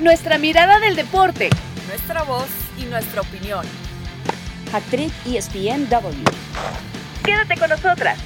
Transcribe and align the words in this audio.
Nuestra 0.00 0.38
mirada 0.38 0.80
del 0.80 0.96
deporte. 0.96 1.50
Nuestra 1.86 2.22
voz 2.22 2.48
y 2.78 2.84
nuestra 2.86 3.20
opinión. 3.20 3.66
Actriz 4.72 5.12
ESPNW. 5.26 6.24
Quédate 7.22 7.58
con 7.58 7.68
nosotras. 7.68 8.18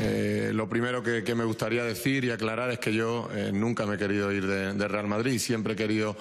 Eh, 0.00 0.50
lo 0.52 0.68
primero 0.68 1.04
que, 1.04 1.22
me 1.36 1.44
gustaría 1.44 1.84
decir 1.84 2.24
y 2.24 2.32
aclarar 2.32 2.70
es 2.72 2.80
que 2.80 2.92
yo 2.92 3.28
eh, 3.32 3.52
nunca 3.52 3.86
me 3.86 3.94
he 3.94 3.98
querido 3.98 4.32
ir 4.32 4.44
de, 4.44 4.88
Real 4.88 5.06
Madrid, 5.06 5.38
siempre 5.38 5.74
he 5.74 5.76
querido 5.76 6.16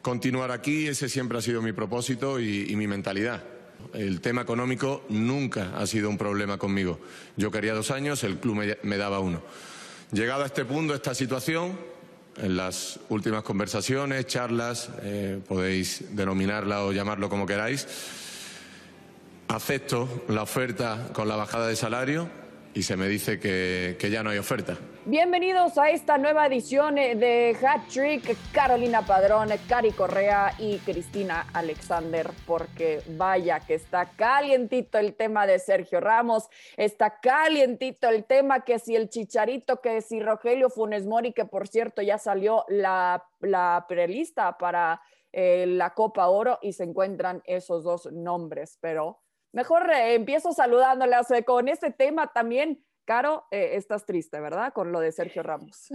continuar 0.00 0.52
aquí, 0.52 0.86
ese 0.86 1.08
siempre 1.08 1.38
ha 1.38 1.40
sido 1.40 1.60
mi 1.60 1.72
propósito 1.72 2.38
y, 2.38 2.74
mi 2.76 2.86
mentalidad. 2.86 3.42
El 3.92 4.20
tema 4.20 4.42
económico 4.42 5.04
nunca 5.08 5.72
ha 5.76 5.88
sido 5.88 6.08
un 6.08 6.18
problema 6.18 6.56
conmigo. 6.56 7.00
Yo 7.36 7.50
quería 7.50 7.74
dos 7.74 7.90
años, 7.90 8.22
el 8.22 8.36
club 8.36 8.76
me, 8.82 8.96
daba 8.96 9.18
uno. 9.18 9.42
Llegado 10.12 10.44
a 10.44 10.46
este 10.46 10.64
punto, 10.64 10.94
esta 10.94 11.14
situación, 11.14 11.76
en 12.36 12.56
las 12.56 12.98
últimas 13.08 13.42
conversaciones, 13.42 14.26
charlas, 14.26 14.90
eh, 15.02 15.40
podéis 15.46 16.16
denominarla 16.16 16.84
o 16.84 16.92
llamarlo 16.92 17.28
como 17.28 17.46
queráis, 17.46 17.86
acepto 19.48 20.24
la 20.28 20.42
oferta 20.42 21.10
con 21.12 21.28
la 21.28 21.36
bajada 21.36 21.68
de 21.68 21.76
salario 21.76 22.43
y 22.74 22.82
se 22.82 22.96
me 22.96 23.06
dice 23.06 23.38
que, 23.38 23.96
que, 23.98 24.10
ya 24.10 24.22
no 24.22 24.30
hay 24.30 24.38
oferta. 24.38 24.76
Bienvenidos 25.06 25.78
a 25.78 25.90
esta 25.90 26.18
nueva 26.18 26.46
edición 26.46 26.96
de 26.96 27.56
Hat 27.62 27.88
Trick. 27.88 28.36
Carolina 28.52 29.06
Padrón, 29.06 29.48
Cari 29.68 29.92
Correa 29.92 30.52
y 30.58 30.78
Cristina 30.78 31.46
Alexander, 31.52 32.28
porque 32.46 33.00
vaya 33.16 33.60
que 33.60 33.74
está 33.74 34.10
calientito 34.16 34.98
el 34.98 35.14
tema 35.14 35.46
de 35.46 35.60
Sergio 35.60 36.00
Ramos, 36.00 36.48
está 36.76 37.20
calientito 37.20 38.08
el 38.08 38.24
tema 38.24 38.64
que 38.64 38.80
si 38.80 38.96
el 38.96 39.08
Chicharito, 39.08 39.80
que 39.80 40.00
si 40.00 40.20
Rogelio 40.20 40.68
Funes 40.68 41.06
Mori, 41.06 41.32
que 41.32 41.44
por 41.44 41.68
cierto 41.68 42.02
ya 42.02 42.18
salió 42.18 42.64
la, 42.68 43.24
la 43.40 43.84
prelista 43.88 44.58
para 44.58 45.00
eh, 45.32 45.66
la 45.68 45.94
Copa 45.94 46.26
Oro 46.26 46.58
y 46.60 46.72
se 46.72 46.84
encuentran 46.84 47.40
esos 47.44 47.84
dos 47.84 48.10
nombres, 48.12 48.78
pero 48.80 49.20
Mejor 49.54 49.88
eh, 49.90 50.14
empiezo 50.14 50.52
saludándolas 50.52 51.30
eh, 51.30 51.44
con 51.44 51.68
este 51.68 51.92
tema 51.92 52.26
también. 52.32 52.84
Caro, 53.04 53.46
eh, 53.50 53.70
estás 53.74 54.04
triste, 54.04 54.40
¿verdad? 54.40 54.72
Con 54.72 54.90
lo 54.90 54.98
de 54.98 55.12
Sergio 55.12 55.42
Ramos. 55.42 55.88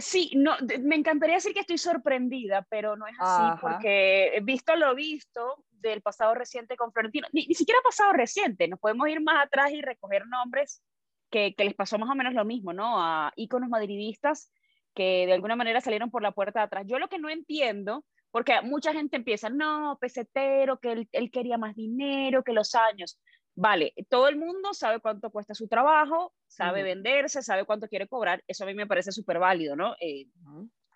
sí, 0.00 0.32
no, 0.36 0.52
me 0.82 0.96
encantaría 0.96 1.36
decir 1.36 1.54
que 1.54 1.60
estoy 1.60 1.78
sorprendida, 1.78 2.66
pero 2.68 2.96
no 2.96 3.06
es 3.06 3.14
así, 3.18 3.58
porque 3.62 4.38
visto 4.42 4.76
lo 4.76 4.94
visto 4.94 5.64
del 5.70 6.02
pasado 6.02 6.34
reciente 6.34 6.76
con 6.76 6.92
Florentino, 6.92 7.26
ni, 7.32 7.46
siquiera 7.54 7.80
pasado 7.82 8.12
reciente, 8.12 8.68
nos 8.68 8.80
podemos 8.80 9.08
ir 9.08 9.22
más 9.22 9.46
atrás 9.46 9.70
y 9.72 9.80
recoger 9.80 10.26
nombres 10.26 10.82
que, 11.30 11.54
que 11.54 11.64
les 11.64 11.74
pasó 11.74 11.98
más 11.98 12.10
o 12.10 12.14
menos 12.14 12.34
lo 12.34 12.44
mismo, 12.44 12.72
¿no? 12.72 13.00
A 13.00 13.32
íconos 13.36 13.70
madridistas 13.70 14.52
que 14.94 15.24
de 15.26 15.32
alguna 15.32 15.56
manera 15.56 15.80
salieron 15.80 16.10
por 16.10 16.22
la 16.22 16.32
puerta 16.32 16.60
de 16.60 16.64
atrás. 16.66 16.84
Yo 16.86 16.98
lo 16.98 17.08
que 17.08 17.18
no 17.18 17.30
entiendo 17.30 18.04
porque 18.34 18.60
mucha 18.62 18.92
gente 18.92 19.14
empieza, 19.14 19.48
no, 19.48 19.96
pesetero, 20.00 20.80
que 20.80 21.06
él, 21.12 21.30
quería 21.30 21.56
más 21.56 21.76
dinero, 21.76 22.42
que 22.42 22.52
los 22.52 22.74
años. 22.74 23.16
Vale, 23.54 23.94
todo 24.08 24.26
el 24.26 24.34
mundo 24.34 24.74
sabe 24.74 24.98
cuánto 24.98 25.30
cuesta 25.30 25.54
su 25.54 25.68
trabajo, 25.68 26.34
sabe 26.48 26.82
venderse, 26.82 27.42
sabe 27.42 27.64
cuánto 27.64 27.86
quiere 27.86 28.08
cobrar. 28.08 28.42
Eso 28.48 28.64
a 28.64 28.66
mí 28.66 28.74
me 28.74 28.88
parece 28.88 29.12
súper 29.12 29.38
válido, 29.38 29.76
¿no? 29.76 29.94
Eh, 30.00 30.26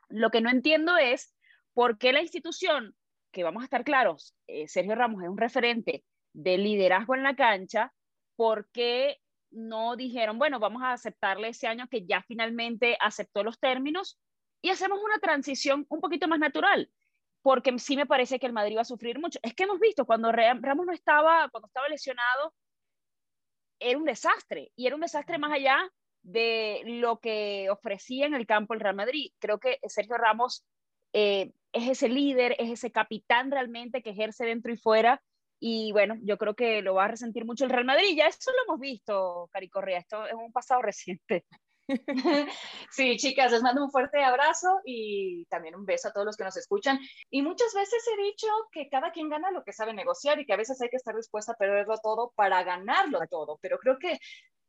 lo 0.09 0.31
que 0.31 0.41
no 0.41 0.51
entiendo 0.51 0.97
es 0.97 1.33
por 1.75 1.97
qué 1.97 2.13
la 2.13 2.23
institución, 2.23 2.97
que 3.31 3.45
vamos 3.45 3.63
a 3.63 3.67
estar 3.67 3.85
claros, 3.85 4.35
eh, 4.49 4.67
Sergio 4.67 4.97
Ramos 4.97 5.23
es 5.23 5.29
un 5.29 5.39
referente 5.39 6.03
de 6.33 6.59
liderazgo 6.59 7.15
en 7.15 7.23
la 7.23 7.37
cancha, 7.37 7.93
¿por 8.35 8.69
qué 8.73 9.21
no 9.53 9.95
dijeron, 9.95 10.41
bueno, 10.41 10.59
vamos 10.59 10.83
a 10.83 10.91
aceptarle 10.91 11.51
ese 11.51 11.69
año 11.69 11.87
que 11.89 12.05
ya 12.05 12.21
finalmente 12.27 12.99
aceptó 13.01 13.45
los 13.45 13.61
términos 13.61 14.19
y 14.61 14.71
hacemos 14.71 14.99
una 15.01 15.21
transición 15.21 15.87
un 15.89 16.01
poquito 16.01 16.27
más 16.27 16.41
natural? 16.41 16.91
Porque 17.43 17.79
sí 17.79 17.97
me 17.97 18.07
parece 18.07 18.39
que 18.39 18.47
el 18.47 18.53
Madrid 18.53 18.77
va 18.77 18.83
a 18.83 18.85
sufrir 18.85 19.19
mucho. 19.19 19.39
Es 19.43 19.55
que 19.55 19.65
hemos 19.65 19.81
visto 19.81 20.05
cuando 20.05 20.33
Ramos 20.33 20.87
no 20.87 20.93
estaba, 20.93 21.49
cuando 21.51 21.67
estaba 21.67 21.89
lesionado, 21.89 22.55
era 23.81 23.99
un 23.99 24.05
desastre, 24.05 24.73
y 24.77 24.87
era 24.87 24.97
un 24.97 25.03
desastre 25.03 25.39
más 25.39 25.53
allá 25.53 25.89
de 26.23 26.83
lo 26.85 27.21
que 27.21 27.71
ofrecía 27.71 28.27
en 28.27 28.35
el 28.35 28.47
campo 28.47 28.75
el 28.75 28.81
Real 28.81 28.97
Madrid. 28.97 29.33
Creo 29.39 29.61
que 29.61 29.79
Sergio 29.87 30.17
Ramos 30.17 30.67
eh, 31.13 31.53
es 31.73 31.89
ese 31.89 32.09
líder, 32.09 32.57
es 32.59 32.71
ese 32.71 32.91
capitán 32.91 33.51
realmente 33.51 34.03
que 34.03 34.11
ejerce 34.11 34.45
dentro 34.45 34.73
y 34.73 34.77
fuera, 34.77 35.23
y 35.61 35.93
bueno, 35.93 36.17
yo 36.23 36.39
creo 36.39 36.55
que 36.55 36.83
lo 36.83 36.95
va 36.95 37.07
a 37.07 37.09
resentir 37.09 37.45
mucho 37.45 37.65
el 37.65 37.71
Real 37.71 37.85
Madrid. 37.85 38.17
Ya 38.17 38.27
eso 38.27 38.51
lo 38.53 38.63
hemos 38.65 38.81
visto, 38.81 39.49
Cari 39.53 39.69
Correa, 39.69 39.99
esto 39.99 40.27
es 40.27 40.35
un 40.35 40.53
pasado 40.53 40.83
reciente. 40.83 41.47
Sí, 42.91 43.17
chicas, 43.17 43.53
les 43.53 43.63
mando 43.63 43.85
un 43.85 43.91
fuerte 43.91 44.23
abrazo 44.23 44.81
y 44.85 45.45
también 45.47 45.75
un 45.75 45.85
beso 45.85 46.09
a 46.09 46.13
todos 46.13 46.27
los 46.27 46.37
que 46.37 46.45
nos 46.45 46.57
escuchan. 46.57 46.99
Y 47.31 47.43
muchas 47.43 47.73
veces 47.75 48.03
he 48.13 48.23
dicho 48.23 48.47
que 48.73 48.89
cada 48.89 49.13
quien 49.13 49.29
gana 49.29 49.51
lo 49.51 49.65
que 49.65 49.73
sabe 49.73 49.95
negociar 49.95 50.39
y 50.39 50.47
que 50.47 50.53
a 50.53 50.57
veces 50.57 50.81
hay 50.81 50.89
que 50.91 50.97
estar 50.97 51.15
dispuesta 51.15 51.53
a 51.53 51.57
perderlo 51.57 51.97
todo 51.99 52.33
para 52.35 52.63
ganarlo 52.63 53.21
todo. 53.31 53.59
Pero 53.63 53.79
creo 53.79 53.99
que 53.99 54.19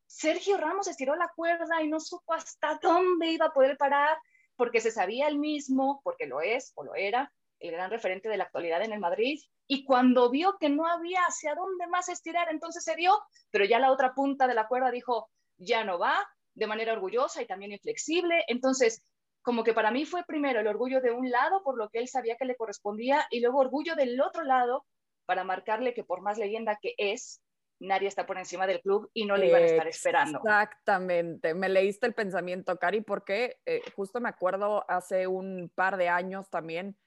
Sergio 0.05 0.57
Ramos 0.57 0.87
estiró 0.87 1.15
la 1.15 1.31
cuerda 1.35 1.81
y 1.83 1.87
no 1.87 1.99
supo 1.99 2.33
hasta 2.33 2.79
dónde 2.81 3.31
iba 3.31 3.47
a 3.47 3.53
poder 3.53 3.77
parar 3.77 4.17
porque 4.55 4.81
se 4.81 4.91
sabía 4.91 5.27
él 5.27 5.39
mismo, 5.39 6.01
porque 6.03 6.25
lo 6.25 6.41
es 6.41 6.73
o 6.75 6.83
lo 6.83 6.95
era, 6.95 7.31
el 7.59 7.71
gran 7.71 7.89
referente 7.91 8.27
de 8.29 8.37
la 8.37 8.45
actualidad 8.45 8.81
en 8.81 8.91
el 8.91 8.99
Madrid. 8.99 9.39
Y 9.67 9.85
cuando 9.85 10.29
vio 10.29 10.57
que 10.59 10.69
no 10.69 10.85
había 10.85 11.21
hacia 11.21 11.55
dónde 11.55 11.87
más 11.87 12.09
estirar, 12.09 12.49
entonces 12.49 12.83
se 12.83 12.95
dio, 12.95 13.17
pero 13.51 13.65
ya 13.65 13.79
la 13.79 13.91
otra 13.91 14.13
punta 14.13 14.47
de 14.47 14.55
la 14.55 14.67
cuerda 14.67 14.91
dijo, 14.91 15.29
ya 15.57 15.83
no 15.83 15.99
va, 15.99 16.27
de 16.59 16.67
manera 16.67 16.93
orgullosa 16.93 17.41
y 17.41 17.47
también 17.47 17.71
inflexible. 17.71 18.43
Entonces, 18.47 19.03
como 19.41 19.63
que 19.63 19.73
para 19.73 19.91
mí 19.91 20.05
fue 20.05 20.23
primero 20.25 20.59
el 20.59 20.67
orgullo 20.67 21.01
de 21.01 21.11
un 21.11 21.29
lado 21.29 21.63
por 21.63 21.77
lo 21.77 21.89
que 21.89 21.99
él 21.99 22.07
sabía 22.07 22.35
que 22.37 22.45
le 22.45 22.55
correspondía 22.55 23.25
y 23.31 23.39
luego 23.39 23.59
orgullo 23.59 23.95
del 23.95 24.19
otro 24.21 24.43
lado 24.43 24.85
para 25.25 25.43
marcarle 25.43 25.93
que 25.93 26.03
por 26.03 26.21
más 26.21 26.37
leyenda 26.37 26.77
que 26.81 26.93
es, 26.97 27.41
nadie 27.79 28.07
está 28.07 28.25
por 28.25 28.37
encima 28.37 28.67
del 28.67 28.81
club 28.81 29.09
y 29.13 29.25
no 29.25 29.37
le 29.37 29.47
iban 29.47 29.63
a 29.63 29.65
estar 29.65 29.87
esperando. 29.87 30.39
Exactamente, 30.39 31.53
me 31.53 31.69
leíste 31.69 32.07
el 32.07 32.13
pensamiento, 32.13 32.77
Cari, 32.77 33.01
porque 33.01 33.57
eh, 33.65 33.81
justo 33.95 34.19
me 34.19 34.29
acuerdo 34.29 34.83
hace 34.89 35.27
un 35.27 35.71
par 35.73 35.97
de 35.97 36.09
años 36.09 36.49
también 36.49 36.97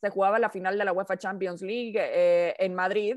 se 0.00 0.10
jugaba 0.10 0.38
la 0.38 0.50
final 0.50 0.78
de 0.78 0.84
la 0.84 0.92
UEFA 0.92 1.16
Champions 1.16 1.62
League 1.62 1.98
eh, 1.98 2.54
en 2.58 2.74
Madrid 2.74 3.16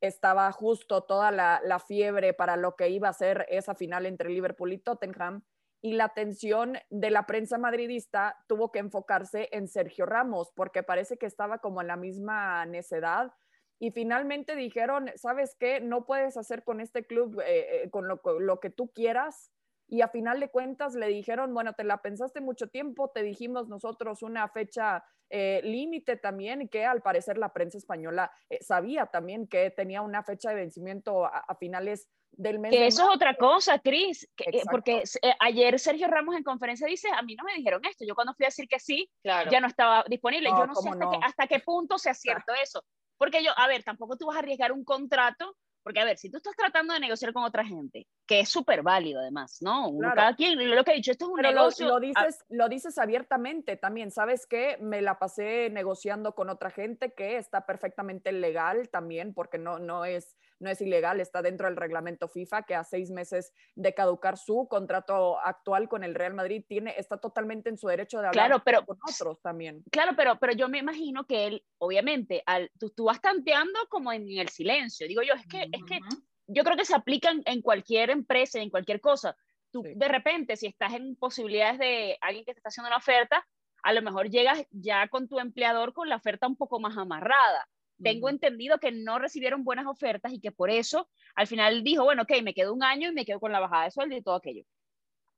estaba 0.00 0.50
justo 0.52 1.02
toda 1.02 1.30
la, 1.30 1.78
fiebre 1.86 2.34
para 2.34 2.56
lo 2.56 2.76
que 2.76 2.88
iba 2.88 3.08
a 3.08 3.12
ser 3.12 3.46
esa 3.48 3.74
final 3.74 4.06
entre 4.06 4.30
Liverpool 4.30 4.72
y 4.72 4.78
Tottenham 4.78 5.42
y 5.80 5.94
la 5.94 6.04
atención 6.04 6.78
de 6.90 7.10
la 7.10 7.26
prensa 7.26 7.58
madridista 7.58 8.36
tuvo 8.48 8.72
que 8.72 8.80
enfocarse 8.80 9.48
en 9.52 9.68
Sergio 9.68 10.06
Ramos 10.06 10.52
porque 10.54 10.82
parece 10.82 11.18
que 11.18 11.26
estaba 11.26 11.58
como 11.58 11.80
en 11.80 11.86
la 11.86 11.96
misma 11.96 12.66
necedad 12.66 13.32
y 13.80 13.92
finalmente 13.92 14.56
dijeron, 14.56 15.10
¿sabes 15.14 15.54
qué? 15.58 15.80
No 15.80 16.04
puedes 16.04 16.36
hacer 16.36 16.64
con 16.64 16.80
este 16.80 17.04
club 17.04 17.40
eh, 17.40 17.84
eh, 17.84 17.90
con 17.90 18.08
lo, 18.08 18.20
lo 18.40 18.58
que 18.58 18.70
tú 18.70 18.90
quieras 18.92 19.52
y 19.88 20.02
a 20.02 20.08
final 20.08 20.38
de 20.38 20.50
cuentas 20.50 20.94
le 20.94 21.08
dijeron, 21.08 21.54
bueno, 21.54 21.72
te 21.72 21.82
la 21.82 22.02
pensaste 22.02 22.40
mucho 22.40 22.68
tiempo, 22.68 23.10
te 23.10 23.22
dijimos 23.22 23.68
nosotros 23.68 24.22
una 24.22 24.46
fecha 24.48 25.02
eh, 25.30 25.60
límite 25.64 26.16
también, 26.16 26.68
que 26.68 26.84
al 26.84 27.00
parecer 27.00 27.38
la 27.38 27.52
prensa 27.52 27.78
española 27.78 28.30
eh, 28.50 28.58
sabía 28.62 29.06
también 29.06 29.46
que 29.46 29.70
tenía 29.70 30.02
una 30.02 30.22
fecha 30.22 30.50
de 30.50 30.56
vencimiento 30.56 31.24
a, 31.24 31.54
finales 31.58 32.06
del 32.32 32.58
mes. 32.58 32.70
Que 32.70 32.86
eso 32.86 33.08
es 33.08 33.16
otra 33.16 33.34
cosa, 33.34 33.78
Cris, 33.78 34.28
eh, 34.38 34.62
porque 34.70 35.04
ayer 35.40 35.78
Sergio 35.78 36.06
Ramos 36.08 36.36
en 36.36 36.44
conferencia 36.44 36.86
dice, 36.86 37.08
a 37.10 37.22
mí 37.22 37.34
no 37.34 37.44
me 37.44 37.54
dijeron 37.54 37.82
esto, 37.86 38.04
yo 38.06 38.14
cuando 38.14 38.34
fui 38.34 38.44
a 38.44 38.48
decir 38.48 38.68
que 38.68 38.78
sí, 38.78 39.10
ya 39.24 39.60
no 39.60 39.66
estaba 39.66 40.04
disponible, 40.08 40.50
yo 40.50 40.66
no 40.66 40.74
sé 40.74 40.90
hasta, 40.90 41.10
Qué, 41.10 41.18
hasta, 41.22 41.46
Qué, 41.46 41.60
punto 41.60 41.96
se 41.96 42.10
acierto 42.10 42.52
eso, 42.62 42.84
porque 43.16 43.42
yo, 43.42 43.52
a 43.56 43.66
ver, 43.68 43.82
tampoco 43.84 44.16
tú 44.16 44.26
vas 44.26 44.36
a 44.36 44.40
arriesgar 44.40 44.72
un 44.72 44.84
contrato 44.84 45.56
porque, 45.88 46.00
a 46.00 46.04
ver, 46.04 46.18
si 46.18 46.28
tú 46.28 46.36
estás 46.36 46.54
tratando 46.54 46.92
de 46.92 47.00
negociar 47.00 47.32
con 47.32 47.44
otra 47.44 47.64
gente, 47.64 48.06
que 48.26 48.40
es 48.40 48.50
súper 48.50 48.82
válido 48.82 49.20
además, 49.20 49.62
¿no? 49.62 49.90
Cada 50.14 50.36
quien, 50.36 50.58
lo 50.76 50.84
que 50.84 50.90
he 50.90 50.96
dicho, 50.96 51.12
esto 51.12 51.24
es 51.24 51.30
un 51.30 51.40
negocio. 51.40 51.88
Lo, 51.88 51.98
dices, 51.98 52.44
lo 52.50 52.68
dices 52.68 52.98
abiertamente 52.98 53.78
también, 53.78 54.10
¿sabes 54.10 54.46
qué? 54.46 54.76
Me 54.82 55.00
la 55.00 55.18
pasé 55.18 55.70
negociando 55.70 56.34
con 56.34 56.50
otra 56.50 56.68
gente 56.68 57.14
que 57.14 57.38
está 57.38 57.64
perfectamente 57.64 58.32
legal 58.32 58.90
también, 58.90 59.32
porque 59.32 59.56
no, 59.56 59.78
no 59.78 60.04
es 60.04 60.36
no 60.60 60.70
es 60.70 60.80
ilegal, 60.80 61.20
está 61.20 61.42
dentro 61.42 61.66
del 61.66 61.76
reglamento 61.76 62.28
FIFA 62.28 62.62
que 62.62 62.74
a 62.74 62.84
seis 62.84 63.10
meses 63.10 63.52
de 63.74 63.94
caducar 63.94 64.36
su 64.36 64.66
contrato 64.68 65.38
actual 65.40 65.88
con 65.88 66.04
el 66.04 66.14
Real 66.14 66.34
Madrid 66.34 66.64
tiene, 66.66 66.94
está 66.96 67.18
totalmente 67.18 67.68
en 67.68 67.78
su 67.78 67.88
derecho 67.88 68.20
de 68.20 68.28
hablar 68.28 68.46
claro, 68.46 68.62
pero, 68.64 68.84
con 68.84 68.98
otros 69.08 69.40
también. 69.40 69.82
Claro, 69.90 70.12
pero, 70.16 70.38
pero 70.38 70.52
yo 70.52 70.68
me 70.68 70.78
imagino 70.78 71.26
que 71.26 71.46
él, 71.46 71.64
obviamente, 71.78 72.42
al, 72.46 72.70
tú, 72.78 73.04
vas 73.04 73.20
tanteando 73.20 73.78
como 73.88 74.12
en, 74.12 74.28
el 74.28 74.48
silencio. 74.48 75.06
Digo 75.06 75.22
yo, 75.22 75.34
es 75.34 75.46
que, 75.46 75.62
es 75.62 75.84
que 75.86 76.00
yo 76.46 76.64
creo 76.64 76.76
que 76.76 76.84
se 76.84 76.94
aplican 76.94 77.42
en 77.44 77.62
cualquier 77.62 78.10
empresa, 78.10 78.58
en 78.58 78.70
cualquier 78.70 79.00
cosa. 79.00 79.36
Tú 79.70 79.82
de 79.82 80.08
repente, 80.08 80.56
si 80.56 80.66
estás 80.66 80.94
en 80.94 81.14
posibilidades 81.16 81.78
de 81.78 82.18
alguien 82.20 82.44
que 82.44 82.52
te 82.52 82.58
está 82.58 82.70
haciendo 82.70 82.88
una 82.88 82.96
oferta, 82.96 83.46
a 83.82 83.92
lo 83.92 84.02
mejor 84.02 84.28
llegas 84.28 84.64
ya 84.70 85.08
con 85.08 85.28
tu 85.28 85.38
empleador 85.38 85.92
con 85.92 86.08
la 86.08 86.16
oferta 86.16 86.46
un 86.46 86.56
poco 86.56 86.80
más 86.80 86.96
amarrada 86.96 87.68
tengo 88.02 88.28
entendido 88.28 88.78
que 88.78 88.92
no 88.92 89.18
recibieron 89.18 89.64
buenas 89.64 89.86
ofertas 89.86 90.32
y 90.32 90.40
que 90.40 90.52
por 90.52 90.70
eso 90.70 91.08
al 91.34 91.46
final 91.46 91.82
dijo, 91.82 92.04
bueno, 92.04 92.22
ok, 92.22 92.42
me 92.42 92.54
quedo 92.54 92.72
un 92.72 92.82
año 92.82 93.10
y 93.10 93.14
me 93.14 93.24
quedo 93.24 93.40
con 93.40 93.52
la 93.52 93.60
bajada 93.60 93.84
de 93.84 93.90
sueldo 93.90 94.16
y 94.16 94.22
todo 94.22 94.36
aquello. 94.36 94.64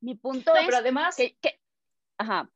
Mi 0.01 0.15
punto 0.15 0.55
es 0.55 0.65
pero 0.65 0.79
además, 0.79 1.17
que, 1.17 1.37
ajá. 2.19 2.51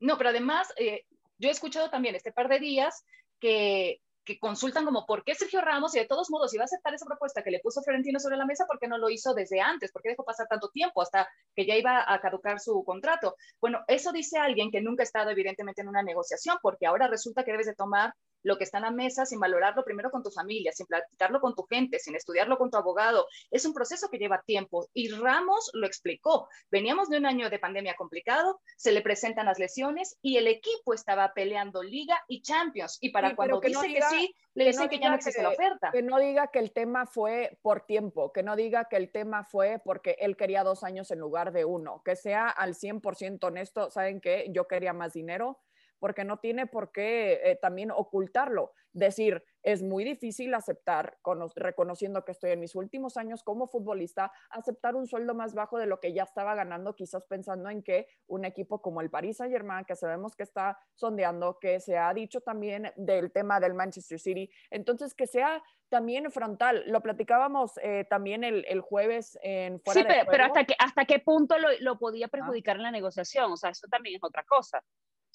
No, 0.00 0.16
pero 0.18 0.30
además, 0.30 0.72
eh, 0.76 1.04
yo 1.38 1.48
he 1.48 1.52
escuchado 1.52 1.90
también 1.90 2.14
este 2.14 2.32
par 2.32 2.48
de 2.48 2.58
días 2.58 3.04
que 3.40 4.00
que 4.28 4.38
consultan 4.38 4.84
como 4.84 5.06
por 5.06 5.24
qué 5.24 5.34
Sergio 5.34 5.62
Ramos 5.62 5.96
y 5.96 6.00
de 6.00 6.04
todos 6.04 6.28
modos 6.28 6.52
iba 6.52 6.62
a 6.62 6.66
aceptar 6.66 6.92
esa 6.92 7.06
propuesta 7.06 7.42
que 7.42 7.50
le 7.50 7.60
puso 7.60 7.80
Florentino 7.80 8.20
sobre 8.20 8.36
la 8.36 8.44
mesa, 8.44 8.66
¿por 8.66 8.78
qué 8.78 8.86
no 8.86 8.98
lo 8.98 9.08
hizo 9.08 9.32
desde 9.32 9.62
antes? 9.62 9.90
¿Por 9.90 10.02
qué 10.02 10.10
dejó 10.10 10.22
pasar 10.22 10.46
tanto 10.46 10.68
tiempo 10.68 11.00
hasta 11.00 11.26
que 11.56 11.64
ya 11.64 11.74
iba 11.76 12.04
a 12.06 12.20
caducar 12.20 12.60
su 12.60 12.84
contrato? 12.84 13.36
Bueno, 13.58 13.82
eso 13.88 14.12
dice 14.12 14.36
alguien 14.36 14.70
que 14.70 14.82
nunca 14.82 15.02
ha 15.02 15.04
estado 15.04 15.30
evidentemente 15.30 15.80
en 15.80 15.88
una 15.88 16.02
negociación, 16.02 16.58
porque 16.60 16.86
ahora 16.86 17.08
resulta 17.08 17.42
que 17.42 17.52
debes 17.52 17.68
de 17.68 17.74
tomar 17.74 18.12
lo 18.42 18.58
que 18.58 18.64
está 18.64 18.78
en 18.78 18.84
la 18.84 18.90
mesa 18.90 19.26
sin 19.26 19.40
valorarlo 19.40 19.84
primero 19.84 20.10
con 20.10 20.22
tu 20.22 20.30
familia, 20.30 20.72
sin 20.72 20.86
platicarlo 20.86 21.40
con 21.40 21.54
tu 21.54 21.62
gente, 21.64 21.98
sin 21.98 22.14
estudiarlo 22.14 22.58
con 22.58 22.70
tu 22.70 22.76
abogado. 22.76 23.26
Es 23.50 23.64
un 23.64 23.74
proceso 23.74 24.08
que 24.10 24.18
lleva 24.18 24.42
tiempo 24.46 24.88
y 24.92 25.10
Ramos 25.10 25.70
lo 25.74 25.86
explicó. 25.86 26.48
Veníamos 26.70 27.08
de 27.08 27.18
un 27.18 27.26
año 27.26 27.50
de 27.50 27.58
pandemia 27.58 27.94
complicado, 27.96 28.60
se 28.76 28.92
le 28.92 29.02
presentan 29.02 29.46
las 29.46 29.58
lesiones 29.58 30.16
y 30.22 30.36
el 30.36 30.46
equipo 30.46 30.94
estaba 30.94 31.32
peleando 31.34 31.82
Liga 31.82 32.18
y 32.28 32.42
Champions. 32.42 32.98
Y 33.00 33.10
para 33.10 33.34
cuando 33.34 33.60
que 33.60 33.68
dice 33.68 33.88
que 33.88 34.02
sí, 34.02 34.34
le 34.54 34.64
dicen 34.64 34.88
que, 34.88 34.98
ya 34.98 35.10
no 35.10 35.16
existe 35.16 35.42
la 35.42 35.50
oferta. 35.50 35.90
Que 35.92 36.02
no 36.02 36.18
diga 36.18 36.48
que 36.48 36.58
el 36.58 36.72
tema 36.72 37.06
fue 37.06 37.58
por 37.62 37.82
tiempo, 37.82 38.32
que 38.32 38.42
no 38.42 38.56
diga 38.56 38.86
que 38.86 38.96
el 38.96 39.10
tema 39.10 39.44
fue 39.44 39.80
porque 39.84 40.16
él 40.18 40.36
quería 40.36 40.64
dos 40.64 40.84
años 40.84 41.10
en 41.10 41.20
lugar 41.20 41.52
de 41.52 41.64
uno, 41.64 42.02
que 42.04 42.16
sea 42.16 42.48
al 42.48 42.74
100% 42.74 43.44
honesto, 43.44 43.90
¿saben 43.90 44.20
qué? 44.20 44.46
Yo 44.50 44.66
quería 44.66 44.92
más 44.92 45.12
dinero, 45.12 45.58
porque 45.98 46.24
no 46.24 46.38
tiene 46.38 46.66
por 46.66 46.92
qué 46.92 47.40
eh, 47.44 47.56
también 47.56 47.90
ocultarlo. 47.90 48.72
Decir, 48.92 49.44
es 49.62 49.82
muy 49.82 50.02
difícil 50.02 50.54
aceptar, 50.54 51.18
reconociendo 51.54 52.24
que 52.24 52.32
estoy 52.32 52.52
en 52.52 52.60
mis 52.60 52.74
últimos 52.74 53.16
años 53.16 53.42
como 53.42 53.66
futbolista, 53.66 54.32
aceptar 54.50 54.96
un 54.96 55.06
sueldo 55.06 55.34
más 55.34 55.54
bajo 55.54 55.78
de 55.78 55.86
lo 55.86 56.00
que 56.00 56.12
ya 56.12 56.22
estaba 56.22 56.54
ganando, 56.54 56.94
quizás 56.94 57.26
pensando 57.26 57.68
en 57.68 57.82
que 57.82 58.06
un 58.26 58.44
equipo 58.44 58.80
como 58.80 59.00
el 59.00 59.10
Paris 59.10 59.36
Saint 59.36 59.52
Germain, 59.52 59.84
que 59.84 59.94
sabemos 59.94 60.34
que 60.34 60.42
está 60.42 60.78
sondeando, 60.94 61.58
que 61.60 61.80
se 61.80 61.98
ha 61.98 62.12
dicho 62.14 62.40
también 62.40 62.92
del 62.96 63.30
tema 63.30 63.60
del 63.60 63.74
Manchester 63.74 64.18
City, 64.18 64.50
entonces 64.70 65.14
que 65.14 65.26
sea 65.26 65.62
también 65.88 66.30
frontal. 66.30 66.84
Lo 66.86 67.02
platicábamos 67.02 67.78
eh, 67.82 68.06
también 68.08 68.44
el, 68.44 68.80
jueves 68.80 69.38
en 69.42 69.80
fuera 69.80 70.00
Sí, 70.00 70.26
pero, 70.30 70.44
hasta, 70.44 70.64
que, 70.64 70.74
hasta 70.78 71.04
qué 71.04 71.18
punto 71.18 71.56
lo, 71.80 71.98
podía 71.98 72.26
ah. 72.26 72.30
perjudicar 72.30 72.76
en 72.76 72.82
la 72.82 72.90
negociación, 72.90 73.52
o 73.52 73.56
sea, 73.56 73.70
eso 73.70 73.86
también 73.88 74.16
es 74.16 74.24
otra 74.24 74.44
cosa. 74.44 74.82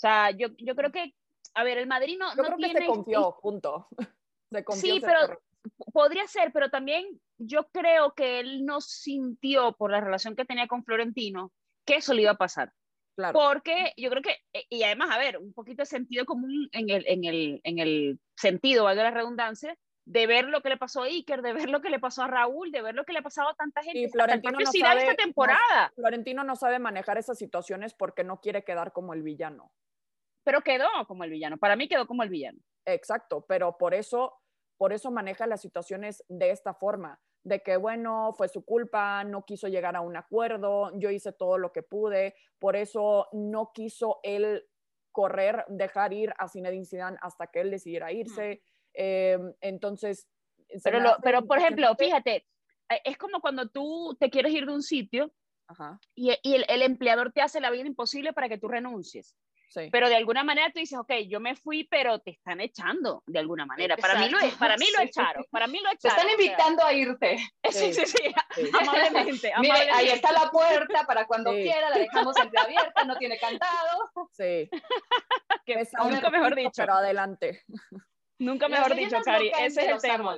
Sea, 0.03 0.31
yo, 0.31 0.49
yo 0.57 0.75
creo 0.75 0.91
que, 0.91 1.15
a 1.53 1.63
ver, 1.63 1.77
el 1.77 1.87
Madrid 1.87 2.17
no, 2.19 2.35
yo 2.35 2.43
creo 2.43 2.57
que 2.57 2.77
se 2.77 2.85
confió, 2.85 3.39
punto. 3.41 3.87
Se 4.51 4.63
confió, 4.65 4.95
sí, 4.95 4.99
pero 4.99 5.39
podría 5.93 6.27
ser, 6.27 6.51
pero 6.51 6.69
también 6.69 7.05
yo 7.37 7.69
creo 7.71 8.13
que 8.13 8.41
él 8.41 8.65
no 8.65 8.81
sintió 8.81 9.71
por 9.77 9.91
la 9.91 10.01
relación 10.01 10.35
que 10.35 10.43
tenía 10.43 10.67
con 10.67 10.83
Florentino 10.83 11.53
que 11.85 11.95
eso 11.95 12.13
le 12.13 12.23
iba 12.23 12.31
a 12.31 12.37
pasar. 12.37 12.73
Claro. 13.15 13.33
Porque 13.33 13.93
yo 13.95 14.09
creo 14.09 14.21
que, 14.21 14.37
e, 14.51 14.65
y 14.69 14.83
además, 14.83 15.09
a 15.09 15.17
ver, 15.17 15.37
un 15.37 15.53
poquito 15.53 15.83
de 15.83 15.85
sentido 15.85 16.25
común 16.25 16.67
en 16.73 16.89
el, 16.89 17.05
en 17.07 17.23
el, 17.23 17.61
en 17.63 17.79
el 17.79 18.19
sentido, 18.35 18.83
valga 18.83 19.03
la 19.03 19.11
redundancia, 19.11 19.75
de 20.05 20.27
ver 20.27 20.45
lo 20.49 20.61
que 20.61 20.69
le 20.69 20.77
pasó 20.77 21.03
a 21.03 21.05
Iker, 21.05 21.41
de 21.41 21.53
ver 21.53 21.69
lo 21.69 21.81
que 21.81 21.89
le 21.89 21.99
pasó 21.99 22.23
a 22.23 22.27
Raúl, 22.27 22.71
de 22.71 22.81
ver 22.81 22.93
lo 22.93 23.05
que 23.05 23.13
le 23.13 23.19
ha 23.19 23.23
pasado 23.23 23.49
a 23.49 23.55
tanta 23.55 23.81
gente. 23.81 23.99
Y 23.99 24.09
Florentino 24.09 24.59
no 24.59 24.71
sabe, 24.71 25.01
esta 25.01 25.15
temporada. 25.15 25.93
Florentino 25.95 26.43
no 26.43 26.57
sabe 26.57 26.77
manejar 26.77 27.17
esas 27.17 27.37
situaciones 27.37 27.93
porque 27.93 28.25
no 28.25 28.41
quiere 28.41 28.65
quedar 28.65 28.91
como 28.91 29.13
el 29.13 29.23
villano 29.23 29.71
pero 30.43 30.61
quedó 30.61 30.87
como 31.07 31.23
el 31.23 31.29
villano. 31.29 31.57
Para 31.57 31.75
mí 31.75 31.87
quedó 31.87 32.07
como 32.07 32.23
el 32.23 32.29
villano. 32.29 32.59
Exacto, 32.85 33.45
pero 33.47 33.77
por 33.77 33.93
eso, 33.93 34.33
por 34.77 34.93
eso 34.93 35.11
maneja 35.11 35.47
las 35.47 35.61
situaciones 35.61 36.23
de 36.27 36.51
esta 36.51 36.73
forma, 36.73 37.19
de 37.43 37.61
que 37.61 37.77
bueno, 37.77 38.33
fue 38.33 38.47
su 38.47 38.63
culpa, 38.63 39.23
no 39.23 39.45
quiso 39.45 39.67
llegar 39.67 39.95
a 39.95 40.01
un 40.01 40.15
acuerdo, 40.15 40.91
yo 40.97 41.09
hice 41.09 41.33
todo 41.33 41.57
lo 41.57 41.71
que 41.71 41.83
pude, 41.83 42.35
por 42.59 42.75
eso 42.75 43.27
no 43.31 43.71
quiso 43.73 44.19
él 44.23 44.65
correr, 45.11 45.63
dejar 45.67 46.13
ir 46.13 46.33
a 46.37 46.49
Zinedine 46.49 46.85
Zidane 46.85 47.17
hasta 47.21 47.47
que 47.47 47.61
él 47.61 47.71
decidiera 47.71 48.11
irse. 48.11 48.63
Eh, 48.93 49.37
entonces, 49.61 50.27
pero, 50.83 51.17
pero 51.21 51.45
por 51.45 51.59
ejemplo, 51.59 51.93
fíjate, 51.95 52.47
eh, 52.89 53.01
es 53.03 53.17
como 53.17 53.41
cuando 53.41 53.69
tú 53.69 54.15
te 54.19 54.29
quieres 54.29 54.53
ir 54.53 54.65
de 54.65 54.73
un 54.73 54.81
sitio 54.81 55.31
y, 56.15 56.29
el, 56.29 56.65
el, 56.67 56.81
empleador 56.81 57.31
te 57.31 57.41
hace 57.41 57.59
la 57.59 57.71
vida 57.71 57.87
imposible 57.87 58.33
para 58.33 58.49
que 58.49 58.57
tú 58.57 58.67
renuncies. 58.67 59.35
Pero 59.91 60.09
de 60.09 60.15
alguna 60.15 60.43
manera 60.43 60.71
tú 60.71 60.79
dices, 60.79 60.97
ok, 60.97 61.11
yo 61.27 61.39
me 61.39 61.55
fui, 61.55 61.85
pero 61.85 62.19
te 62.19 62.31
están 62.31 62.61
echando 62.61 63.23
de 63.25 63.39
alguna 63.39 63.65
manera. 63.65 63.97
Para 63.97 64.19
mí, 64.19 64.29
lo, 64.29 64.37
para 64.57 64.77
mí 64.77 64.85
lo 64.95 65.03
echaron, 65.03 65.45
para 65.49 65.67
mí 65.67 65.79
lo 65.79 65.91
echaron. 65.91 65.99
Te 65.99 66.07
están 66.07 66.29
invitando 66.29 66.83
a 66.83 66.93
irte. 66.93 67.37
Sí, 67.71 67.93
sí, 67.93 68.05
sí, 68.05 68.35
amablemente, 68.79 69.51
Mire, 69.59 69.89
ahí 69.93 70.09
está 70.09 70.31
la 70.31 70.51
puerta 70.51 71.05
para 71.05 71.25
cuando 71.25 71.51
quiera, 71.51 71.89
la 71.89 71.97
dejamos 71.97 72.37
entreabierta, 72.37 73.03
no 73.03 73.17
tiene 73.17 73.37
cantado. 73.39 74.11
Sí. 74.31 74.69
que 75.65 75.87
nunca 76.03 76.29
mejor 76.29 76.55
dicho. 76.55 76.71
Pero 76.75 76.93
adelante. 76.93 77.63
Nunca 78.39 78.67
mejor 78.67 78.95
dicho, 78.95 79.17
Cari, 79.23 79.51
ese 79.59 79.85
es 79.85 79.89
el 79.89 80.01
tema. 80.01 80.37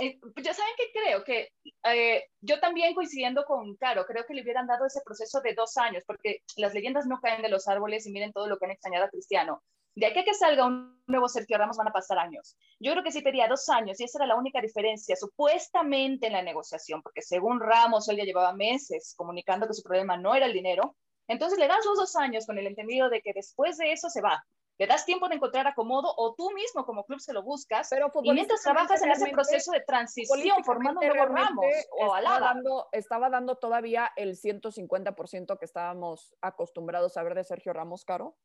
Eh, 0.00 0.18
pues 0.20 0.44
ya 0.44 0.54
saben 0.54 0.72
que 0.76 0.92
creo 0.92 1.24
que 1.24 1.48
eh, 1.84 2.24
yo 2.40 2.60
también 2.60 2.94
coincidiendo 2.94 3.44
con 3.44 3.76
Caro, 3.76 4.06
creo 4.06 4.24
que 4.26 4.34
le 4.34 4.42
hubieran 4.42 4.66
dado 4.66 4.86
ese 4.86 5.00
proceso 5.04 5.40
de 5.40 5.54
dos 5.54 5.76
años, 5.76 6.04
porque 6.06 6.42
las 6.56 6.74
leyendas 6.74 7.06
no 7.06 7.20
caen 7.20 7.42
de 7.42 7.48
los 7.48 7.68
árboles 7.68 8.06
y 8.06 8.12
miren 8.12 8.32
todo 8.32 8.48
lo 8.48 8.58
que 8.58 8.66
han 8.66 8.70
extrañado 8.70 9.06
a 9.06 9.10
Cristiano. 9.10 9.62
De 9.94 10.06
aquí 10.06 10.20
a 10.20 10.24
que 10.24 10.32
salga 10.32 10.64
un 10.64 11.02
nuevo 11.06 11.28
Sergio 11.28 11.58
Ramos 11.58 11.76
van 11.76 11.88
a 11.88 11.92
pasar 11.92 12.18
años. 12.18 12.56
Yo 12.80 12.92
creo 12.92 13.04
que 13.04 13.12
sí 13.12 13.20
pedía 13.20 13.46
dos 13.46 13.68
años 13.68 14.00
y 14.00 14.04
esa 14.04 14.18
era 14.18 14.26
la 14.26 14.36
única 14.36 14.60
diferencia, 14.60 15.16
supuestamente 15.16 16.28
en 16.28 16.32
la 16.32 16.42
negociación, 16.42 17.02
porque 17.02 17.20
según 17.20 17.60
Ramos 17.60 18.08
él 18.08 18.16
ya 18.16 18.24
llevaba 18.24 18.54
meses 18.54 19.14
comunicando 19.16 19.66
que 19.66 19.74
su 19.74 19.82
problema 19.82 20.16
no 20.16 20.34
era 20.34 20.46
el 20.46 20.54
dinero. 20.54 20.96
Entonces 21.28 21.58
le 21.58 21.68
das 21.68 21.84
los 21.84 21.98
dos 21.98 22.16
años 22.16 22.46
con 22.46 22.58
el 22.58 22.66
entendido 22.66 23.10
de 23.10 23.20
que 23.20 23.32
después 23.34 23.76
de 23.76 23.92
eso 23.92 24.08
se 24.08 24.22
va 24.22 24.42
le 24.82 24.88
das 24.88 25.06
tiempo 25.06 25.28
de 25.28 25.36
encontrar 25.36 25.68
acomodo 25.68 26.12
o 26.16 26.34
tú 26.34 26.50
mismo 26.50 26.84
como 26.84 27.04
club 27.04 27.20
se 27.20 27.32
lo 27.32 27.44
buscas 27.44 27.88
pero 27.88 28.10
y 28.24 28.32
mientras 28.32 28.62
trabajas 28.62 29.00
en 29.02 29.12
ese 29.12 29.28
proceso 29.28 29.70
de 29.70 29.80
transición 29.80 30.64
formando 30.64 31.00
nuevos 31.00 31.28
ramos 31.28 31.64
o 32.00 32.16
estaba 32.16 32.40
dando, 32.40 32.88
estaba 32.90 33.30
dando 33.30 33.54
todavía 33.54 34.10
el 34.16 34.34
150% 34.34 35.56
que 35.56 35.64
estábamos 35.64 36.34
acostumbrados 36.40 37.16
a 37.16 37.22
ver 37.22 37.36
de 37.36 37.44
Sergio 37.44 37.72
Ramos 37.72 38.04
Caro. 38.04 38.36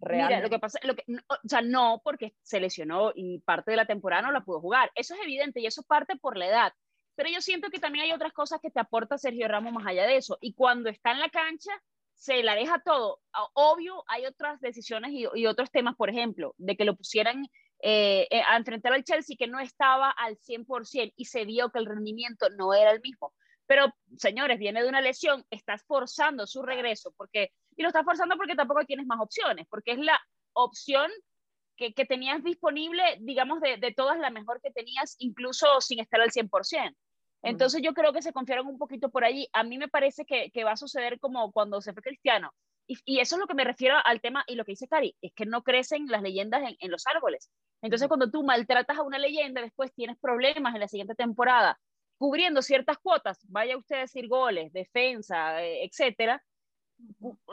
Mira, 0.00 0.40
lo 0.40 0.50
que 0.50 0.58
pasa, 0.58 0.78
lo 0.82 0.94
que, 0.94 1.02
o 1.08 1.48
sea, 1.48 1.62
no, 1.62 2.02
porque 2.04 2.34
se 2.42 2.60
lesionó 2.60 3.12
y 3.14 3.38
parte 3.38 3.70
de 3.70 3.78
la 3.78 3.86
temporada 3.86 4.20
no 4.20 4.32
la 4.32 4.44
pudo 4.44 4.60
jugar. 4.60 4.92
Eso 4.94 5.14
es 5.14 5.20
evidente 5.22 5.60
y 5.60 5.66
eso 5.66 5.82
parte 5.82 6.16
por 6.16 6.36
la 6.36 6.48
edad. 6.48 6.72
Pero 7.14 7.30
yo 7.30 7.40
siento 7.40 7.70
que 7.70 7.78
también 7.78 8.04
hay 8.04 8.12
otras 8.12 8.34
cosas 8.34 8.60
que 8.60 8.70
te 8.70 8.80
aporta 8.80 9.16
Sergio 9.16 9.48
Ramos 9.48 9.72
más 9.72 9.86
allá 9.86 10.06
de 10.06 10.18
eso. 10.18 10.36
Y 10.42 10.52
cuando 10.52 10.90
está 10.90 11.12
en 11.12 11.20
la 11.20 11.30
cancha, 11.30 11.72
se 12.16 12.42
la 12.42 12.54
deja 12.54 12.80
todo. 12.80 13.20
Obvio, 13.54 14.02
hay 14.08 14.26
otras 14.26 14.60
decisiones 14.60 15.12
y, 15.12 15.46
otros 15.46 15.70
temas, 15.70 15.94
por 15.96 16.10
ejemplo, 16.10 16.54
de 16.56 16.76
que 16.76 16.84
lo 16.84 16.96
pusieran 16.96 17.44
eh, 17.80 18.26
eh, 18.30 18.42
a 18.48 18.56
enfrentar 18.56 18.92
al 18.94 19.04
Chelsea 19.04 19.36
que 19.38 19.46
no 19.46 19.60
estaba 19.60 20.10
al 20.10 20.38
100% 20.38 21.12
y 21.14 21.24
se 21.26 21.44
vio 21.44 21.70
que 21.70 21.78
el 21.78 21.86
rendimiento 21.86 22.48
no 22.50 22.74
era 22.74 22.90
el 22.90 23.00
mismo. 23.00 23.34
Pero, 23.66 23.92
señores, 24.16 24.58
viene 24.58 24.82
de 24.82 24.88
una 24.88 25.00
lesión, 25.00 25.44
estás 25.50 25.84
forzando 25.84 26.46
su 26.46 26.62
regreso, 26.62 27.12
porque, 27.16 27.52
y 27.76 27.82
lo 27.82 27.88
estás 27.88 28.04
forzando 28.04 28.36
porque 28.36 28.54
tampoco 28.54 28.84
tienes 28.84 29.06
más 29.06 29.20
opciones, 29.20 29.66
porque 29.68 29.92
es 29.92 29.98
la 29.98 30.18
opción 30.52 31.10
que, 31.76 31.92
tenías 32.06 32.42
disponible, 32.42 33.18
digamos, 33.20 33.60
de, 33.60 33.76
de 33.76 33.92
todas 33.92 34.18
la 34.18 34.30
mejor 34.30 34.60
que 34.62 34.70
tenías, 34.70 35.16
incluso 35.18 35.80
sin 35.82 36.00
estar 36.00 36.20
al 36.20 36.30
100%. 36.30 36.96
Entonces 37.46 37.80
yo 37.82 37.94
creo 37.94 38.12
que 38.12 38.22
se 38.22 38.32
confiaron 38.32 38.66
un 38.66 38.78
poquito 38.78 39.08
por 39.08 39.24
allí. 39.24 39.48
A 39.52 39.62
mí 39.62 39.78
me 39.78 39.88
parece 39.88 40.24
que, 40.24 40.64
va 40.64 40.72
a 40.72 40.76
suceder 40.76 41.20
como 41.20 41.52
cuando 41.52 41.80
se 41.80 41.92
fue 41.92 42.02
Cristiano. 42.02 42.52
Y, 42.88 43.20
eso 43.20 43.36
es 43.36 43.40
lo 43.40 43.46
que 43.46 43.54
me 43.54 43.64
refiero 43.64 43.96
al 44.04 44.20
tema 44.20 44.44
y 44.46 44.54
lo 44.54 44.64
que 44.64 44.72
dice 44.72 44.88
Cari, 44.88 45.16
es 45.20 45.32
que 45.32 45.46
no 45.46 45.62
crecen 45.62 46.06
las 46.06 46.22
leyendas 46.22 46.62
en, 46.78 46.90
los 46.90 47.06
árboles. 47.06 47.50
Entonces 47.82 48.08
cuando 48.08 48.30
tú 48.30 48.44
maltratas 48.44 48.98
a 48.98 49.02
una 49.02 49.18
leyenda, 49.18 49.60
después 49.60 49.92
tienes 49.94 50.16
problemas 50.18 50.74
en 50.74 50.80
la 50.80 50.88
siguiente 50.88 51.14
temporada, 51.14 51.78
cubriendo 52.16 52.62
ciertas 52.62 52.98
cuotas, 52.98 53.38
vaya 53.48 53.76
usted 53.76 53.96
a 53.96 54.00
decir 54.00 54.28
goles, 54.28 54.72
defensa, 54.72 55.62
eh, 55.64 55.84
etcétera, 55.84 56.42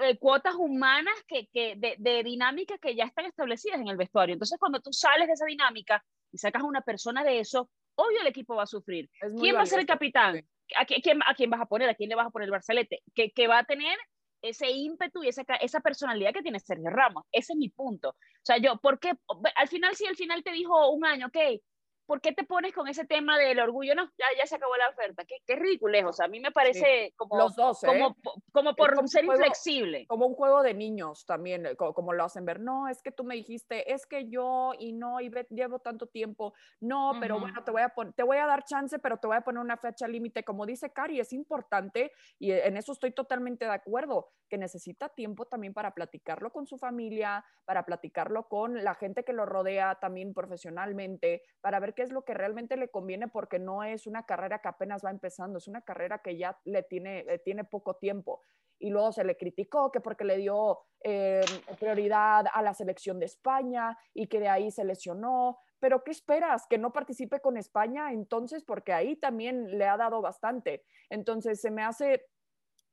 eh, 0.01 0.17
cuotas 0.17 0.55
humanas 0.55 1.15
que, 1.27 1.49
de, 1.53 1.95
de 1.97 2.23
dinámicas 2.23 2.79
que 2.79 2.95
ya 2.95 3.05
están 3.05 3.25
establecidas 3.25 3.79
en 3.79 3.87
el 3.87 3.97
vestuario. 3.97 4.33
Entonces 4.33 4.59
cuando 4.59 4.81
tú 4.81 4.93
sales 4.93 5.27
de 5.27 5.33
esa 5.33 5.45
dinámica 5.45 6.03
y 6.31 6.37
sacas 6.37 6.61
a 6.61 6.65
una 6.65 6.81
persona 6.81 7.23
de 7.23 7.39
eso, 7.39 7.69
obvio 7.95 8.21
el 8.21 8.27
equipo 8.27 8.55
va 8.55 8.63
a 8.63 8.67
sufrir. 8.67 9.09
¿Quién 9.39 9.55
va 9.55 9.61
a 9.61 9.65
ser 9.65 9.79
el 9.79 9.85
capitán? 9.85 10.45
¿A, 10.77 10.85
quién, 10.85 11.21
¿A 11.25 11.33
quién 11.35 11.49
vas 11.49 11.61
a 11.61 11.65
poner? 11.65 11.89
¿A 11.89 11.95
quién 11.95 12.09
le 12.09 12.15
vas 12.15 12.27
a 12.27 12.29
poner 12.29 12.47
el 12.47 12.51
Barcelete? 12.51 13.03
Que, 13.13 13.31
que 13.31 13.47
va 13.47 13.59
a 13.59 13.63
tener 13.63 13.97
ese 14.41 14.69
ímpetu 14.69 15.23
y 15.23 15.29
esa, 15.29 15.43
esa 15.61 15.79
personalidad 15.79 16.33
que 16.33 16.41
tiene 16.41 16.59
Sergio 16.59 16.89
Ramos. 16.89 17.25
Ese 17.31 17.53
es 17.53 17.57
mi 17.57 17.69
punto. 17.69 18.09
O 18.09 18.45
sea, 18.45 18.57
yo, 18.57 18.77
¿por 18.77 18.99
qué? 18.99 19.13
Al 19.55 19.67
final, 19.67 19.95
si 19.95 20.05
al 20.05 20.15
final 20.15 20.43
te 20.43 20.51
dijo 20.51 20.91
un 20.91 21.05
año, 21.05 21.27
ok, 21.27 21.61
¿por 22.05 22.21
qué 22.21 22.31
te 22.33 22.43
pones 22.43 22.73
con 22.73 22.87
ese 22.87 23.05
tema 23.05 23.37
del 23.37 23.59
orgullo? 23.59 23.95
No, 23.95 24.05
ya, 24.17 24.25
ya 24.37 24.45
se 24.45 24.55
acabó 24.55 24.75
la 24.77 24.89
oferta. 24.89 25.23
Qué, 25.25 25.35
qué 25.45 25.55
ridículo 25.55 26.09
O 26.09 26.13
sea, 26.13 26.25
a 26.25 26.29
mí 26.29 26.39
me 26.39 26.51
parece 26.51 27.13
como, 27.15 27.37
Los 27.37 27.55
dos, 27.55 27.83
¿eh? 27.83 27.87
como, 27.87 28.15
como 28.51 28.75
por 28.75 28.95
como 28.95 29.07
ser 29.07 29.25
juego- 29.25 29.41
inflexible. 29.41 30.05
Como 30.07 30.25
un 30.27 30.33
juego 30.35 30.63
de 30.63 30.73
niños 30.73 31.25
también, 31.25 31.65
eh, 31.65 31.75
co- 31.75 31.93
como, 31.93 32.13
lo 32.13 32.23
hacen 32.23 32.45
ver. 32.45 32.59
No, 32.59 32.87
es 32.87 33.01
que 33.01 33.11
tú 33.11 33.23
me 33.23 33.35
dijiste, 33.35 33.91
es 33.93 34.05
que 34.05 34.29
yo 34.29 34.71
y 34.77 34.93
no, 34.93 35.19
y 35.21 35.29
ve- 35.29 35.47
llevo 35.49 35.79
tanto 35.79 36.07
tiempo. 36.07 36.53
No, 36.81 37.13
pero 37.19 37.35
Ujú. 37.35 37.43
bueno, 37.45 37.63
te 37.63 37.71
voy, 37.71 37.81
a 37.81 37.93
te 38.15 38.23
voy 38.23 38.37
a 38.37 38.45
dar 38.47 38.63
chance, 38.65 38.99
pero 38.99 39.17
te 39.17 39.27
voy 39.27 39.37
a 39.37 39.41
poner 39.41 39.61
una 39.61 39.77
fecha 39.77 40.07
límite. 40.07 40.43
Como 40.43 40.65
dice 40.65 40.91
Cari, 40.91 41.19
es 41.19 41.33
importante 41.33 42.11
y 42.39 42.51
eh, 42.51 42.67
en 42.67 42.77
eso 42.77 42.91
estoy 42.93 43.11
totalmente 43.11 43.65
de 43.65 43.71
acuerdo, 43.71 44.29
que 44.49 44.57
necesita 44.57 45.09
tiempo 45.09 45.45
también 45.45 45.73
para 45.73 45.93
platicarlo 45.93 46.51
con 46.51 46.67
su 46.67 46.77
familia, 46.77 47.43
para 47.65 47.85
platicarlo 47.85 48.47
con 48.47 48.83
la 48.83 48.93
gente 48.95 49.23
que 49.23 49.33
lo 49.33 49.45
rodea 49.45 49.95
también 49.99 50.33
profesionalmente, 50.33 51.41
para 51.61 51.79
ver 51.79 51.92
qué 51.93 52.03
es 52.03 52.11
lo 52.11 52.23
que 52.23 52.33
realmente 52.33 52.77
le 52.77 52.89
conviene, 52.89 53.27
porque 53.27 53.59
no 53.59 53.83
es 53.83 54.07
una 54.07 54.25
carrera 54.25 54.59
que 54.59 54.67
apenas 54.67 55.03
va 55.03 55.11
empezando, 55.11 55.57
es 55.57 55.67
una 55.67 55.81
carrera 55.81 56.19
que 56.19 56.37
ya 56.37 56.59
le 56.65 56.83
tiene, 56.83 57.23
le 57.23 57.39
tiene 57.39 57.63
poco 57.63 57.95
tiempo 57.95 58.41
y 58.83 58.89
luego 58.89 59.13
se 59.13 59.23
le 59.23 59.37
criticó 59.37 59.91
que 59.91 60.01
porque 60.01 60.25
le 60.25 60.37
dio 60.37 60.79
eh, 61.01 61.41
prioridad 61.79 62.45
a 62.51 62.61
la 62.61 62.73
selección 62.73 63.17
de 63.17 63.27
España 63.27 63.97
y 64.13 64.27
que 64.27 64.41
de 64.41 64.49
ahí 64.49 64.71
se 64.71 64.83
lesionó. 64.83 65.59
Pero 65.79 66.03
¿qué 66.03 66.11
esperas? 66.11 66.67
¿Que 66.67 66.77
no 66.77 66.91
participe 66.91 67.39
con 67.39 67.55
España 67.55 68.11
entonces? 68.11 68.63
Porque 68.65 68.91
ahí 68.91 69.15
también 69.15 69.77
le 69.77 69.85
ha 69.85 69.95
dado 69.95 70.21
bastante. 70.21 70.83
Entonces 71.09 71.61
se 71.61 71.71
me 71.71 71.81
hace 71.81 72.25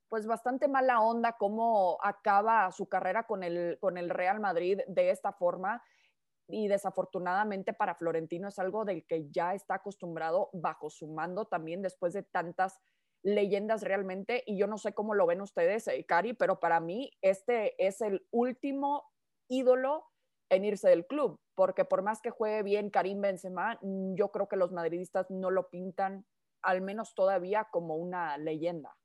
pues 0.08 0.26
bastante 0.26 0.68
mala 0.68 1.00
onda 1.00 1.36
cómo 1.38 1.98
acaba 2.02 2.70
su 2.70 2.88
carrera 2.88 3.26
con 3.26 3.42
el, 3.42 3.76
con 3.80 3.98
el 3.98 4.10
Real 4.10 4.38
Madrid 4.40 4.80
de 4.86 5.10
esta 5.10 5.32
forma 5.32 5.82
y 6.52 6.68
desafortunadamente 6.68 7.72
para 7.72 7.94
Florentino 7.94 8.48
es 8.48 8.58
algo 8.58 8.84
del 8.84 9.06
que 9.06 9.30
ya 9.30 9.54
está 9.54 9.76
acostumbrado 9.76 10.50
bajo 10.52 10.90
su 10.90 11.08
mando 11.08 11.46
también 11.46 11.82
después 11.82 12.12
de 12.12 12.22
tantas 12.22 12.80
leyendas 13.22 13.82
realmente 13.82 14.42
y 14.46 14.58
yo 14.58 14.66
no 14.66 14.78
sé 14.78 14.94
cómo 14.94 15.14
lo 15.14 15.26
ven 15.26 15.40
ustedes, 15.40 15.86
eh, 15.88 16.04
Cari, 16.06 16.32
pero 16.34 16.58
para 16.60 16.80
mí 16.80 17.10
este 17.22 17.74
es 17.84 18.00
el 18.00 18.26
último 18.30 19.04
ídolo 19.48 20.06
en 20.50 20.64
irse 20.64 20.88
del 20.88 21.06
club, 21.06 21.40
porque 21.54 21.84
por 21.84 22.02
más 22.02 22.20
que 22.20 22.30
juegue 22.30 22.62
bien 22.62 22.90
Karim 22.90 23.20
Benzema, 23.20 23.78
mm, 23.82 24.14
yo 24.14 24.30
creo 24.30 24.48
que 24.48 24.56
los 24.56 24.72
madridistas 24.72 25.30
no 25.30 25.50
lo 25.50 25.70
pintan, 25.70 26.26
al 26.62 26.80
menos 26.82 27.14
todavía, 27.14 27.68
como 27.70 27.96
una 27.96 28.36
leyenda. 28.36 28.96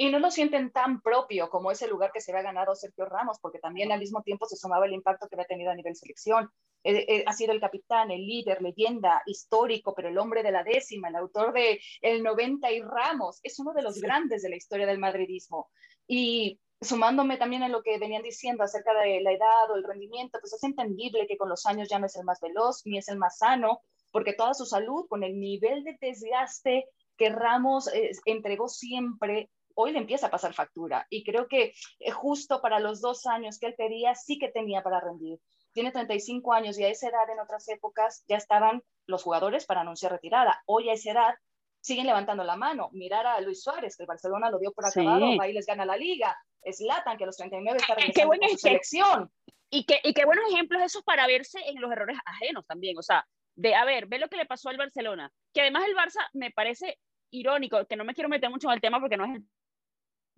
Y 0.00 0.10
no 0.10 0.18
lo 0.18 0.30
sienten 0.30 0.72
tan 0.72 1.02
propio 1.02 1.50
como 1.50 1.70
ese 1.70 1.86
lugar 1.86 2.10
que 2.10 2.22
se 2.22 2.32
había 2.32 2.44
ganado 2.44 2.74
Sergio 2.74 3.04
Ramos, 3.04 3.38
porque 3.38 3.58
también 3.58 3.92
al 3.92 4.00
mismo 4.00 4.22
tiempo 4.22 4.46
se 4.46 4.56
sumaba 4.56 4.86
el 4.86 4.94
impacto 4.94 5.28
que 5.28 5.34
había 5.36 5.44
tenido 5.44 5.70
a 5.70 5.74
nivel 5.74 5.94
selección. 5.94 6.48
Eh, 6.84 7.04
eh, 7.06 7.24
ha 7.26 7.34
sido 7.34 7.52
el 7.52 7.60
capitán, 7.60 8.10
el 8.10 8.26
líder, 8.26 8.62
leyenda, 8.62 9.20
histórico, 9.26 9.94
pero 9.94 10.08
el 10.08 10.16
hombre 10.16 10.42
de 10.42 10.52
la 10.52 10.64
décima, 10.64 11.08
el 11.08 11.16
autor 11.16 11.52
de 11.52 11.82
El 12.00 12.22
90 12.22 12.72
y 12.72 12.80
Ramos, 12.80 13.40
es 13.42 13.58
uno 13.58 13.74
de 13.74 13.82
los 13.82 13.96
Sí. 13.96 14.00
grandes 14.00 14.40
de 14.40 14.48
la 14.48 14.56
historia 14.56 14.86
del 14.86 14.98
madridismo. 14.98 15.68
Y 16.06 16.58
sumándome 16.80 17.36
también 17.36 17.62
a 17.62 17.68
lo 17.68 17.82
que 17.82 17.98
venían 17.98 18.22
diciendo 18.22 18.64
acerca 18.64 18.94
de 18.94 19.20
la 19.20 19.32
edad 19.32 19.70
o 19.70 19.76
el 19.76 19.84
rendimiento, 19.84 20.38
pues 20.40 20.54
es 20.54 20.64
entendible 20.64 21.26
que 21.26 21.36
con 21.36 21.50
los 21.50 21.66
años 21.66 21.90
ya 21.90 21.98
no 21.98 22.06
es 22.06 22.16
el 22.16 22.24
más 22.24 22.40
veloz 22.40 22.86
ni 22.86 22.96
es 22.96 23.08
el 23.08 23.18
más 23.18 23.36
sano, 23.36 23.82
porque 24.12 24.32
toda 24.32 24.54
su 24.54 24.64
salud, 24.64 25.04
con 25.10 25.24
el 25.24 25.38
nivel 25.38 25.84
de 25.84 25.98
desgaste 26.00 26.86
que 27.18 27.28
Ramos 27.28 27.92
eh, 27.92 28.12
entregó 28.24 28.66
siempre, 28.66 29.50
hoy 29.80 29.92
le 29.92 29.98
empieza 29.98 30.26
a 30.28 30.30
pasar 30.30 30.54
factura. 30.54 31.06
Y 31.10 31.24
creo 31.24 31.48
que 31.48 31.72
eh, 31.98 32.10
justo 32.10 32.60
para 32.60 32.80
los 32.80 33.00
dos 33.00 33.26
años 33.26 33.58
que 33.58 33.66
él 33.66 33.74
pedía, 33.76 34.14
sí 34.14 34.38
que 34.38 34.48
tenía 34.48 34.82
para 34.82 35.00
rendir. 35.00 35.38
Tiene 35.72 35.92
35 35.92 36.52
años 36.52 36.78
y 36.78 36.84
a 36.84 36.88
esa 36.88 37.08
edad 37.08 37.30
en 37.30 37.40
otras 37.40 37.68
épocas 37.68 38.24
ya 38.28 38.36
estaban 38.36 38.82
los 39.06 39.22
jugadores 39.22 39.66
para 39.66 39.82
anunciar 39.82 40.12
retirada. 40.12 40.62
Hoy 40.66 40.88
a 40.88 40.94
esa 40.94 41.12
edad 41.12 41.34
siguen 41.80 42.06
levantando 42.06 42.44
la 42.44 42.56
mano. 42.56 42.90
Mirar 42.92 43.26
a 43.26 43.40
Luis 43.40 43.62
Suárez, 43.62 43.96
que 43.96 44.02
el 44.02 44.06
Barcelona 44.08 44.50
lo 44.50 44.58
dio 44.58 44.72
por 44.72 44.84
Sí. 44.90 45.00
acabado, 45.00 45.36
va 45.38 45.48
y 45.48 45.52
les 45.52 45.66
gana 45.66 45.84
la 45.84 45.96
liga. 45.96 46.36
Zlatan, 46.72 47.16
que 47.16 47.24
a 47.24 47.26
los 47.26 47.36
39 47.36 47.78
está 47.80 47.94
regresando 47.94 48.26
buen 48.26 48.40
con 48.40 48.50
su 48.50 48.58
selección. 48.58 49.30
Y 49.70 49.84
qué, 49.86 50.00
y 50.02 50.12
qué 50.12 50.24
buenos 50.24 50.44
ejemplos 50.52 50.82
esos 50.82 51.02
para 51.04 51.26
verse 51.26 51.58
en 51.66 51.80
los 51.80 51.90
errores 51.90 52.18
ajenos 52.26 52.66
también. 52.66 52.98
O 52.98 53.02
sea, 53.02 53.24
de, 53.54 53.74
a 53.74 53.84
ver, 53.84 54.06
ve 54.06 54.18
lo 54.18 54.28
que 54.28 54.36
le 54.36 54.46
pasó 54.46 54.68
al 54.68 54.76
Barcelona. 54.76 55.32
Que 55.54 55.60
además 55.62 55.84
el 55.86 55.94
Barça 55.96 56.28
me 56.32 56.50
parece 56.50 56.98
irónico, 57.30 57.86
que 57.86 57.96
no 57.96 58.04
me 58.04 58.14
quiero 58.14 58.28
meter 58.28 58.50
mucho 58.50 58.68
en 58.68 58.74
el 58.74 58.80
tema 58.80 59.00
porque 59.00 59.16
no 59.16 59.24
es 59.24 59.36
el 59.36 59.44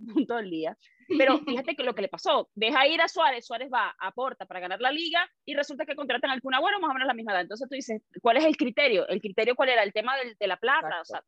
punto 0.15 0.37
del 0.37 0.51
día. 0.51 0.77
Pero 1.19 1.39
fíjate 1.47 1.75
que 1.77 1.83
lo 1.83 1.95
que 1.95 2.03
le 2.03 2.09
pasó, 2.09 2.49
deja 2.55 2.87
ir 2.87 3.01
a 3.01 3.09
Suárez, 3.09 3.47
Suárez 3.47 3.71
va, 3.73 3.95
aporta 3.99 4.47
para 4.47 4.61
ganar 4.61 4.81
la 4.81 4.91
liga 4.91 5.29
y 5.45 5.55
resulta 5.55 5.85
que 5.87 5.97
contratan 5.97 6.31
al 6.31 6.41
Kun 6.41 6.55
Agüero 6.55 6.81
más 6.81 6.91
o 6.91 6.95
menos 6.95 7.07
la 7.07 7.15
misma 7.15 7.33
edad. 7.33 7.43
Entonces 7.43 7.69
tú 7.69 7.75
dices, 7.75 8.03
¿cuál 8.21 8.37
es 8.37 8.45
el 8.45 8.57
criterio? 8.57 9.07
¿El 9.09 9.21
criterio 9.21 9.55
cuál 9.57 9.69
era? 9.71 9.83
El 9.83 9.93
tema 9.93 10.17
del- 10.17 10.37
de 10.39 10.47
la 10.47 10.57
plata. 10.57 11.01
O 11.01 11.05
sea, 11.05 11.23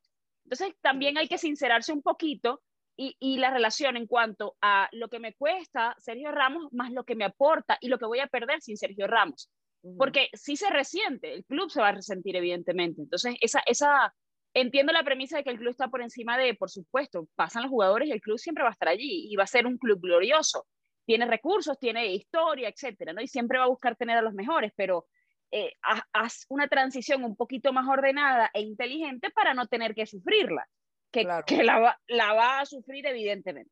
entonces 0.45 0.75
también 0.81 1.19
hay 1.19 1.29
que 1.29 1.39
sincerarse 1.39 1.93
un 1.93 2.03
poquito 2.03 2.63
y, 2.97 3.17
y 3.19 3.39
la 3.39 3.51
relación 3.51 3.97
en 3.97 4.07
cuanto 4.07 4.57
a 4.61 4.89
lo 4.93 5.09
que 5.09 5.19
me 5.19 5.35
cuesta 5.35 5.97
Sergio 5.99 6.31
Ramos 6.31 6.73
más 6.73 6.93
lo 6.93 7.05
que 7.05 7.17
me 7.17 7.25
aporta 7.25 7.77
y 7.81 7.89
lo 7.89 7.99
que 7.99 8.07
voy 8.07 8.21
a 8.21 8.27
perder 8.29 8.61
sin 8.61 8.77
Sergio 8.77 9.07
Ramos. 9.07 9.51
Porque 9.99 10.31
si 10.33 10.57
se 10.57 10.71
resiente, 10.71 11.35
el 11.35 11.45
club 11.45 11.71
se 11.71 11.79
va 11.81 11.89
a 11.89 11.93
resentir 11.93 12.37
evidentemente. 12.37 13.03
Entonces, 13.03 13.35
esa, 13.43 13.61
esa, 13.67 14.15
entiendo 14.55 14.93
la 14.93 15.03
premisa 15.03 15.37
de 15.37 15.45
que 15.45 15.51
el 15.51 15.59
club 15.59 15.71
está 15.71 15.89
por 15.89 16.01
encima 16.01 16.39
de, 16.39 16.55
por 16.55 16.71
supuesto, 16.71 17.29
pasan 17.35 17.63
los 17.63 17.71
jugadores 17.71 18.09
y 18.09 18.13
el 18.13 18.21
club 18.21 18.39
siempre 18.39 18.63
va 18.63 18.71
a 18.71 18.73
estar 18.73 18.89
allí 18.89 19.27
y 19.31 19.37
va 19.37 19.45
a 19.45 19.49
ser 19.49 19.67
un 19.67 19.77
club 19.77 20.01
glorioso. 20.01 20.67
Tiene 21.05 21.27
recursos, 21.27 21.79
tiene 21.79 22.07
historia, 22.07 22.69
etcétera, 22.69 23.13
¿no? 23.13 23.21
Y 23.21 23.29
siempre 23.29 23.59
va 23.59 23.65
a 23.65 23.69
buscar 23.69 23.97
tener 23.97 24.17
a 24.17 24.23
los 24.23 24.33
mejores, 24.33 24.73
pero 24.75 25.07
eh, 25.51 25.75
haz, 26.13 26.47
una 26.49 26.69
transición 26.69 27.25
un 27.25 27.37
poquito 27.37 27.73
más 27.73 27.87
ordenada 27.89 28.51
e 28.55 28.63
inteligente 28.63 29.31
para 29.31 29.53
no 29.55 29.67
tener 29.67 29.95
que 29.95 30.07
sufrirla, 30.07 30.67
que, 31.13 31.23
Claro. 31.23 31.45
que 31.47 31.63
la, 31.63 31.79
va, 31.79 32.01
la 32.07 32.33
va 32.33 32.61
a 32.61 32.67
sufrir 32.67 33.07
evidentemente. 33.07 33.71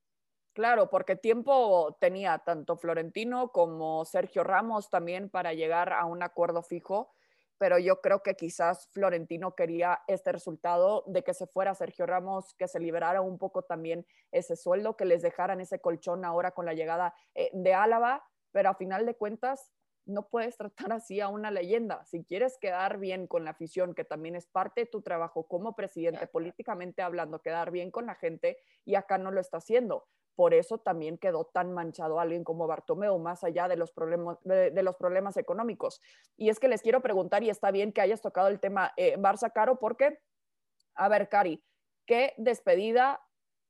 Claro, 0.53 0.91
porque 0.91 1.17
tiempo 1.17 1.97
tenía 1.99 2.39
tanto 2.39 2.77
Florentino 2.77 3.49
como 3.51 4.05
Sergio 4.05 4.45
Ramos 4.45 4.91
también 4.91 5.31
para 5.31 5.55
llegar 5.55 5.95
a 5.95 6.05
un 6.05 6.23
acuerdo 6.23 6.63
fijo, 6.63 7.15
pero 7.63 7.79
yo 7.79 8.01
creo 8.01 8.25
que 8.25 8.35
quizás 8.35 8.89
Florentino 8.89 9.55
quería 9.55 10.03
este 10.09 10.33
resultado 10.33 11.05
de 11.07 11.23
que 11.23 11.33
se 11.33 11.47
fuera 11.47 11.77
Sergio 11.77 12.07
Ramos, 12.07 12.55
que 12.55 12.67
se 12.67 12.81
liberara 12.81 13.21
un 13.21 13.39
poco 13.39 13.63
también 13.63 14.05
ese 14.33 14.57
sueldo, 14.57 14.97
que 14.97 15.05
les 15.05 15.23
dejaran 15.23 15.61
ese 15.61 15.79
colchón 15.79 16.25
ahora 16.25 16.51
con 16.51 16.67
la 16.67 16.75
llegada 16.75 17.15
eh, 17.37 17.51
de 17.53 17.73
Álava, 17.73 18.25
pero 18.51 18.69
a 18.69 18.75
final 18.75 19.07
de 19.07 19.15
cuentas 19.15 19.71
no 20.07 20.27
puedes 20.27 20.57
tratar 20.57 20.93
así 20.93 21.21
a 21.21 21.29
una 21.29 21.53
leyenda. 21.53 22.05
Si 22.05 22.25
quieres 22.25 22.59
quedar 22.59 22.99
bien 22.99 23.29
con 23.29 23.45
la 23.45 23.53
afición, 23.53 23.95
que 23.95 24.03
también 24.03 24.35
es 24.35 24.49
parte 24.49 24.81
de 24.81 24.87
tu 24.89 25.01
trabajo 25.01 25.47
como 25.47 25.77
presidente, 25.77 26.27
políticamente 26.27 27.01
hablando, 27.01 27.43
quedar 27.43 27.71
bien 27.71 27.93
con 27.93 28.07
la 28.07 28.17
gente, 28.17 28.59
y 28.85 28.97
acá 28.97 29.19
no 29.19 29.31
lo 29.31 29.41
está 29.41 29.59
haciendo. 29.59 30.09
Por 30.35 30.55
eso 30.55 30.79
también 30.79 31.19
quedó 31.19 31.45
tan 31.45 31.73
manchado 31.73 32.19
alguien 32.19 32.45
como 32.45 32.67
Bartomeu, 32.67 33.19
más 33.19 33.45
allá 33.45 33.69
de 33.69 33.77
los 33.77 33.93
problemas, 33.93 34.39
de, 34.45 34.71
de 34.71 34.83
los 34.83 34.97
problemas 34.97 35.37
económicos. 35.37 36.01
Y 36.37 36.49
es 36.49 36.59
que 36.59 36.69
les 36.69 36.83
quiero 36.83 37.03
preguntar, 37.03 37.43
y 37.43 37.51
está 37.51 37.71
bien 37.71 37.93
que 37.93 38.01
hayas 38.01 38.21
tocado 38.21 38.49
el 38.49 38.61
tema 38.61 38.93
eh, 38.97 39.17
Barça 39.19 39.53
Caro, 39.53 39.79
porque, 39.79 40.19
a 40.95 41.09
ver, 41.09 41.29
Cari, 41.29 41.63
¿qué 42.07 42.35
despedida 42.39 43.21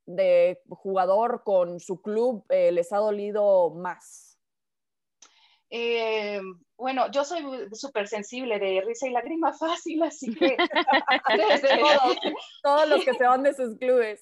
de 0.07 0.61
jugador 0.69 1.43
con 1.45 1.81
su 1.81 2.01
club 2.01 2.45
eh, 2.49 2.73
les 2.73 2.93
ha 2.93 2.99
dolido 2.99 3.71
más? 3.71 4.32
Eh, 5.75 6.39
bueno, 6.77 7.11
yo 7.11 7.25
soy 7.25 7.43
súper 7.73 8.07
sensible 8.07 8.59
de 8.59 8.83
risa 8.83 9.07
y 9.09 9.11
lágrima 9.11 9.53
fácil, 9.59 10.03
así 10.03 10.35
que 10.35 10.55
desde 11.37 11.79
todos, 11.79 12.17
todos 12.63 12.89
los 12.91 13.05
que 13.05 13.15
se 13.15 13.25
van 13.27 13.43
de 13.43 13.55
sus 13.55 13.79
clubes. 13.79 14.21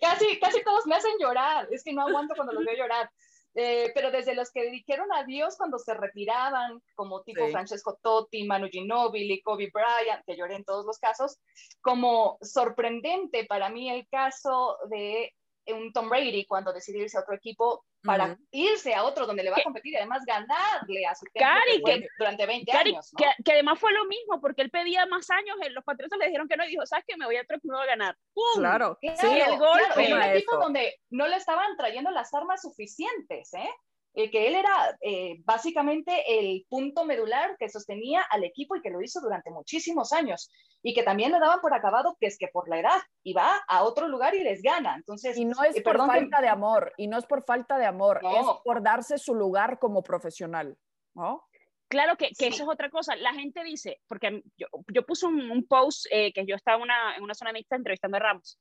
casi, 0.00 0.40
casi 0.40 0.64
todos 0.64 0.86
me 0.86 0.94
hacen 0.96 1.12
llorar, 1.20 1.68
es 1.70 1.84
que 1.84 1.92
no 1.92 2.06
aguanto 2.08 2.34
cuando 2.34 2.54
los 2.54 2.64
veo 2.64 2.76
llorar. 2.78 3.10
Eh, 3.56 3.92
pero 3.94 4.10
desde 4.10 4.34
los 4.34 4.50
que 4.50 4.68
dijeron 4.70 5.12
adiós 5.12 5.56
cuando 5.56 5.78
se 5.78 5.94
retiraban, 5.94 6.82
como 6.96 7.22
tipo 7.22 7.44
Sí. 7.44 7.52
Francesco 7.52 7.98
Totti, 8.02 8.44
Manu 8.44 8.68
Ginóbili, 8.68 9.42
Kobe 9.42 9.70
Bryant, 9.72 10.24
que 10.26 10.36
lloré 10.36 10.56
en 10.56 10.64
todos 10.64 10.84
los 10.86 10.98
casos, 10.98 11.38
como 11.82 12.36
sorprendente 12.40 13.44
para 13.44 13.68
mí 13.68 13.90
el 13.90 14.08
caso 14.08 14.76
de 14.90 15.32
un 15.72 15.92
Tom 15.92 16.08
Brady 16.08 16.44
cuando 16.46 16.72
decidió 16.72 17.02
irse 17.02 17.16
a 17.16 17.20
otro 17.20 17.34
equipo 17.34 17.84
para 18.02 18.36
irse 18.50 18.94
a 18.94 19.04
otro 19.04 19.26
donde 19.26 19.42
le 19.42 19.50
va 19.50 19.56
a 19.56 19.62
competir 19.62 19.94
y 19.94 19.96
además 19.96 20.22
ganarle 20.26 21.06
a 21.06 21.14
su 21.14 21.24
Cari, 21.32 21.82
que 21.82 22.06
durante 22.18 22.44
20 22.44 22.70
Cari, 22.70 22.90
años. 22.90 23.10
¿no? 23.12 23.16
que, 23.16 23.42
que 23.42 23.52
además 23.52 23.78
fue 23.78 23.92
lo 23.92 24.04
mismo, 24.04 24.40
porque 24.40 24.62
él 24.62 24.70
pedía 24.70 25.06
más 25.06 25.30
años, 25.30 25.56
eh, 25.62 25.70
los 25.70 25.84
patriotas 25.84 26.18
le 26.18 26.26
dijeron 26.26 26.46
que 26.46 26.56
no, 26.56 26.64
y 26.64 26.68
dijo, 26.68 26.84
¿sabes 26.84 27.04
qué? 27.08 27.16
Me 27.16 27.24
voy 27.24 27.36
a 27.36 27.42
otro 27.42 27.58
club 27.60 27.76
a 27.76 27.86
ganar. 27.86 28.16
¡Pum! 28.34 28.44
Claro, 28.56 28.98
Claro, 29.00 29.18
sí, 29.18 29.26
el 29.26 29.58
gol 29.58 29.80
claro, 29.94 30.16
un 30.16 30.22
equipo 30.22 30.56
donde 30.58 31.00
no 31.10 31.26
le 31.28 31.36
estaban 31.36 31.76
trayendo 31.76 32.10
las 32.10 32.32
armas 32.34 32.60
suficientes, 32.62 33.54
¿eh? 33.54 33.70
Eh, 34.16 34.30
que 34.30 34.46
él 34.46 34.54
era 34.54 34.96
eh, 35.00 35.40
básicamente 35.44 36.38
el 36.38 36.64
punto 36.68 37.04
medular 37.04 37.56
que 37.58 37.68
sostenía 37.68 38.22
al 38.22 38.44
equipo 38.44 38.76
y 38.76 38.80
que 38.80 38.90
lo 38.90 39.02
hizo 39.02 39.20
durante 39.20 39.50
muchísimos 39.50 40.12
años 40.12 40.50
y 40.82 40.94
que 40.94 41.02
también 41.02 41.32
le 41.32 41.40
daban 41.40 41.60
por 41.60 41.74
acabado 41.74 42.16
que 42.20 42.28
es 42.28 42.38
que 42.38 42.46
por 42.46 42.68
la 42.68 42.78
edad 42.78 43.00
y 43.24 43.32
va 43.32 43.62
a 43.66 43.82
otro 43.82 44.06
lugar 44.06 44.34
y 44.36 44.44
les 44.44 44.62
gana. 44.62 44.94
Entonces, 44.94 45.36
Y 45.36 45.44
no 45.44 45.62
es 45.64 45.76
eh, 45.76 45.82
por 45.82 45.96
que- 45.96 46.06
falta 46.06 46.40
de 46.40 46.48
amor, 46.48 46.92
y 46.96 47.08
no 47.08 47.18
es 47.18 47.26
por 47.26 47.44
falta 47.44 47.76
de 47.76 47.86
amor, 47.86 48.22
No. 48.22 48.38
es 48.38 48.46
por 48.62 48.82
darse 48.84 49.18
su 49.18 49.34
lugar 49.34 49.78
como 49.80 50.02
profesional, 50.04 50.76
¿no? 51.14 51.42
Claro 51.88 52.16
que, 52.16 52.30
que 52.38 52.46
eso 52.48 52.62
es 52.62 52.68
otra 52.68 52.90
cosa. 52.90 53.14
La 53.16 53.34
gente 53.34 53.62
dice, 53.64 54.00
porque 54.08 54.42
yo, 54.56 54.66
yo 54.92 55.04
puse 55.04 55.26
un, 55.26 55.50
un 55.50 55.66
post 55.66 56.06
eh, 56.10 56.32
que 56.32 56.46
yo 56.46 56.54
estaba 56.56 56.82
una, 56.82 57.16
en 57.16 57.22
una 57.22 57.34
zona 57.34 57.52
mixta 57.52 57.76
entrevistando 57.76 58.16
a 58.16 58.20
Ramos. 58.20 58.58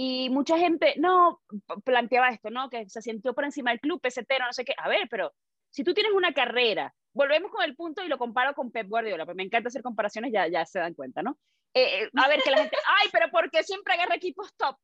Y 0.00 0.30
mucha 0.30 0.56
gente, 0.56 0.94
no, 0.98 1.40
planteaba 1.84 2.28
esto, 2.28 2.50
¿no? 2.50 2.70
Que 2.70 2.88
se 2.88 3.02
sintió 3.02 3.34
por 3.34 3.44
encima 3.44 3.72
del 3.72 3.80
club, 3.80 4.00
pesetero, 4.00 4.46
no 4.46 4.52
sé 4.52 4.64
qué. 4.64 4.72
A 4.76 4.88
ver, 4.88 5.08
pero 5.10 5.34
si 5.70 5.82
tú 5.82 5.92
tienes 5.92 6.12
una 6.12 6.32
carrera, 6.32 6.94
volvemos 7.12 7.50
con 7.50 7.64
el 7.64 7.74
punto 7.74 8.04
y 8.04 8.08
lo 8.08 8.16
comparo 8.16 8.54
con 8.54 8.70
Pep 8.70 8.86
Guardiola, 8.86 9.24
pues 9.24 9.36
me 9.36 9.42
encanta 9.42 9.70
hacer 9.70 9.82
comparaciones, 9.82 10.30
ya, 10.32 10.46
ya 10.46 10.64
se 10.66 10.78
dan 10.78 10.94
cuenta, 10.94 11.20
¿no? 11.24 11.36
Eh, 11.74 12.04
eh, 12.04 12.10
a 12.14 12.28
ver, 12.28 12.40
que 12.44 12.50
la 12.52 12.58
gente, 12.58 12.76
ay, 13.02 13.08
pero 13.10 13.28
¿por 13.32 13.50
qué 13.50 13.64
siempre 13.64 13.94
agarra 13.94 14.14
equipos 14.14 14.54
top? 14.56 14.76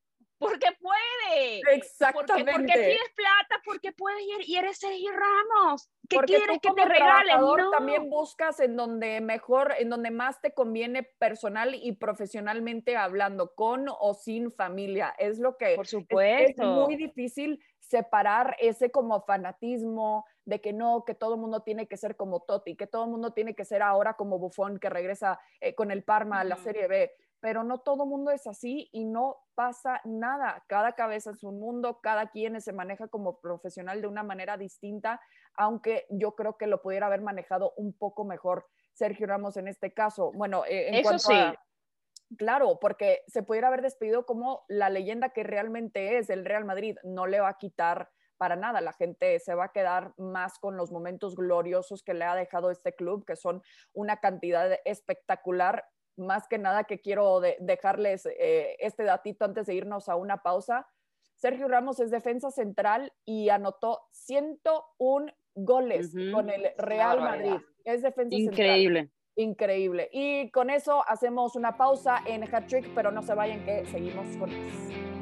Porque 0.44 0.66
puede. 0.80 1.60
Exactamente. 1.74 2.52
Porque, 2.52 2.66
porque 2.66 2.72
tienes 2.72 3.12
plata, 3.16 3.62
porque 3.64 3.92
puedes 3.92 4.22
ir 4.22 4.48
y 4.48 4.56
eres 4.56 4.78
Sergio 4.78 5.10
Ramos. 5.12 5.90
¿Qué 6.08 6.18
quieres 6.18 6.58
que 6.60 6.70
te 6.70 6.84
regalen? 6.84 7.40
No. 7.40 7.70
También 7.70 8.10
buscas 8.10 8.60
en 8.60 8.76
donde 8.76 9.20
mejor, 9.20 9.74
en 9.78 9.88
donde 9.88 10.10
más 10.10 10.40
te 10.40 10.52
conviene 10.52 11.02
personal 11.02 11.74
y 11.74 11.92
profesionalmente 11.92 12.96
hablando, 12.96 13.54
con 13.54 13.86
o 13.88 14.14
sin 14.14 14.52
familia. 14.52 15.14
Es 15.18 15.38
lo 15.38 15.56
que 15.56 15.76
Por 15.76 15.86
supuesto. 15.86 16.62
Es, 16.62 16.68
muy 16.68 16.96
difícil 16.96 17.62
separar 17.78 18.56
ese 18.60 18.90
como 18.90 19.22
fanatismo 19.22 20.24
de 20.44 20.60
que 20.60 20.72
no, 20.72 21.04
que 21.06 21.14
todo 21.14 21.34
el 21.34 21.40
mundo 21.40 21.62
tiene 21.62 21.86
que 21.86 21.96
ser 21.96 22.16
como 22.16 22.40
Totti, 22.40 22.76
que 22.76 22.86
todo 22.86 23.04
el 23.04 23.10
mundo 23.10 23.32
tiene 23.32 23.54
que 23.54 23.64
ser 23.64 23.82
ahora 23.82 24.14
como 24.14 24.38
Buffon 24.38 24.78
que 24.78 24.90
regresa 24.90 25.40
eh, 25.60 25.74
con 25.74 25.90
el 25.90 26.02
Parma 26.02 26.40
a 26.40 26.44
la 26.44 26.56
Serie 26.56 26.86
B 26.86 27.10
pero 27.44 27.62
no 27.62 27.80
todo 27.80 28.06
mundo 28.06 28.30
es 28.30 28.46
así 28.46 28.88
y 28.90 29.04
no 29.04 29.36
pasa 29.54 30.00
nada. 30.06 30.64
Cada 30.66 30.94
cabeza 30.94 31.32
es 31.32 31.44
un 31.44 31.60
mundo, 31.60 32.00
cada 32.02 32.30
quien 32.30 32.58
se 32.62 32.72
maneja 32.72 33.06
como 33.08 33.38
profesional 33.38 34.00
de 34.00 34.06
una 34.06 34.22
manera 34.22 34.56
distinta, 34.56 35.20
aunque 35.54 36.06
yo 36.08 36.34
creo 36.36 36.56
que 36.56 36.66
lo 36.66 36.80
pudiera 36.80 37.04
haber 37.04 37.20
manejado 37.20 37.74
un 37.76 37.92
poco 37.92 38.24
mejor 38.24 38.64
Sergio 38.94 39.26
Ramos 39.26 39.58
en 39.58 39.68
este 39.68 39.92
caso. 39.92 40.32
Bueno, 40.32 40.64
eh, 40.64 40.88
en 40.88 40.94
Eso 40.94 41.02
cuanto 41.02 41.24
sí. 41.24 41.34
a, 41.34 41.62
Claro, 42.38 42.78
porque 42.80 43.20
se 43.26 43.42
pudiera 43.42 43.68
haber 43.68 43.82
despedido 43.82 44.24
como 44.24 44.64
la 44.66 44.88
leyenda 44.88 45.28
que 45.28 45.42
realmente 45.42 46.16
es 46.16 46.30
el 46.30 46.46
Real 46.46 46.64
Madrid. 46.64 46.96
No 47.02 47.26
le 47.26 47.40
va 47.40 47.50
a 47.50 47.58
quitar 47.58 48.08
para 48.38 48.56
nada. 48.56 48.80
La 48.80 48.94
gente 48.94 49.38
se 49.38 49.54
va 49.54 49.66
a 49.66 49.72
quedar 49.72 50.14
más 50.16 50.58
con 50.58 50.78
los 50.78 50.90
momentos 50.90 51.36
gloriosos 51.36 52.02
que 52.02 52.14
le 52.14 52.24
ha 52.24 52.34
dejado 52.34 52.70
este 52.70 52.94
club, 52.94 53.26
que 53.26 53.36
son 53.36 53.62
una 53.92 54.16
cantidad 54.16 54.78
espectacular 54.86 55.84
más 56.16 56.48
que 56.48 56.58
nada 56.58 56.84
que 56.84 57.00
quiero 57.00 57.40
de, 57.40 57.56
dejarles 57.60 58.26
eh, 58.26 58.76
este 58.78 59.04
datito 59.04 59.44
antes 59.44 59.66
de 59.66 59.74
irnos 59.74 60.08
a 60.08 60.16
una 60.16 60.42
pausa. 60.42 60.86
Sergio 61.34 61.68
Ramos 61.68 62.00
es 62.00 62.10
defensa 62.10 62.50
central 62.50 63.12
y 63.24 63.48
anotó 63.48 64.02
101 64.12 65.32
goles 65.54 66.14
uh 66.14 66.18
-huh. 66.18 66.32
con 66.32 66.50
el 66.50 66.72
Real 66.78 67.20
Madrid. 67.20 67.56
Es 67.84 68.02
defensa 68.02 68.36
Increíble. 68.36 69.00
Central. 69.00 69.20
Increíble. 69.36 70.08
Y 70.12 70.50
con 70.50 70.70
eso 70.70 71.02
hacemos 71.08 71.56
una 71.56 71.76
pausa 71.76 72.22
en 72.24 72.44
Hat 72.54 72.66
Trick, 72.68 72.88
pero 72.94 73.10
no 73.10 73.22
se 73.22 73.34
vayan 73.34 73.64
que 73.64 73.84
seguimos 73.86 74.26
con 74.36 74.50
más. 74.50 75.13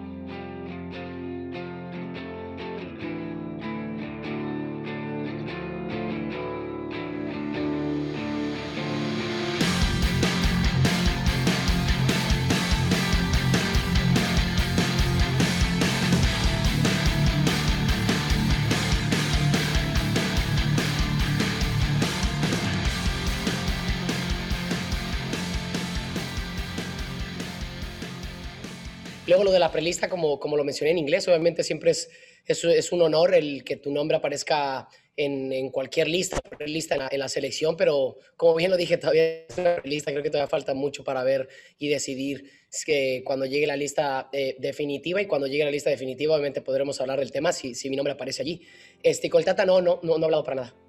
Luego 29.32 29.44
lo 29.44 29.52
de 29.52 29.60
la 29.60 29.72
prelista, 29.72 30.10
como, 30.10 30.38
como 30.38 30.58
lo 30.58 30.62
mencioné 30.62 30.90
en 30.90 30.98
inglés, 30.98 31.26
obviamente 31.26 31.64
siempre 31.64 31.92
es, 31.92 32.10
es, 32.44 32.62
es 32.64 32.92
un 32.92 33.00
honor 33.00 33.34
el 33.34 33.64
que 33.64 33.76
tu 33.78 33.90
nombre 33.90 34.18
aparezca 34.18 34.86
en, 35.16 35.50
en 35.54 35.70
cualquier 35.70 36.06
lista, 36.06 36.38
lista 36.66 36.96
en 36.96 37.00
la, 37.00 37.08
en 37.10 37.18
la, 37.18 37.30
selección, 37.30 37.74
pero 37.74 38.18
como 38.36 38.56
bien 38.56 38.70
lo 38.70 38.76
dije, 38.76 38.98
todavía 38.98 39.46
es 39.48 39.56
una 39.56 39.78
lista, 39.84 40.10
creo 40.10 40.22
que 40.22 40.28
todavía 40.28 40.50
falta 40.50 40.74
mucho 40.74 41.02
para 41.02 41.24
ver 41.24 41.48
y 41.78 41.88
decidir 41.88 42.44
es 42.70 42.84
que 42.84 43.22
cuando 43.24 43.46
llegue 43.46 43.66
la 43.66 43.76
lista 43.76 44.28
eh, 44.34 44.54
definitiva 44.58 45.22
y 45.22 45.26
cuando 45.26 45.46
llegue 45.46 45.64
la 45.64 45.70
lista 45.70 45.88
definitiva 45.88 46.34
obviamente 46.34 46.60
podremos 46.60 47.00
hablar 47.00 47.18
del 47.18 47.32
tema 47.32 47.54
si, 47.54 47.74
si 47.74 47.88
mi 47.88 47.96
nombre 47.96 48.12
aparece 48.12 48.42
allí. 48.42 48.60
Este, 49.02 49.30
Coltata 49.30 49.64
no, 49.64 49.80
no, 49.80 49.98
no, 50.02 50.18
no 50.18 50.24
ha 50.24 50.26
hablado 50.26 50.44
para 50.44 50.56
nada. 50.56 50.81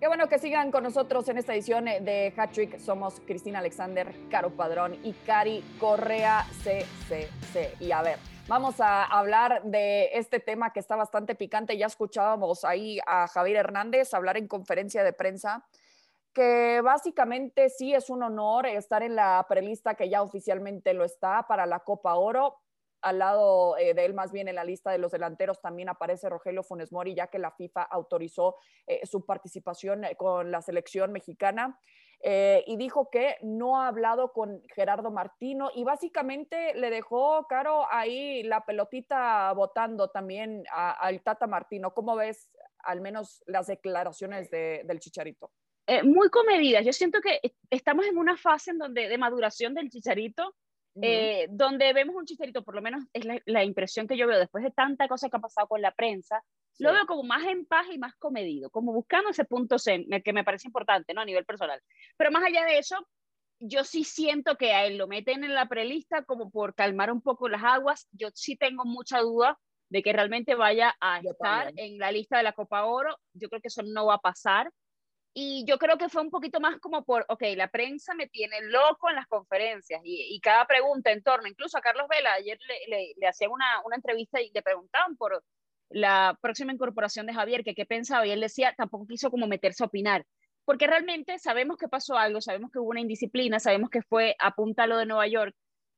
Qué 0.00 0.08
bueno 0.08 0.28
que 0.28 0.38
sigan 0.38 0.70
con 0.70 0.82
nosotros 0.82 1.28
en 1.28 1.38
esta 1.38 1.54
edición 1.54 1.84
de 1.84 2.34
Hat 2.36 2.50
Trick. 2.50 2.78
Somos 2.78 3.20
Cristina 3.26 3.60
Alexander, 3.60 4.14
Caro 4.28 4.50
Padrón 4.50 4.98
y 5.02 5.12
Cari 5.12 5.64
Correa 5.78 6.44
CCC. 6.62 7.76
Y 7.80 7.92
a 7.92 8.02
ver, 8.02 8.18
vamos 8.48 8.80
a 8.80 9.04
hablar 9.04 9.62
de 9.62 10.10
este 10.12 10.40
tema 10.40 10.72
que 10.72 10.80
está 10.80 10.96
bastante 10.96 11.34
picante. 11.34 11.78
Ya 11.78 11.86
escuchábamos 11.86 12.64
ahí 12.64 12.98
a 13.06 13.28
Javier 13.28 13.56
Hernández 13.56 14.12
hablar 14.12 14.36
en 14.36 14.48
conferencia 14.48 15.02
de 15.04 15.12
prensa 15.12 15.64
que 16.34 16.80
básicamente 16.82 17.70
sí 17.70 17.94
es 17.94 18.10
un 18.10 18.24
honor 18.24 18.66
estar 18.66 19.04
en 19.04 19.14
la 19.14 19.46
prelista 19.48 19.94
que 19.94 20.10
ya 20.10 20.20
oficialmente 20.20 20.92
lo 20.92 21.04
está 21.04 21.46
para 21.46 21.64
la 21.64 21.78
Copa 21.78 22.16
Oro. 22.16 22.56
Al 23.04 23.18
lado 23.18 23.76
eh, 23.76 23.94
de 23.94 24.04
él, 24.04 24.14
más 24.14 24.32
bien 24.32 24.48
en 24.48 24.54
la 24.56 24.64
lista 24.64 24.90
de 24.90 24.98
los 24.98 25.12
delanteros, 25.12 25.60
también 25.60 25.88
aparece 25.88 26.28
Rogelio 26.28 26.62
Funes 26.62 26.90
Mori, 26.90 27.14
ya 27.14 27.28
que 27.28 27.38
la 27.38 27.52
FIFA 27.52 27.82
autorizó 27.82 28.56
eh, 28.86 29.06
su 29.06 29.24
participación 29.24 30.04
eh, 30.04 30.16
con 30.16 30.50
la 30.50 30.62
selección 30.62 31.12
mexicana. 31.12 31.78
y 32.66 32.76
dijo 32.78 33.10
que 33.10 33.36
no 33.42 33.78
ha 33.78 33.88
hablado 33.88 34.32
con 34.32 34.62
Gerardo 34.74 35.10
Martino 35.10 35.70
y 35.74 35.84
básicamente 35.84 36.72
le 36.74 36.88
dejó, 36.88 37.46
Caro, 37.46 37.86
ahí 37.90 38.42
la 38.44 38.64
pelotita 38.64 39.52
votando 39.52 40.08
también 40.08 40.64
al 40.72 41.22
Tata 41.22 41.46
Martino. 41.46 41.92
¿Cómo 41.92 42.16
ves 42.16 42.50
al 42.78 43.02
menos 43.02 43.42
las 43.46 43.66
declaraciones 43.66 44.50
de, 44.50 44.84
del 44.86 45.00
Chicharito? 45.00 45.50
Eh, 45.86 46.02
muy 46.02 46.30
comedidas. 46.30 46.84
Yo 46.84 46.92
siento 46.92 47.20
que 47.20 47.40
estamos 47.68 48.06
en 48.06 48.16
una 48.16 48.36
fase 48.38 48.70
en 48.70 48.78
donde, 48.78 49.06
de 49.08 49.18
maduración 49.18 49.74
del 49.74 49.90
chicharito, 49.90 50.54
uh 50.94 51.00
-huh. 51.00 51.04
eh, 51.04 51.46
donde 51.50 51.92
vemos 51.92 52.16
un 52.16 52.24
chicharito, 52.24 52.62
por 52.62 52.74
lo 52.74 52.82
menos 52.82 53.04
es 53.12 53.24
la, 53.24 53.40
la, 53.46 53.64
impresión 53.64 54.06
que 54.06 54.16
yo 54.16 54.26
veo 54.26 54.38
después 54.38 54.64
de 54.64 54.70
tanta 54.70 55.08
cosa 55.08 55.28
que 55.28 55.36
ha 55.36 55.40
pasado 55.40 55.66
con 55.68 55.82
la 55.82 55.92
prensa, 55.92 56.42
sí. 56.72 56.84
lo 56.84 56.92
veo 56.92 57.06
como 57.06 57.22
más 57.22 57.44
en 57.46 57.66
paz 57.66 57.86
y 57.92 57.98
más 57.98 58.14
comedido, 58.16 58.70
como 58.70 58.92
buscando 58.92 59.30
ese 59.30 59.44
punto 59.44 59.78
zen, 59.78 60.06
que 60.22 60.32
me 60.32 60.44
parece 60.44 60.68
importante, 60.68 61.14
¿no? 61.14 61.20
A 61.20 61.24
nivel 61.24 61.44
personal. 61.44 61.80
Pero 62.16 62.30
más 62.30 62.44
allá 62.44 62.64
de 62.64 62.78
eso, 62.78 62.96
yo 63.60 63.84
sí 63.84 64.04
siento 64.04 64.56
que 64.56 64.72
a 64.72 64.86
él 64.86 64.98
lo 64.98 65.06
meten 65.06 65.44
en 65.44 65.54
la 65.54 65.66
prelista 65.66 66.24
como 66.24 66.50
por 66.50 66.74
calmar 66.74 67.10
un 67.10 67.22
poco 67.22 67.48
las 67.48 67.62
aguas. 67.62 68.08
Yo 68.12 68.28
sí 68.34 68.56
tengo 68.56 68.84
mucha 68.84 69.20
duda 69.20 69.58
de 69.88 70.02
que 70.02 70.12
realmente 70.12 70.54
vaya 70.54 70.94
a 71.00 71.22
yo 71.22 71.30
estar 71.30 71.66
también. 71.66 71.94
en 71.94 71.98
la 71.98 72.12
lista 72.12 72.36
de 72.36 72.42
la 72.42 72.52
Copa 72.52 72.84
Oro. 72.84 73.16
Yo 73.32 73.48
creo 73.48 73.60
que 73.60 73.68
eso 73.68 73.82
no 73.82 74.06
va 74.06 74.14
a 74.14 74.18
pasar. 74.18 74.70
Y 75.36 75.64
yo 75.66 75.78
creo 75.78 75.98
que 75.98 76.08
fue 76.08 76.22
un 76.22 76.30
poquito 76.30 76.60
más 76.60 76.78
como 76.78 77.04
por, 77.04 77.26
ok, 77.28 77.42
la 77.56 77.68
prensa 77.68 78.14
me 78.14 78.28
tiene 78.28 78.60
loco 78.62 79.10
en 79.10 79.16
las 79.16 79.26
conferencias 79.26 80.00
y, 80.04 80.32
y 80.32 80.40
cada 80.40 80.64
pregunta 80.64 81.10
en 81.10 81.24
torno, 81.24 81.48
incluso 81.48 81.76
a 81.76 81.80
Carlos 81.80 82.06
Vela, 82.08 82.34
ayer 82.34 82.56
le, 82.68 82.96
le, 82.96 83.14
le 83.16 83.26
hacían 83.26 83.50
una, 83.50 83.82
una, 83.84 83.96
entrevista 83.96 84.40
y 84.40 84.52
le 84.54 84.62
preguntaban 84.62 85.16
por 85.16 85.42
la 85.88 86.38
próxima 86.40 86.72
incorporación 86.72 87.26
de 87.26 87.34
Javier, 87.34 87.64
que 87.64 87.74
qué 87.74 87.84
pensaba, 87.84 88.24
y 88.24 88.30
él 88.30 88.40
decía, 88.40 88.74
tampoco 88.76 89.08
quiso 89.08 89.28
como 89.28 89.48
meterse 89.48 89.82
a 89.82 89.88
opinar, 89.88 90.24
porque 90.64 90.86
realmente 90.86 91.40
sabemos 91.40 91.78
que 91.78 91.88
pasó 91.88 92.16
algo, 92.16 92.40
sabemos 92.40 92.70
que 92.70 92.78
hubo 92.78 92.90
una 92.90 93.00
indisciplina, 93.00 93.58
sabemos 93.58 93.90
que 93.90 94.02
fue 94.02 94.36
a 94.38 94.54
punta 94.54 94.86
lo 94.86 94.98
de 94.98 95.06
Nueva 95.06 95.26
York, 95.26 95.54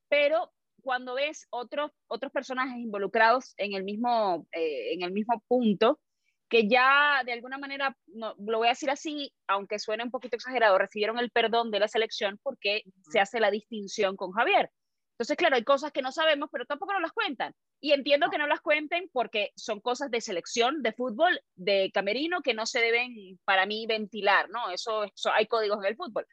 pero 0.09 0.51
cuando 0.83 1.15
ves 1.15 1.47
otros, 1.51 1.91
otros 2.07 2.33
personajes 2.33 2.79
involucrados 2.79 3.53
en 3.59 3.75
el 3.75 3.85
mismo, 3.85 4.47
eh, 4.53 4.95
en 4.95 5.03
el 5.03 5.13
mismo 5.13 5.43
punto, 5.47 6.01
que 6.49 6.69
ya 6.69 7.23
de 7.25 7.33
alguna 7.33 7.59
manera, 7.59 7.97
no, 8.07 8.35
lo 8.39 8.59
voy 8.59 8.69
a 8.69 8.71
decir 8.71 8.91
así, 8.91 9.33
aunque 9.47 9.79
suene 9.79 10.05
un 10.05 10.11
poquito 10.11 10.37
exagerado, 10.37 10.79
recibieron 10.79 11.19
el 11.19 11.31
perdón 11.31 11.71
de 11.71 11.81
la 11.81 11.89
selección 11.89 12.39
porque 12.43 12.83
se 13.11 13.21
hace 13.21 13.41
la 13.41 13.51
distinción 13.51 14.17
con 14.17 14.33
Javier. 14.33 14.71
Entonces, 15.17 15.37
claro, 15.39 15.57
hay 15.57 15.65
cosas 15.65 15.93
que 15.93 16.03
no 16.03 16.13
sabemos, 16.13 16.51
pero 16.53 16.67
tampoco 16.67 16.93
nos 16.93 17.01
las 17.01 17.13
cuentan. 17.13 17.55
Y 17.81 17.93
entiendo 17.93 18.29
que 18.31 18.37
no 18.37 18.47
las 18.47 18.61
cuenten 18.61 19.09
porque 19.13 19.51
son 19.57 19.81
cosas 19.81 20.11
de 20.11 20.21
selección, 20.21 20.83
de 20.83 20.93
fútbol, 20.93 21.41
de 21.55 21.91
camerino, 21.93 22.43
que 22.43 22.53
no 22.53 22.67
se 22.67 22.81
deben, 22.81 23.39
para 23.45 23.65
mí, 23.65 23.87
ventilar, 23.87 24.51
¿no? 24.51 24.71
Eso, 24.71 25.05
eso 25.05 25.33
hay 25.33 25.47
códigos 25.47 25.79
en 25.79 25.87
el 25.87 25.97
fútbol. 25.97 26.27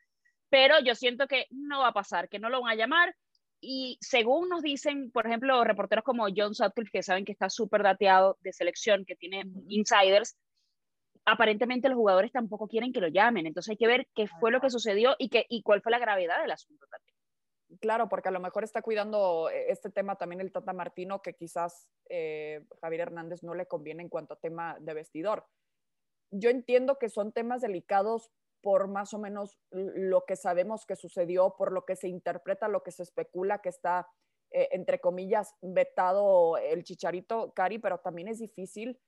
Pero 0.49 0.82
yo 0.82 0.95
siento 0.95 1.28
que 1.28 1.47
no 1.49 1.80
va 1.80 1.89
a 1.89 1.93
pasar, 1.93 2.28
que 2.28 2.39
no 2.39 2.49
lo 2.49 2.62
van 2.62 2.73
a 2.73 2.76
llamar. 2.76 3.15
Y 3.65 3.97
según 4.02 4.49
nos 4.49 4.62
dicen, 4.62 5.10
por 5.10 5.26
ejemplo, 5.26 5.63
reporteros 5.63 6.04
como 6.04 6.28
John 6.36 6.54
Sutcliffe, 6.54 6.91
que 6.91 7.02
saben 7.02 7.23
que 7.23 7.32
está 7.32 7.49
súper 7.49 7.82
dateado 7.82 8.38
de 8.41 8.52
selección, 8.52 9.06
que 9.06 9.15
tiene 9.15 9.45
insiders, 9.69 10.36
aparentemente 11.23 11.88
los 11.88 11.95
jugadores 11.95 12.34
tampoco 12.34 12.67
quieren 12.67 12.91
que 12.91 12.99
lo 12.99 13.08
llamen. 13.08 13.47
Entonces 13.47 13.71
hay 13.71 13.78
que 13.78 13.88
ver 13.88 14.08
qué 14.13 14.28
fue 14.28 14.52
lo 14.52 14.60
que 14.60 14.69
sucedió 14.69 15.15
y, 15.17 15.30
que, 15.30 15.45
y 15.47 15.63
cuál 15.63 15.82
fue 15.82 15.93
la 15.93 15.99
gravedad 15.99 16.41
del 16.41 16.52
asunto 16.52 16.86
también. 16.91 17.15
Claro, 17.80 18.10
porque 18.10 18.28
a 18.28 18.34
lo 18.34 18.41
mejor 18.41 18.65
está 18.65 18.82
cuidando 18.82 19.49
este 19.49 19.89
tema 19.89 20.17
también 20.17 20.41
el 20.41 20.52
Tata 20.52 20.73
Martino, 20.73 21.21
que 21.21 21.34
quizás 21.34 21.89
eh, 22.10 22.65
Javier 22.82 23.02
Hernández 23.02 23.43
no 23.43 23.56
le 23.56 23.65
conviene 23.65 24.04
en 24.04 24.10
cuanto 24.10 24.34
a 24.34 24.39
tema 24.39 24.78
de 24.82 24.93
vestidor. 24.93 25.47
yo 26.32 26.49
entiendo 26.49 26.97
que 26.99 27.08
son 27.08 27.32
temas 27.32 27.62
delicados 27.62 28.30
por 28.63 28.88
más 28.88 29.13
o 29.13 29.19
menos 29.19 29.60
lo 29.71 30.23
que 30.26 30.38
sabemos 30.38 30.86
que 30.86 30.95
sucedió, 30.95 31.54
por 31.58 31.73
lo 31.73 31.84
que 31.84 31.97
se 31.97 32.08
interpreta, 32.08 32.69
lo 32.69 32.82
que 32.82 32.91
se 32.91 33.04
especula 33.04 33.60
que 33.60 33.67
está, 33.67 34.08
eh, 34.52 34.69
entre 34.71 34.99
comillas, 34.99 35.54
vetado 35.62 36.58
el 36.58 36.84
chicharito, 36.84 37.52
Cari, 37.54 37.78
pero 37.80 37.99
también 37.99 38.30
es 38.30 38.39
difícil 38.39 38.99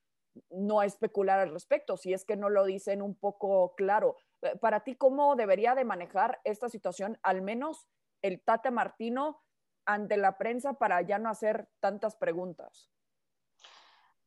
no 0.49 0.83
especular 0.83 1.39
al 1.39 1.51
respecto, 1.51 1.95
si 1.95 2.11
es 2.11 2.25
que 2.25 2.35
no 2.35 2.49
lo 2.49 2.65
dicen 2.65 3.01
un 3.01 3.15
poco 3.15 3.73
claro. 3.75 4.17
Eh, 4.41 4.57
para 4.57 4.81
ti, 4.81 4.95
¿cómo 4.97 5.37
debería 5.37 5.73
de 5.73 5.85
manejar 5.85 6.41
esta 6.43 6.67
situación, 6.67 7.17
al 7.23 7.41
menos 7.41 7.87
el 8.21 8.43
Tate 8.43 8.71
Martino, 8.71 9.41
ante 9.85 10.17
la 10.17 10.37
prensa 10.37 10.73
para 10.73 11.01
ya 11.01 11.17
no 11.17 11.29
hacer 11.29 11.69
tantas 11.79 12.17
preguntas? 12.17 12.91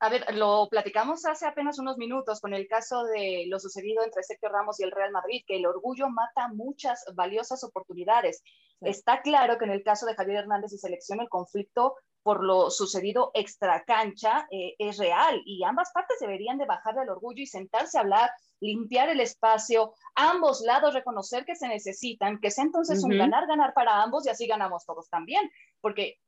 A 0.00 0.10
ver, 0.10 0.32
lo 0.34 0.68
platicamos 0.70 1.26
hace 1.26 1.46
apenas 1.46 1.80
unos 1.80 1.96
minutos 1.96 2.40
con 2.40 2.54
el 2.54 2.68
caso 2.68 3.04
de 3.04 3.46
lo 3.48 3.58
sucedido 3.58 4.04
entre 4.04 4.22
Sergio 4.22 4.48
Ramos 4.48 4.78
y 4.78 4.84
el 4.84 4.92
Real 4.92 5.10
Madrid, 5.10 5.42
que 5.44 5.56
el 5.56 5.66
orgullo 5.66 6.08
mata 6.08 6.48
muchas 6.48 7.04
valiosas 7.14 7.64
oportunidades. 7.64 8.42
Está 8.80 9.22
claro 9.22 9.58
que 9.58 9.64
en 9.64 9.72
el 9.72 9.82
caso 9.82 10.06
de 10.06 10.14
Javier 10.14 10.38
Hernández 10.38 10.72
y 10.72 10.78
selección 10.78 11.20
el 11.20 11.28
conflicto 11.28 11.96
por 12.22 12.44
lo 12.44 12.70
sucedido 12.70 13.30
extra 13.34 13.84
cancha 13.84 14.46
eh, 14.50 14.74
es 14.78 14.98
real 14.98 15.40
y 15.46 15.64
ambas 15.64 15.90
partes 15.92 16.18
deberían 16.20 16.58
de 16.58 16.66
bajar 16.66 16.94
del 16.94 17.08
orgullo 17.08 17.42
y 17.42 17.46
sentarse 17.46 17.96
a 17.98 18.02
hablar, 18.02 18.30
limpiar 18.60 19.08
el 19.08 19.20
espacio, 19.20 19.94
ambos 20.14 20.60
lados 20.60 20.94
reconocer 20.94 21.44
que 21.44 21.56
se 21.56 21.68
necesitan, 21.68 22.38
que 22.38 22.50
sea 22.50 22.64
entonces 22.64 23.02
un 23.02 23.16
ganar-ganar 23.16 23.72
para 23.72 24.02
ambos 24.02 24.26
y 24.26 24.28
así 24.28 24.46
ganamos 24.46 24.84
todos 24.84 25.08
también, 25.08 25.50
porque 25.80 26.18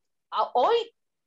hoy 0.54 0.74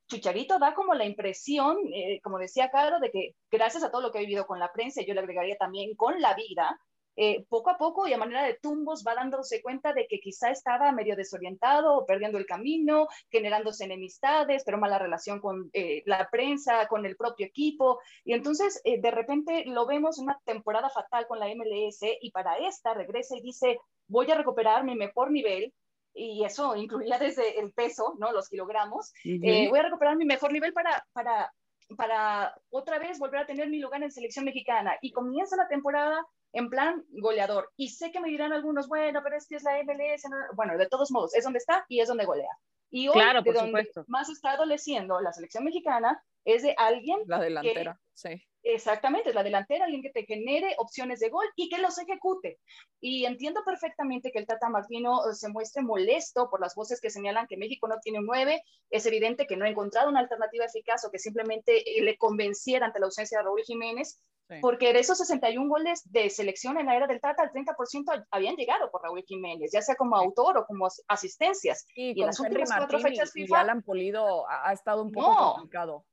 Chicharito 0.06 0.58
da 0.58 0.74
como 0.74 0.94
la 0.94 1.06
impresión, 1.06 1.78
eh, 1.92 2.20
como 2.22 2.38
decía 2.38 2.70
Caro, 2.70 3.00
de 3.00 3.10
que 3.10 3.34
gracias 3.50 3.82
a 3.84 3.90
todo 3.90 4.02
lo 4.02 4.12
que 4.12 4.18
ha 4.18 4.20
vivido 4.20 4.46
con 4.46 4.58
la 4.58 4.72
prensa, 4.72 5.02
yo 5.02 5.14
le 5.14 5.20
agregaría 5.20 5.56
también 5.56 5.94
con 5.96 6.20
la 6.20 6.34
vida, 6.34 6.78
eh, 7.16 7.46
poco 7.48 7.70
a 7.70 7.78
poco 7.78 8.08
y 8.08 8.12
a 8.12 8.18
manera 8.18 8.42
de 8.42 8.58
tumbos 8.60 9.04
va 9.06 9.14
dándose 9.14 9.62
cuenta 9.62 9.92
de 9.92 10.06
que 10.08 10.18
quizá 10.18 10.50
estaba 10.50 10.90
medio 10.90 11.14
desorientado 11.14 12.04
perdiendo 12.06 12.38
el 12.38 12.46
camino, 12.46 13.06
generándose 13.30 13.84
enemistades, 13.84 14.64
pero 14.64 14.78
mala 14.78 14.98
relación 14.98 15.40
con 15.40 15.70
eh, 15.72 16.02
la 16.06 16.28
prensa, 16.28 16.88
con 16.88 17.06
el 17.06 17.16
propio 17.16 17.46
equipo. 17.46 18.00
Y 18.24 18.32
entonces 18.32 18.82
de 18.84 19.10
repente 19.10 19.64
lo 19.66 19.86
vemos 19.86 20.18
una 20.18 20.38
temporada 20.44 20.90
fatal 20.90 21.26
con 21.28 21.38
la 21.38 21.46
MLS 21.54 22.00
y 22.20 22.30
para 22.32 22.58
esta 22.58 22.94
regresa 22.94 23.36
y 23.36 23.42
dice, 23.42 23.78
voy 24.08 24.30
a 24.30 24.34
recuperar 24.34 24.84
mi 24.84 24.96
mejor 24.96 25.30
nivel, 25.30 25.72
y 26.14 26.44
eso 26.44 26.76
incluía 26.76 27.18
desde 27.18 27.60
el 27.60 27.72
peso, 27.72 28.14
¿no? 28.18 28.32
Los 28.32 28.48
kilogramos. 28.48 29.12
Eh, 29.24 29.68
voy 29.68 29.78
a 29.78 29.82
recuperar 29.82 30.16
mi 30.16 30.24
mejor 30.24 30.52
nivel 30.52 30.72
para, 30.72 31.04
para, 31.12 31.52
para 31.96 32.54
otra 32.70 32.98
vez 32.98 33.18
volver 33.18 33.40
a 33.40 33.46
tener 33.46 33.68
mi 33.68 33.80
lugar 33.80 34.02
en 34.02 34.10
selección 34.10 34.44
mexicana. 34.44 34.96
Y 35.02 35.12
comienza 35.12 35.56
la 35.56 35.68
temporada 35.68 36.24
en 36.52 36.70
plan 36.70 37.04
goleador. 37.10 37.70
Y 37.76 37.88
sé 37.88 38.12
que 38.12 38.20
me 38.20 38.28
dirán 38.28 38.52
algunos, 38.52 38.88
bueno, 38.88 39.20
pero 39.24 39.36
es 39.36 39.46
que 39.46 39.56
es 39.56 39.64
la 39.64 39.82
MLS. 39.82 40.22
Bueno, 40.54 40.78
de 40.78 40.88
todos 40.88 41.10
modos, 41.10 41.34
es 41.34 41.44
donde 41.44 41.58
está 41.58 41.84
y 41.88 42.00
es 42.00 42.08
donde 42.08 42.24
golea. 42.24 42.56
Y 42.90 43.08
hoy, 43.08 43.14
claro, 43.14 43.42
de 43.42 43.44
por 43.44 43.54
donde 43.54 43.70
supuesto. 43.70 44.04
más 44.06 44.28
está 44.28 44.52
adoleciendo 44.52 45.20
la 45.20 45.32
selección 45.32 45.64
mexicana 45.64 46.22
es 46.44 46.62
de 46.62 46.74
alguien. 46.78 47.18
La 47.26 47.40
delantera, 47.40 48.00
sí. 48.12 48.46
Exactamente, 48.66 49.28
es 49.28 49.34
la 49.34 49.42
delantera, 49.42 49.84
alguien 49.84 50.00
que 50.00 50.10
te 50.10 50.24
genere 50.24 50.74
opciones 50.78 51.20
de 51.20 51.28
gol 51.28 51.44
y 51.54 51.68
que 51.68 51.78
los 51.78 51.98
ejecute. 51.98 52.58
Y 52.98 53.26
entiendo 53.26 53.62
perfectamente 53.62 54.32
que 54.32 54.38
el 54.38 54.46
Tata 54.46 54.70
Martino 54.70 55.28
eh, 55.28 55.34
se 55.34 55.50
muestre 55.50 55.82
molesto 55.82 56.48
por 56.48 56.62
las 56.62 56.74
voces 56.74 56.98
que 56.98 57.10
señalan 57.10 57.46
que 57.46 57.58
México 57.58 57.86
no 57.88 58.00
tiene 58.00 58.20
un 58.20 58.26
9. 58.26 58.62
Es 58.88 59.04
evidente 59.04 59.46
que 59.46 59.58
no 59.58 59.66
ha 59.66 59.68
encontrado 59.68 60.08
una 60.08 60.20
alternativa 60.20 60.64
eficaz 60.64 61.04
o 61.04 61.10
que 61.10 61.18
simplemente 61.18 61.98
eh, 61.98 62.02
le 62.02 62.16
convenciera 62.16 62.86
ante 62.86 63.00
la 63.00 63.06
ausencia 63.06 63.38
de 63.38 63.44
Raúl 63.44 63.60
Jiménez, 63.66 64.18
porque 64.60 64.92
de 64.92 65.00
esos 65.00 65.18
61 65.18 65.68
goles 65.68 66.02
de 66.10 66.30
selección 66.30 66.78
en 66.78 66.86
la 66.86 66.96
era 66.96 67.06
del 67.06 67.20
Tata, 67.20 67.44
el 67.44 67.50
30% 67.50 68.26
habían 68.30 68.56
llegado 68.56 68.90
por 68.90 69.02
Raúl 69.02 69.24
Jiménez, 69.26 69.72
ya 69.72 69.82
sea 69.82 69.94
como 69.94 70.16
autor 70.16 70.58
o 70.58 70.66
como 70.66 70.88
asistencias. 71.08 71.86
Y, 71.94 72.18
en 72.20 72.26
las 72.26 72.40
últimas 72.40 72.70
cuatro 72.70 72.98
fechas 72.98 73.32
FIFA, 73.32 73.56
y 73.56 73.60
Alan 73.60 73.82
Pulido 73.82 74.48
ha, 74.48 74.72
estado 74.72 75.02
un 75.02 75.12
poco 75.12 75.54
complicado 75.54 76.04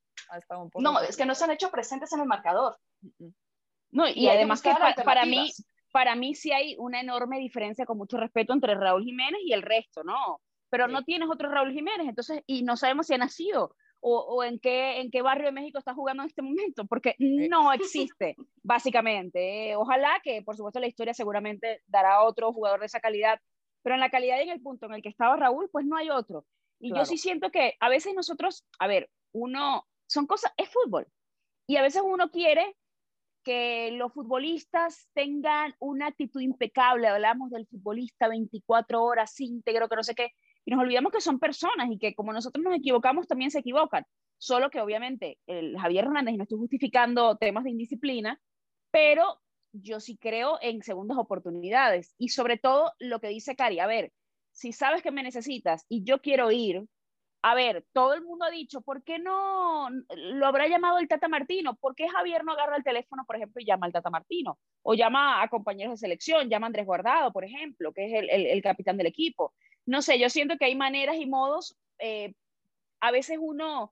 no, 0.76 1.00
es 1.00 1.18
que 1.18 1.26
no 1.26 1.36
se 1.36 1.44
han 1.44 1.52
hecho 1.52 1.72
presentes 1.72 2.12
en 2.14 2.22
el 2.22 2.28
marcador. 2.28 2.78
No, 3.92 4.08
y, 4.08 4.28
además 4.28 4.62
que 4.62 4.74
para, 5.04 5.26
mí, 5.26 5.52
para 5.92 6.16
mí 6.16 6.36
sí 6.36 6.52
hay 6.52 6.76
una 6.78 7.02
enorme 7.02 7.40
diferencia 7.40 7.86
con 7.86 7.98
mucho 7.98 8.18
respeto 8.18 8.54
entre 8.54 8.76
Raúl 8.76 9.04
Jiménez 9.04 9.42
y 9.44 9.54
el 9.54 9.62
resto, 9.62 10.04
¿no? 10.04 10.42
Pero 10.70 10.88
no 10.88 11.04
tienes 11.04 11.30
otro 11.30 11.50
Raúl 11.50 11.74
Jiménez, 11.74 12.08
entonces, 12.08 12.42
y 12.48 12.64
no 12.64 12.78
sabemos 12.78 13.08
si 13.08 13.14
ha 13.14 13.18
nacido 13.18 13.76
o, 14.02 14.20
o, 14.20 14.44
en, 14.44 14.60
qué, 14.60 15.00
en 15.00 15.12
qué 15.12 15.22
barrio 15.22 15.46
de 15.48 15.52
México 15.52 15.78
está 15.78 15.94
jugando 15.94 16.24
en 16.24 16.30
este 16.30 16.42
momento, 16.42 16.86
porque 16.86 17.16
no 17.20 17.72
existe, 17.72 18.36
básicamente. 18.64 19.76
Ojalá 19.76 20.20
que, 20.24 20.42
por 20.42 20.56
supuesto, 20.56 20.80
la 20.80 20.88
historia 20.88 21.14
seguramente 21.14 21.82
dará 21.88 22.24
otro 22.24 22.52
jugador 22.52 22.80
de 22.80 22.88
esa 22.88 23.00
calidad, 23.00 23.40
pero 23.84 23.96
en 23.96 24.02
la 24.02 24.10
calidad 24.10 24.40
y 24.40 24.44
en 24.44 24.50
el 24.50 24.62
punto 24.62 24.88
en 24.88 24.94
el 24.94 25.02
que 25.02 25.10
estaba 25.10 25.38
Raúl, 25.38 25.70
pues 25.72 25.86
no 25.86 25.98
hay 25.98 26.10
otro. 26.10 26.46
Y 26.80 26.96
yo 26.96 27.06
sí 27.06 27.18
siento 27.18 27.52
que 27.52 27.76
a 27.80 27.90
veces 27.90 28.16
nosotros, 28.16 28.66
a 28.80 28.88
ver, 28.88 29.10
uno, 29.34 29.86
son 30.12 30.28
cosas, 30.28 30.52
es 30.58 30.70
fútbol. 30.70 31.08
Y 31.68 31.78
a 31.78 31.82
veces 31.82 32.02
uno 32.06 32.30
quiere 32.30 32.76
que 33.44 33.92
los 33.94 34.14
futbolistas 34.14 35.08
tengan 35.14 35.74
una 35.80 36.08
actitud 36.08 36.42
impecable, 36.42 37.08
hablamos 37.08 37.50
del 37.50 37.66
futbolista 37.66 38.28
24 38.28 39.04
horas 39.04 39.40
íntegro, 39.40 39.90
que 39.90 39.96
no 39.96 40.04
sé 40.04 40.14
qué, 40.14 40.32
y 40.66 40.72
nos 40.72 40.82
olvidamos 40.82 41.12
que 41.12 41.22
son 41.22 41.40
personas 41.40 41.90
y 41.90 41.98
que 41.98 42.14
como 42.14 42.34
nosotros 42.34 42.64
nos 42.64 42.76
equivocamos, 42.76 43.28
también 43.28 43.50
se 43.50 43.60
equivocan. 43.60 44.06
Solo 44.38 44.70
que 44.70 44.82
obviamente 44.82 45.40
el 45.48 45.78
Javier 45.80 46.06
Hernández, 46.06 46.36
no 46.36 46.44
estoy 46.44 46.60
justificando 46.60 47.38
temas 47.38 47.64
de 47.64 47.72
indisciplina, 47.72 48.40
pero 48.92 49.40
yo 49.72 50.00
sí 50.00 50.18
creo 50.18 50.60
en 50.62 50.84
segundas 50.84 51.18
oportunidades 51.18 52.14
y 52.18 52.30
sobre 52.30 52.58
todo 52.58 52.92
lo 53.00 53.20
que 53.20 53.30
dice 53.30 53.56
Cari, 53.56 53.80
a 53.80 53.88
ver, 53.88 54.12
si 54.52 54.74
sabes 54.74 55.02
que 55.02 55.12
me 55.12 55.24
necesitas 55.24 55.86
y 55.88 56.04
yo 56.04 56.22
quiero 56.22 56.52
ir, 56.52 56.84
a 57.44 57.56
ver, 57.56 57.86
todo 57.92 58.14
el 58.14 58.22
mundo 58.22 58.46
ha 58.46 58.52
dicho, 58.52 58.82
¿por 58.82 59.04
qué 59.04 59.18
no 59.18 59.90
lo 60.16 60.46
habrá 60.46 60.68
llamado 60.68 61.00
el 61.00 61.08
Tata 61.08 61.28
Martino? 61.28 61.76
¿Por 61.76 61.96
qué 61.96 62.08
Javier 62.08 62.44
no 62.44 62.52
agarra 62.52 62.78
el 62.78 62.84
teléfono, 62.84 63.26
por 63.26 63.36
ejemplo, 63.36 63.62
y 63.62 63.66
llama 63.66 63.88
al 63.88 63.94
Tata 63.94 64.12
Martino? 64.12 64.60
O 64.84 64.94
llama 64.94 65.42
a 65.42 65.48
compañeros 65.48 65.94
de 65.94 65.98
selección, 65.98 66.50
llama 66.50 66.68
a 66.68 66.70
Andrés 66.70 66.86
Guardado, 66.86 67.34
por 67.34 67.44
ejemplo, 67.44 67.94
que 67.94 68.06
es 68.06 68.26
el, 68.30 68.62
capitán 68.62 68.98
del 68.98 69.08
equipo. 69.08 69.54
No 69.88 70.04
sé, 70.04 70.20
yo 70.20 70.30
siento 70.30 70.58
que 70.58 70.66
hay 70.66 70.76
maneras 70.76 71.16
y 71.18 71.26
modos, 71.26 71.76
eh, 71.98 72.34
a 73.00 73.10
veces 73.10 73.40
uno 73.42 73.92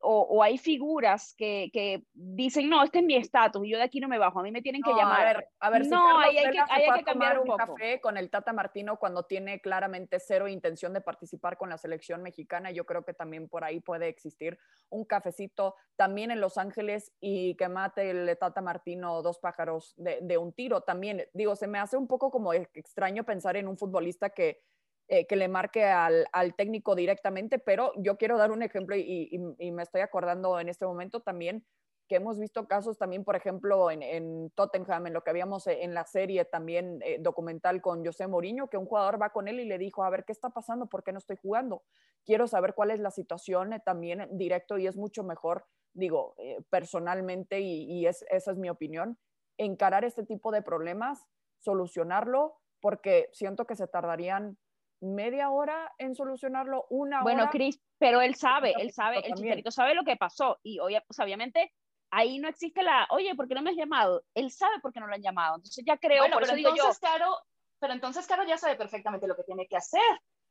o, 0.00 0.42
hay 0.42 0.58
figuras 0.58 1.34
que, 1.36 1.70
que, 1.72 2.04
dicen, 2.14 2.68
no, 2.68 2.82
este 2.82 2.98
es 2.98 3.04
mi 3.04 3.16
estatus 3.16 3.64
y 3.64 3.70
yo 3.70 3.78
de 3.78 3.84
aquí 3.84 4.00
no 4.00 4.08
me 4.08 4.18
bajo, 4.18 4.40
a 4.40 4.42
mí 4.42 4.52
me 4.52 4.62
tienen 4.62 4.82
que 4.82 4.90
llamar. 4.90 5.20
A 5.20 5.24
ver, 5.24 5.48
a 5.60 5.70
ver 5.70 5.84
si 5.84 5.90
no, 5.90 6.18
hay 6.18 6.36
que, 6.36 6.60
hay 6.70 6.98
que 6.98 7.04
cambiar 7.04 7.40
un, 7.40 7.56
café 7.56 8.00
con 8.00 8.16
el 8.16 8.30
Tata 8.30 8.52
Martino 8.52 8.98
cuando 8.98 9.24
tiene 9.24 9.60
claramente 9.60 10.20
cero 10.20 10.48
intención 10.48 10.92
de 10.92 11.00
participar 11.00 11.56
con 11.56 11.68
la 11.68 11.78
selección 11.78 12.22
mexicana. 12.22 12.70
Yo 12.70 12.86
creo 12.86 13.04
que 13.04 13.14
también 13.14 13.48
por 13.48 13.64
ahí 13.64 13.80
puede 13.80 14.08
existir 14.08 14.58
un 14.88 15.04
cafecito 15.04 15.74
también 15.96 16.30
en 16.30 16.40
Los 16.40 16.58
Ángeles 16.58 17.12
y 17.20 17.56
que 17.56 17.68
mate 17.68 18.10
el 18.10 18.38
Tata 18.38 18.60
Martino 18.60 19.22
dos 19.22 19.38
pájaros 19.38 19.94
de, 19.96 20.20
de 20.22 20.38
un 20.38 20.52
tiro. 20.52 20.82
También, 20.82 21.26
digo, 21.32 21.56
se 21.56 21.66
me 21.66 21.78
hace 21.78 21.96
un 21.96 22.06
poco 22.06 22.30
como 22.30 22.52
extraño 22.52 23.24
pensar 23.24 23.56
en 23.56 23.68
un 23.68 23.76
futbolista 23.76 24.30
que 24.30 24.62
eh, 25.10 25.26
que 25.26 25.36
le 25.36 25.48
marque 25.48 25.86
al, 25.86 26.26
técnico 26.54 26.94
directamente, 26.94 27.58
pero 27.58 27.92
yo 27.96 28.18
quiero 28.18 28.36
dar 28.36 28.50
un 28.50 28.62
ejemplo 28.62 28.94
y, 28.94 29.38
me 29.72 29.82
estoy 29.82 30.02
acordando 30.02 30.60
en 30.60 30.68
este 30.68 30.84
momento 30.84 31.20
también 31.20 31.64
que 32.08 32.16
hemos 32.16 32.38
visto 32.38 32.68
casos 32.68 32.98
también, 32.98 33.24
por 33.24 33.34
ejemplo, 33.34 33.90
en, 33.90 34.50
Tottenham, 34.50 35.06
en 35.06 35.14
lo 35.14 35.24
que 35.24 35.30
habíamos 35.30 35.66
eh, 35.66 35.82
en 35.82 35.94
la 35.94 36.04
serie 36.04 36.44
también 36.44 37.00
eh, 37.02 37.16
documental 37.20 37.80
con 37.80 38.04
José 38.04 38.26
Mourinho, 38.26 38.68
que 38.68 38.76
un 38.76 38.84
jugador 38.84 39.20
va 39.20 39.30
con 39.30 39.48
él 39.48 39.60
y 39.60 39.64
le 39.64 39.78
dijo, 39.78 40.04
a 40.04 40.10
ver, 40.10 40.26
¿qué 40.26 40.32
está 40.32 40.50
pasando? 40.50 40.90
¿Por 40.90 41.02
qué 41.02 41.12
no 41.12 41.18
estoy 41.18 41.36
jugando? 41.36 41.82
Quiero 42.26 42.46
saber 42.46 42.74
cuál 42.74 42.90
es 42.90 43.00
la 43.00 43.10
situación 43.10 43.80
también 43.86 44.28
directo 44.32 44.76
y 44.76 44.86
es 44.86 44.96
mucho 44.98 45.24
mejor, 45.24 45.64
digo, 45.94 46.34
personalmente, 46.68 47.60
y, 47.60 47.84
y 47.84 48.06
es, 48.06 48.26
esa 48.30 48.50
es 48.50 48.58
mi 48.58 48.68
opinión, 48.68 49.18
encarar 49.56 50.04
este 50.04 50.22
tipo 50.22 50.52
de 50.52 50.60
problemas, 50.60 51.26
solucionarlo, 51.56 52.58
porque 52.82 53.30
siento 53.32 53.66
que 53.66 53.74
se 53.74 53.86
tardarían 53.86 54.58
media 55.00 55.50
hora 55.50 55.92
en 55.98 56.14
solucionarlo, 56.14 56.86
una 56.90 57.18
hora. 57.18 57.22
Bueno, 57.22 57.50
Cris, 57.50 57.80
pero 57.98 58.20
él 58.20 58.34
sabe, 58.34 58.74
él 58.78 58.92
sabe, 58.92 59.18
el 59.26 59.34
chicharito 59.34 59.70
sabe 59.70 59.94
lo 59.94 60.04
que 60.04 60.16
pasó 60.16 60.58
y 60.62 60.78
pues, 60.78 61.18
obviamente 61.20 61.72
ahí 62.10 62.38
no 62.38 62.48
existe 62.48 62.82
la, 62.82 63.06
oye, 63.10 63.34
¿por 63.34 63.48
qué 63.48 63.54
no 63.54 63.62
me 63.62 63.70
has 63.70 63.76
llamado? 63.76 64.22
Él 64.34 64.50
sabe 64.50 64.80
por 64.80 64.92
qué 64.92 65.00
no 65.00 65.06
lo 65.06 65.14
han 65.14 65.22
llamado, 65.22 65.56
entonces 65.56 65.84
ya 65.86 65.96
creo, 65.98 66.22
bueno, 66.22 66.38
pero 66.40 66.56
entonces, 66.56 66.98
Caro, 66.98 67.36
pero 67.78 67.92
entonces 67.92 68.26
Caro 68.26 68.44
ya 68.44 68.56
sabe 68.56 68.76
perfectamente 68.76 69.26
lo 69.26 69.36
que 69.36 69.44
tiene 69.44 69.66
que 69.66 69.76
hacer. 69.76 70.00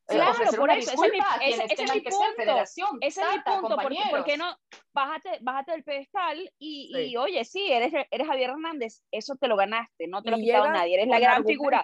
Eh, 0.09 0.15
claro, 0.15 0.37
por 0.57 0.71
eso, 0.71 0.91
ese 0.93 1.05
es 1.05 1.11
mi, 1.11 1.19
ese, 1.41 1.65
ese 1.65 1.83
es 1.83 1.93
mi 1.93 1.99
punto, 1.99 2.57
ese 3.01 3.21
es 3.21 3.27
mi 3.27 3.39
punto, 3.41 3.75
porque, 3.75 3.99
¿por 4.09 4.23
qué 4.23 4.37
no? 4.37 4.55
Bájate, 4.93 5.39
bájate 5.41 5.71
del 5.73 5.83
pedestal 5.83 6.39
y, 6.57 6.97
y, 6.97 7.17
oye, 7.17 7.43
sí, 7.43 7.69
eres, 7.69 7.91
eres 8.09 8.27
Javier 8.27 8.51
Hernández, 8.51 9.03
eso 9.11 9.35
te 9.35 9.49
lo 9.49 9.57
ganaste, 9.57 10.07
no 10.07 10.21
te 10.21 10.29
lo 10.29 10.37
ha 10.37 10.39
quitado 10.39 10.69
nadie, 10.69 10.93
eres 10.93 11.07
la 11.07 11.19
gran 11.19 11.43
figura. 11.43 11.83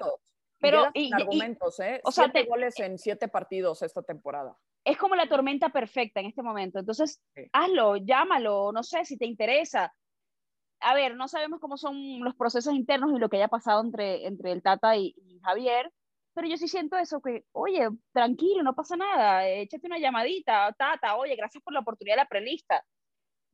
Pero 0.63 0.89
y, 0.93 1.13
argumentos, 1.13 1.77
¿eh? 1.81 1.99
O 2.05 2.11
sea, 2.11 2.31
siete 2.31 2.47
goles 2.49 2.79
en 2.79 2.97
siete 2.97 3.27
partidos 3.27 3.81
esta 3.81 4.01
temporada. 4.01 4.55
Es 4.85 4.97
como 4.97 5.13
la 5.13 5.27
tormenta 5.27 5.69
perfecta 5.69 6.21
en 6.21 6.27
este 6.27 6.41
momento. 6.41 6.79
Entonces, 6.79 7.21
hazlo, 7.51 7.97
llámalo, 7.97 8.71
no 8.71 8.81
sé 8.81 9.03
si 9.03 9.17
te 9.17 9.25
interesa. 9.25 9.93
a 10.79 10.93
ver, 10.93 11.15
no 11.15 11.27
sabemos 11.27 11.59
cómo 11.59 11.75
son 11.75 12.21
los 12.21 12.35
procesos 12.35 12.73
internos 12.73 13.11
y 13.13 13.19
lo 13.19 13.27
que 13.29 13.37
haya 13.37 13.49
pasado 13.49 13.81
entre, 13.81 14.25
entre 14.25 14.53
el 14.53 14.61
Tata 14.61 14.95
y, 14.95 15.13
Javier, 15.43 15.91
pero 16.33 16.47
yo 16.47 16.57
sí 16.57 16.67
siento 16.69 16.97
eso, 16.97 17.21
que, 17.21 17.43
oye, 17.51 17.89
tranquilo, 18.13 18.63
no 18.63 18.73
pasa 18.73 18.95
nada, 18.95 19.47
échate 19.47 19.87
una 19.87 19.99
llamadita, 19.99 20.73
Tata, 20.77 21.17
oye, 21.17 21.35
gracias 21.35 21.61
por 21.61 21.73
la 21.73 21.81
oportunidad 21.81 22.15
de 22.15 22.23
la 22.23 22.27
prelista. 22.27 22.83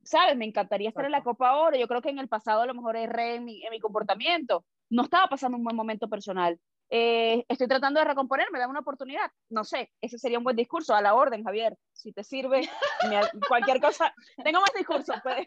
¿Sabes? 0.02 0.36
Me 0.36 0.46
encantaría 0.46 0.88
estar 0.88 1.04
en 1.04 1.10
la 1.10 1.22
Copa 1.22 1.56
Oro. 1.56 1.76
Yo 1.76 1.86
creo 1.86 2.00
que 2.00 2.08
en 2.08 2.18
el 2.18 2.28
pasado 2.28 2.62
a 2.62 2.66
lo 2.66 2.74
mejor 2.74 2.96
erré 2.96 3.34
en 3.34 3.44
mi, 3.44 3.62
en 3.64 3.70
mi 3.70 3.80
comportamiento. 3.80 4.64
No 4.88 5.02
estaba 5.02 5.26
pasando 5.28 5.58
un 5.58 5.64
buen 5.64 5.76
momento 5.76 6.08
personal. 6.08 6.58
Eh, 6.92 7.44
estoy 7.48 7.68
tratando 7.68 8.00
de 8.00 8.06
recomponerme, 8.06 8.58
dame 8.58 8.72
una 8.72 8.80
oportunidad. 8.80 9.30
No 9.48 9.62
sé, 9.62 9.92
ese 10.00 10.18
sería 10.18 10.38
un 10.38 10.44
buen 10.44 10.56
discurso, 10.56 10.92
a 10.92 11.00
la 11.00 11.14
orden, 11.14 11.44
Javier. 11.44 11.78
Si 11.92 12.12
te 12.12 12.24
sirve, 12.24 12.68
cualquier 13.48 13.80
cosa. 13.80 14.12
Tengo 14.42 14.60
más 14.60 14.72
discursos, 14.76 15.16
pues, 15.22 15.46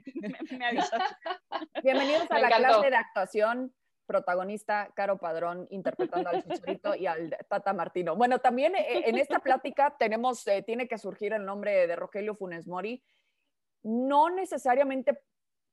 me, 0.58 0.66
avisas. 0.66 1.04
Bienvenidos 1.84 2.32
a 2.32 2.40
la 2.40 2.48
clase 2.48 2.90
de 2.90 2.96
actuación 2.96 3.74
protagonista 4.06 4.90
Caro 4.96 5.18
Padrón 5.18 5.68
interpretando 5.70 6.30
al 6.30 6.44
Chicharito 6.44 6.96
y 6.96 7.08
al 7.08 7.36
Tata 7.50 7.74
Martino. 7.74 8.16
Bueno, 8.16 8.40
también 8.40 8.76
eh, 8.76 9.04
en 9.06 9.18
esta 9.18 9.40
plática 9.40 9.96
tenemos, 9.98 10.48
eh, 10.48 10.62
tiene 10.62 10.88
que 10.88 10.98
surgir 10.98 11.34
el 11.34 11.46
nombre 11.46 11.88
de 11.88 11.96
Rogelio 11.96 12.36
Funes 12.36 12.68
Mori, 12.68 13.04
no 13.84 14.30
necesariamente 14.30 15.20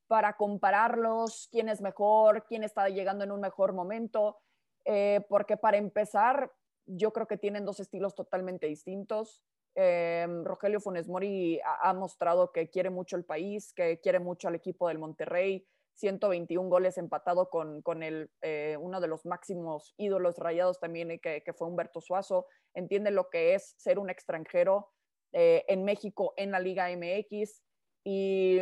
para 0.07 0.35
compararlos, 0.35 1.47
quién 1.49 1.69
es 1.69 1.81
mejor, 1.81 2.43
quién 2.45 2.63
está 2.63 2.89
llegando 2.89 3.23
en 3.23 3.31
un 3.31 3.39
mejor 3.39 3.73
momento, 3.73 4.39
eh, 4.85 5.25
porque 5.29 5.57
para 5.57 5.77
empezar, 5.77 6.51
yo 6.85 7.13
creo 7.13 7.27
que 7.27 7.37
tienen 7.37 7.65
dos 7.65 7.79
estilos 7.79 8.15
totalmente 8.15 8.67
distintos. 8.67 9.43
Eh, 9.75 10.27
Rogelio 10.43 10.79
Funes 10.79 11.07
Mori 11.07 11.59
ha, 11.63 11.93
mostrado 11.93 12.51
que 12.51 12.69
quiere 12.69 12.89
mucho 12.89 13.15
el 13.15 13.23
país, 13.23 13.73
que 13.73 13.99
quiere 14.01 14.19
mucho 14.19 14.47
al 14.47 14.55
equipo 14.55 14.87
del 14.87 14.99
Monterrey, 14.99 15.65
121 15.93 16.69
goles 16.69 16.97
empatado 16.97 17.49
con, 17.49 17.81
con 17.81 18.03
el, 18.03 18.31
eh, 18.41 18.77
uno 18.79 18.99
de 18.99 19.07
los 19.07 19.25
máximos 19.25 19.93
ídolos 19.97 20.37
rayados 20.37 20.79
también, 20.79 21.19
que, 21.19 21.43
que, 21.43 21.53
fue 21.53 21.67
Humberto 21.67 22.01
Suazo, 22.01 22.47
entiende 22.73 23.11
lo 23.11 23.29
que 23.29 23.55
es 23.55 23.75
ser 23.77 23.99
un 23.99 24.09
extranjero 24.09 24.89
en 25.33 25.85
México 25.85 26.33
en 26.35 26.51
la 26.51 26.59
Liga 26.59 26.89
MX 26.89 27.63
y 28.03 28.59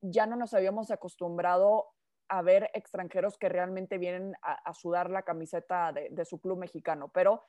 ya 0.00 0.24
no 0.24 0.36
nos 0.36 0.54
habíamos 0.54 0.90
acostumbrado 0.90 1.88
a 2.28 2.42
ver 2.42 2.70
extranjeros 2.74 3.38
que 3.38 3.48
realmente 3.48 3.98
vienen 3.98 4.34
a, 4.42 4.74
sudar 4.74 5.10
la 5.10 5.22
camiseta 5.22 5.92
de, 5.92 6.24
su 6.24 6.40
club 6.40 6.58
mexicano, 6.58 7.08
pero 7.08 7.44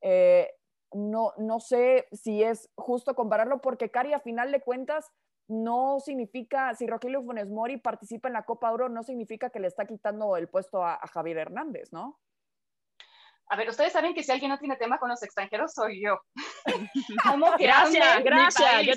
eh, 0.00 0.52
no, 0.92 1.32
no 1.38 1.60
sé 1.60 2.08
si 2.12 2.42
es 2.42 2.68
justo 2.76 3.14
compararlo 3.14 3.60
porque 3.60 3.90
Cari 3.90 4.12
a 4.12 4.20
final 4.20 4.50
de 4.50 4.60
cuentas 4.60 5.10
no 5.50 5.98
significa, 5.98 6.74
si 6.74 6.86
Rogelio 6.86 7.22
Funes 7.22 7.50
Mori 7.50 7.76
participa 7.76 8.28
en 8.28 8.34
la 8.34 8.44
Copa 8.44 8.70
Oro, 8.70 8.88
no 8.88 9.02
significa 9.02 9.50
que 9.50 9.58
le 9.58 9.66
está 9.66 9.84
quitando 9.84 10.36
el 10.36 10.48
puesto 10.48 10.84
a, 10.84 10.98
Javier 11.12 11.38
Hernández, 11.38 11.92
¿no? 11.92 12.20
A 13.48 13.56
ver, 13.56 13.68
ustedes 13.68 13.92
saben 13.92 14.14
que 14.14 14.22
si 14.22 14.30
alguien 14.30 14.52
no 14.52 14.58
tiene 14.58 14.76
tema 14.76 14.98
con 14.98 15.08
los 15.08 15.20
extranjeros, 15.24 15.72
soy 15.74 16.00
yo. 16.00 16.20
gracias, 17.58 18.22
gracias. 18.22 18.86
Yo, 18.86 18.92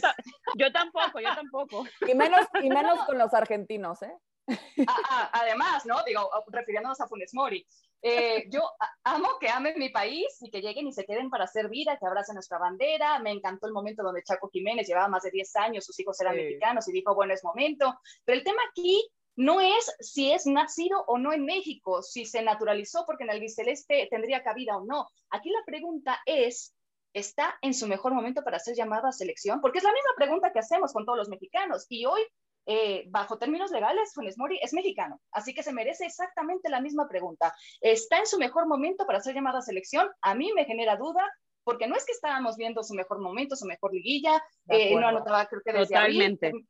yo, 0.55 0.71
tampoco, 0.71 1.19
yo 1.19 1.33
tampoco. 1.33 1.85
Y 2.07 2.13
menos, 2.13 2.45
y 2.61 2.69
menos 2.69 3.03
con 3.05 3.17
los 3.17 3.33
argentinos, 3.33 4.03
¿eh? 4.03 4.13
Ah, 4.47 5.01
ah, 5.09 5.29
además, 5.33 5.85
¿no? 5.85 6.03
Digo, 6.05 6.29
refiriéndonos 6.47 6.99
a 6.99 7.07
Funes 7.07 7.33
Mori, 7.33 7.65
eh, 8.05 8.49
yo 8.49 8.61
amo 9.05 9.39
que 9.39 9.47
amen 9.47 9.75
mi 9.77 9.87
país 9.89 10.37
y 10.41 10.51
que 10.51 10.61
lleguen 10.61 10.87
y 10.87 10.91
se 10.91 11.05
queden 11.05 11.29
para 11.29 11.45
hacer 11.45 11.69
vida, 11.69 11.97
que 11.97 12.05
abracen 12.05 12.35
nuestra 12.35 12.57
bandera. 12.57 13.19
Me 13.19 13.31
encantó 13.31 13.65
el 13.65 13.73
momento 13.73 14.03
donde 14.03 14.23
Chaco 14.23 14.49
Jiménez 14.49 14.87
llevaba 14.87 15.07
más 15.07 15.23
de 15.23 15.31
10 15.31 15.55
años, 15.55 15.85
sus 15.85 15.97
hijos 16.01 16.19
eran 16.19 16.35
mexicanos 16.35 16.87
y 16.89 16.91
dijo, 16.91 17.15
bueno, 17.15 17.33
es 17.33 17.43
momento. 17.45 17.97
Pero 18.25 18.37
el 18.37 18.43
tema 18.43 18.61
aquí 18.69 19.09
no 19.37 19.61
es 19.61 19.95
si 19.99 20.31
es 20.31 20.45
nacido 20.45 21.03
o 21.07 21.17
no 21.17 21.31
en 21.31 21.45
México, 21.45 22.03
si 22.03 22.25
se 22.25 22.41
naturalizó 22.41 23.05
porque 23.05 23.23
en 23.23 23.29
el 23.29 23.39
biceleste 23.39 24.07
tendría 24.11 24.43
cabida 24.43 24.77
o 24.77 24.85
no. 24.85 25.07
Aquí 25.29 25.49
la 25.49 25.63
pregunta 25.65 26.19
es, 26.25 26.75
¿está 27.13 27.57
en 27.61 27.73
su 27.73 27.87
mejor 27.87 28.13
momento 28.13 28.43
para 28.43 28.59
ser 28.59 28.75
llamado 28.75 29.07
a 29.07 29.13
selección? 29.13 29.61
Porque 29.61 29.77
es 29.77 29.83
la 29.83 29.93
misma 29.93 30.11
pregunta 30.17 30.51
que 30.51 30.59
hacemos 30.59 30.91
con 30.91 31.05
todos 31.05 31.17
los 31.17 31.29
mexicanos. 31.29 31.85
Y 31.87 32.05
hoy 32.05 32.21
eh, 32.65 33.05
bajo 33.09 33.37
términos 33.37 33.71
legales, 33.71 34.13
Funes 34.13 34.37
Mori 34.37 34.59
es 34.61 34.73
mexicano, 34.73 35.19
así 35.31 35.53
que 35.53 35.63
se 35.63 35.73
merece 35.73 36.05
exactamente 36.05 36.69
la 36.69 36.81
misma 36.81 37.07
pregunta. 37.07 37.53
¿Está 37.81 38.19
en 38.19 38.27
su 38.27 38.37
mejor 38.37 38.67
momento 38.67 39.05
para 39.05 39.19
ser 39.19 39.35
llamada 39.35 39.59
a 39.59 39.61
selección? 39.61 40.09
A 40.21 40.35
mí 40.35 40.51
me 40.53 40.65
genera 40.65 40.95
duda, 40.95 41.29
porque 41.63 41.87
no 41.87 41.95
es 41.95 42.05
que 42.05 42.13
estábamos 42.13 42.55
viendo 42.57 42.83
su 42.83 42.93
mejor 42.93 43.19
momento, 43.19 43.55
su 43.55 43.65
mejor 43.65 43.93
liguilla, 43.93 44.41
eh, 44.69 44.95
no 44.95 45.07
anotaba, 45.07 45.45
creo 45.47 45.61
que 45.63 45.73
desde 45.73 45.95
Totalmente. 45.95 46.47
abril. 46.47 46.67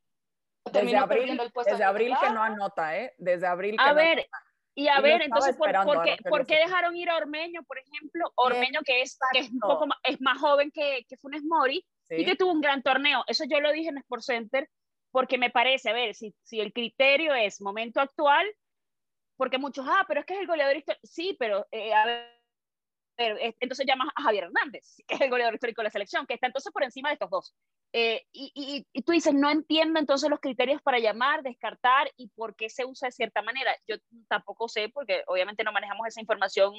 Desde 0.71 0.97
abril, 0.97 1.39
el 1.39 1.51
puesto 1.51 1.73
desde 1.73 1.83
abril 1.83 2.13
que 2.21 2.29
no 2.29 2.41
anota, 2.41 2.97
¿eh? 2.97 3.13
Desde 3.17 3.45
abril 3.45 3.75
que 3.75 3.83
A 3.83 3.93
ver, 3.93 4.25
y 4.75 4.87
a 4.87 5.01
ver, 5.01 5.21
entonces, 5.21 5.55
¿por, 5.55 5.69
qué, 6.03 6.17
¿por, 6.27 6.45
qué, 6.47 6.55
dejaron 6.55 6.95
ir 6.95 7.09
a 7.09 7.17
Ormeño, 7.17 7.61
por 7.63 7.77
ejemplo? 7.77 8.31
Ormeño, 8.35 8.79
que 8.83 9.01
es, 9.01 9.19
que 9.31 9.39
es 9.39 9.51
un 9.51 9.59
poco 9.59 9.85
más, 9.85 9.99
es 10.03 10.19
más 10.19 10.39
joven 10.39 10.71
que, 10.71 11.05
que 11.07 11.17
Funes 11.17 11.43
Mori, 11.43 11.85
y 12.09 12.25
que 12.25 12.35
tuvo 12.35 12.51
un 12.51 12.61
gran 12.61 12.81
torneo. 12.81 13.23
Eso 13.27 13.43
yo 13.47 13.59
lo 13.59 13.71
dije 13.71 13.89
en 13.89 13.97
Sport 13.97 14.23
Center, 14.23 14.69
porque 15.13 15.37
me 15.37 15.51
parece, 15.51 15.91
a 15.91 15.93
ver, 15.93 16.15
si, 16.15 16.33
si 16.41 16.59
el 16.59 16.73
criterio 16.73 17.35
es 17.35 17.61
momento 17.61 18.01
actual, 18.01 18.47
porque 19.37 19.59
muchos, 19.59 19.85
ah, 19.87 20.03
pero 20.07 20.21
es 20.21 20.25
que 20.25 20.33
es 20.33 20.39
el 20.39 20.47
goleador 20.47 20.75
histórico, 20.75 21.05
sí, 21.05 21.35
pero 21.37 21.67
eh, 21.71 21.93
a 21.93 22.05
ver, 22.05 23.55
entonces 23.59 23.85
llamas 23.85 24.09
a 24.15 24.23
Javier 24.23 24.45
Hernández, 24.45 24.95
que 25.07 25.13
es 25.13 25.21
el 25.21 25.29
goleador 25.29 25.53
histórico 25.53 25.81
de 25.81 25.83
la 25.83 25.91
selección, 25.91 26.25
que 26.25 26.33
está 26.33 26.47
entonces 26.47 26.73
por 26.73 26.83
encima 26.83 27.09
de 27.09 27.13
estos 27.13 27.29
dos. 27.29 27.55
Eh, 27.93 28.25
y, 28.31 28.51
y, 28.55 28.87
y, 28.91 29.01
tú 29.03 29.11
dices, 29.11 29.35
no 29.35 29.51
entiendo 29.51 29.99
entonces 29.99 30.31
los 30.31 30.39
criterios 30.39 30.81
para 30.81 30.97
llamar, 30.97 31.43
descartar 31.43 32.11
y 32.17 32.29
por 32.29 32.55
qué 32.55 32.71
se 32.71 32.83
usa 32.83 33.09
de 33.09 33.11
cierta 33.11 33.43
manera. 33.43 33.71
Yo 33.87 33.97
tampoco 34.27 34.67
sé, 34.67 34.89
porque 34.89 35.21
obviamente 35.27 35.63
no 35.63 35.71
manejamos 35.71 36.07
esa 36.07 36.21
información 36.21 36.73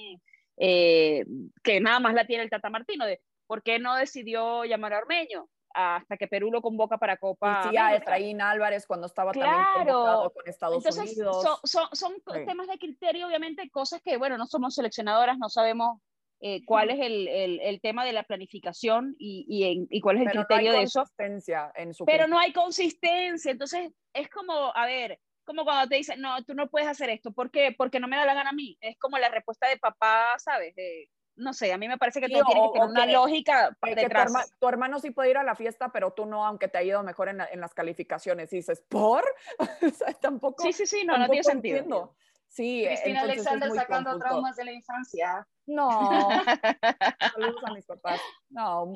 eh, 0.56 1.24
que 1.62 1.78
nada 1.80 2.00
más 2.00 2.14
la 2.14 2.26
tiene 2.26 2.42
el 2.42 2.50
Tata 2.50 2.68
Martino, 2.68 3.06
de 3.06 3.20
por 3.46 3.62
qué 3.62 3.78
no 3.78 3.94
decidió 3.94 4.64
llamar 4.64 4.94
a 4.94 4.98
Ormeño 4.98 5.48
hasta 5.74 6.16
que 6.16 6.28
Perú 6.28 6.50
lo 6.50 6.62
convoca 6.62 6.98
para 6.98 7.16
Copa. 7.16 7.64
Y 7.66 7.70
sí, 7.70 7.76
a 7.76 7.96
Efraín 7.96 8.40
Álvarez 8.40 8.86
cuando 8.86 9.06
estaba 9.06 9.32
también 9.32 9.54
convocado 9.74 10.32
con 10.32 10.48
Estados 10.48 10.84
Unidos. 10.96 11.42
Son, 11.42 11.58
son, 11.64 11.88
son 12.22 12.46
temas 12.46 12.68
de 12.68 12.78
criterio, 12.78 13.26
obviamente, 13.26 13.68
cosas 13.70 14.00
que, 14.02 14.16
bueno, 14.16 14.38
no 14.38 14.46
somos 14.46 14.74
seleccionadoras, 14.74 15.36
no 15.38 15.48
sabemos 15.48 16.00
eh, 16.40 16.64
cuál 16.64 16.90
es 16.90 17.00
el, 17.00 17.26
el, 17.26 17.60
el, 17.60 17.80
tema 17.80 18.04
de 18.04 18.12
la 18.12 18.22
planificación 18.22 19.16
y, 19.18 19.46
y, 19.48 19.86
y 19.90 20.00
cuál 20.00 20.18
es 20.18 20.26
el 20.26 20.32
criterio 20.32 20.72
de 20.72 20.82
eso. 20.82 21.04
En 21.18 21.94
su 21.94 22.04
Pero 22.04 22.28
no 22.28 22.38
hay 22.38 22.52
consistencia, 22.52 23.50
entonces 23.50 23.90
es 24.12 24.28
como, 24.30 24.72
a 24.74 24.86
ver, 24.86 25.18
como 25.44 25.64
cuando 25.64 25.88
te 25.88 25.96
dicen, 25.96 26.20
no, 26.20 26.42
tú 26.44 26.54
no 26.54 26.68
puedes 26.68 26.88
hacer 26.88 27.10
esto, 27.10 27.32
¿por 27.32 27.50
qué? 27.50 27.74
Porque 27.76 28.00
no 28.00 28.08
me 28.08 28.16
da 28.16 28.24
la 28.24 28.34
gana 28.34 28.50
a 28.50 28.54
mí. 28.54 28.76
Es 28.80 28.98
como 28.98 29.18
la 29.18 29.28
respuesta 29.28 29.68
de 29.68 29.78
papá, 29.78 30.34
¿sabes? 30.38 30.74
De, 30.74 31.08
no 31.36 31.52
sé, 31.52 31.72
a 31.72 31.78
mí 31.78 31.88
me 31.88 31.98
parece 31.98 32.20
que 32.20 32.28
todo 32.28 32.44
tiene 32.44 32.60
que 32.60 32.78
tener 32.78 32.88
una 32.88 33.06
lógica 33.06 33.76
detrás. 33.82 34.32
Tu, 34.58 34.68
hermano 34.68 35.00
sí 35.00 35.10
puede 35.10 35.30
ir 35.30 35.38
a 35.38 35.42
la 35.42 35.54
fiesta, 35.54 35.90
pero 35.90 36.12
tú 36.12 36.26
no, 36.26 36.46
aunque 36.46 36.68
te 36.68 36.78
ha 36.78 36.82
ido 36.82 37.02
mejor 37.02 37.28
en, 37.28 37.40
en 37.40 37.60
las 37.60 37.74
calificaciones. 37.74 38.52
Y 38.52 38.56
dices, 38.56 38.82
¿por? 38.88 39.24
o 39.58 39.90
sea, 39.90 40.12
tampoco. 40.14 40.62
Sí, 40.62 40.72
sí, 40.72 40.86
sí, 40.86 41.04
no, 41.04 41.18
no 41.18 41.28
tiene 41.28 41.44
sentido. 41.44 42.14
Sí, 42.54 42.84
Cristina 42.86 43.22
Alexander 43.22 43.68
sacando 43.72 44.16
traumas 44.16 44.54
de 44.54 44.64
la 44.64 44.72
infancia. 44.72 45.44
No, 45.66 45.88
saludos 47.34 47.64
a 47.64 47.74
mis 47.74 47.84
papás. 47.84 48.20
No, 48.48 48.92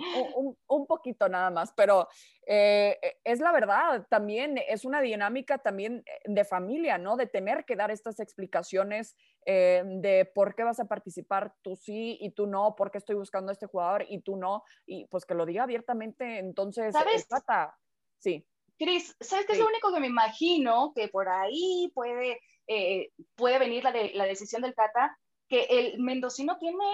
un, 0.68 0.86
poquito 0.86 1.28
nada 1.28 1.50
más, 1.50 1.72
pero 1.72 2.06
eh, 2.46 2.96
es 3.24 3.40
la 3.40 3.50
verdad, 3.50 4.06
también 4.08 4.60
es 4.68 4.84
una 4.84 5.00
dinámica 5.00 5.58
también 5.58 6.04
de 6.24 6.44
familia, 6.44 6.98
¿no? 6.98 7.16
De 7.16 7.26
tener 7.26 7.64
que 7.64 7.74
dar 7.74 7.90
estas 7.90 8.20
explicaciones 8.20 9.16
eh, 9.44 9.82
de 9.84 10.24
por 10.32 10.54
qué 10.54 10.62
vas 10.62 10.78
a 10.78 10.86
participar 10.86 11.52
tú 11.60 11.74
sí 11.74 12.16
y 12.20 12.30
tú 12.30 12.46
no, 12.46 12.76
por 12.76 12.92
qué 12.92 12.98
estoy 12.98 13.16
buscando 13.16 13.50
a 13.50 13.54
este 13.54 13.66
jugador 13.66 14.04
y 14.08 14.20
tú 14.20 14.36
no, 14.36 14.62
y 14.86 15.06
pues 15.06 15.24
que 15.24 15.34
lo 15.34 15.44
diga 15.44 15.64
abiertamente, 15.64 16.38
entonces, 16.38 16.92
¿sabes? 16.92 17.26
Trata, 17.26 17.76
sí. 18.20 18.46
Cris, 18.78 19.16
¿sabes 19.18 19.44
qué 19.46 19.54
es 19.54 19.58
lo 19.58 19.66
único 19.66 19.92
que 19.92 19.98
me 19.98 20.06
imagino 20.06 20.92
que 20.94 21.08
por 21.08 21.28
ahí 21.28 21.90
puede, 21.94 22.40
eh, 22.68 23.10
puede 23.34 23.58
venir 23.58 23.82
la, 23.82 23.92
de, 23.92 24.12
la 24.14 24.24
decisión 24.24 24.62
del 24.62 24.74
Tata? 24.74 25.18
que 25.48 25.64
el 25.64 25.98
mendocino 25.98 26.58
tiene 26.58 26.84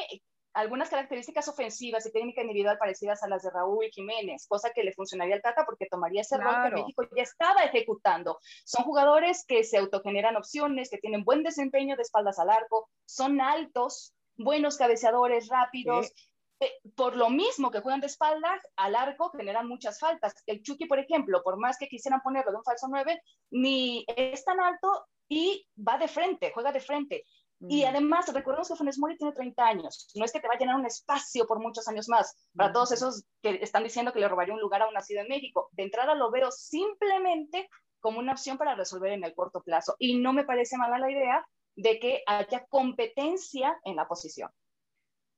algunas 0.54 0.88
características 0.88 1.48
ofensivas 1.48 2.06
y 2.06 2.12
técnica 2.12 2.40
individual 2.40 2.78
parecidas 2.78 3.24
a 3.24 3.28
las 3.28 3.42
de 3.42 3.50
Raúl 3.50 3.86
Jiménez, 3.90 4.46
cosa 4.46 4.70
que 4.72 4.84
le 4.84 4.92
funcionaría 4.92 5.34
al 5.34 5.42
Tata 5.42 5.64
porque 5.66 5.86
tomaría 5.90 6.20
ese 6.20 6.38
rol 6.38 6.54
que 6.64 6.76
México 6.76 7.02
ya 7.16 7.24
estaba 7.24 7.62
ejecutando. 7.62 8.38
Son 8.64 8.84
jugadores 8.84 9.44
que 9.46 9.64
se 9.64 9.78
autogeneran 9.78 10.36
opciones, 10.36 10.90
que 10.90 10.98
tienen 10.98 11.24
buen 11.24 11.42
desempeño 11.42 11.96
de 11.96 12.02
espaldas 12.02 12.38
al 12.38 12.50
arco, 12.50 12.88
son 13.04 13.40
altos, 13.40 14.14
buenos 14.36 14.76
cabeceadores, 14.76 15.48
rápidos. 15.48 16.12
Por 16.94 17.16
lo 17.16 17.30
mismo 17.30 17.70
que 17.70 17.80
juegan 17.80 18.00
de 18.00 18.06
espaldas 18.06 18.60
al 18.76 18.94
arco, 18.94 19.30
generan 19.30 19.68
muchas 19.68 19.98
faltas. 19.98 20.34
El 20.46 20.62
Chucky, 20.62 20.86
por 20.86 20.98
ejemplo, 20.98 21.42
por 21.42 21.58
más 21.58 21.78
que 21.78 21.88
quisieran 21.88 22.20
ponerlo 22.20 22.52
de 22.52 22.58
un 22.58 22.64
falso 22.64 22.86
9, 22.88 23.20
ni 23.50 24.04
es 24.08 24.44
tan 24.44 24.60
alto 24.60 25.06
y 25.28 25.66
va 25.76 25.98
de 25.98 26.08
frente, 26.08 26.52
juega 26.52 26.72
de 26.72 26.80
frente. 26.80 27.24
Y 27.66 27.84
además, 27.84 28.30
recordemos 28.32 28.68
que 28.68 28.76
Funes 28.76 28.98
Mori 28.98 29.16
tiene 29.16 29.32
30 29.32 29.64
años. 29.64 30.10
No 30.14 30.24
es 30.26 30.32
que 30.32 30.40
te 30.40 30.48
va 30.48 30.54
a 30.54 30.58
llenar 30.58 30.76
un 30.76 30.84
espacio 30.84 31.46
por 31.46 31.60
muchos 31.60 31.88
años 31.88 32.08
más. 32.10 32.36
Para 32.54 32.72
todos 32.72 32.92
esos 32.92 33.24
que 33.40 33.58
están 33.62 33.84
diciendo 33.84 34.12
que 34.12 34.20
le 34.20 34.28
robaría 34.28 34.52
un 34.52 34.60
lugar 34.60 34.82
a 34.82 34.88
un 34.88 34.92
nacido 34.92 35.22
en 35.22 35.28
México. 35.28 35.70
De 35.72 35.84
entrada 35.84 36.14
lo 36.14 36.30
veo 36.30 36.50
simplemente 36.50 37.70
como 38.00 38.18
una 38.18 38.32
opción 38.32 38.58
para 38.58 38.74
resolver 38.74 39.12
en 39.12 39.24
el 39.24 39.34
corto 39.34 39.62
plazo. 39.62 39.94
Y 39.98 40.18
no 40.18 40.34
me 40.34 40.44
parece 40.44 40.76
mala 40.76 40.98
la 40.98 41.10
idea 41.10 41.46
de 41.74 41.98
que 41.98 42.22
haya 42.26 42.66
competencia 42.66 43.78
en 43.84 43.96
la 43.96 44.06
posición 44.06 44.50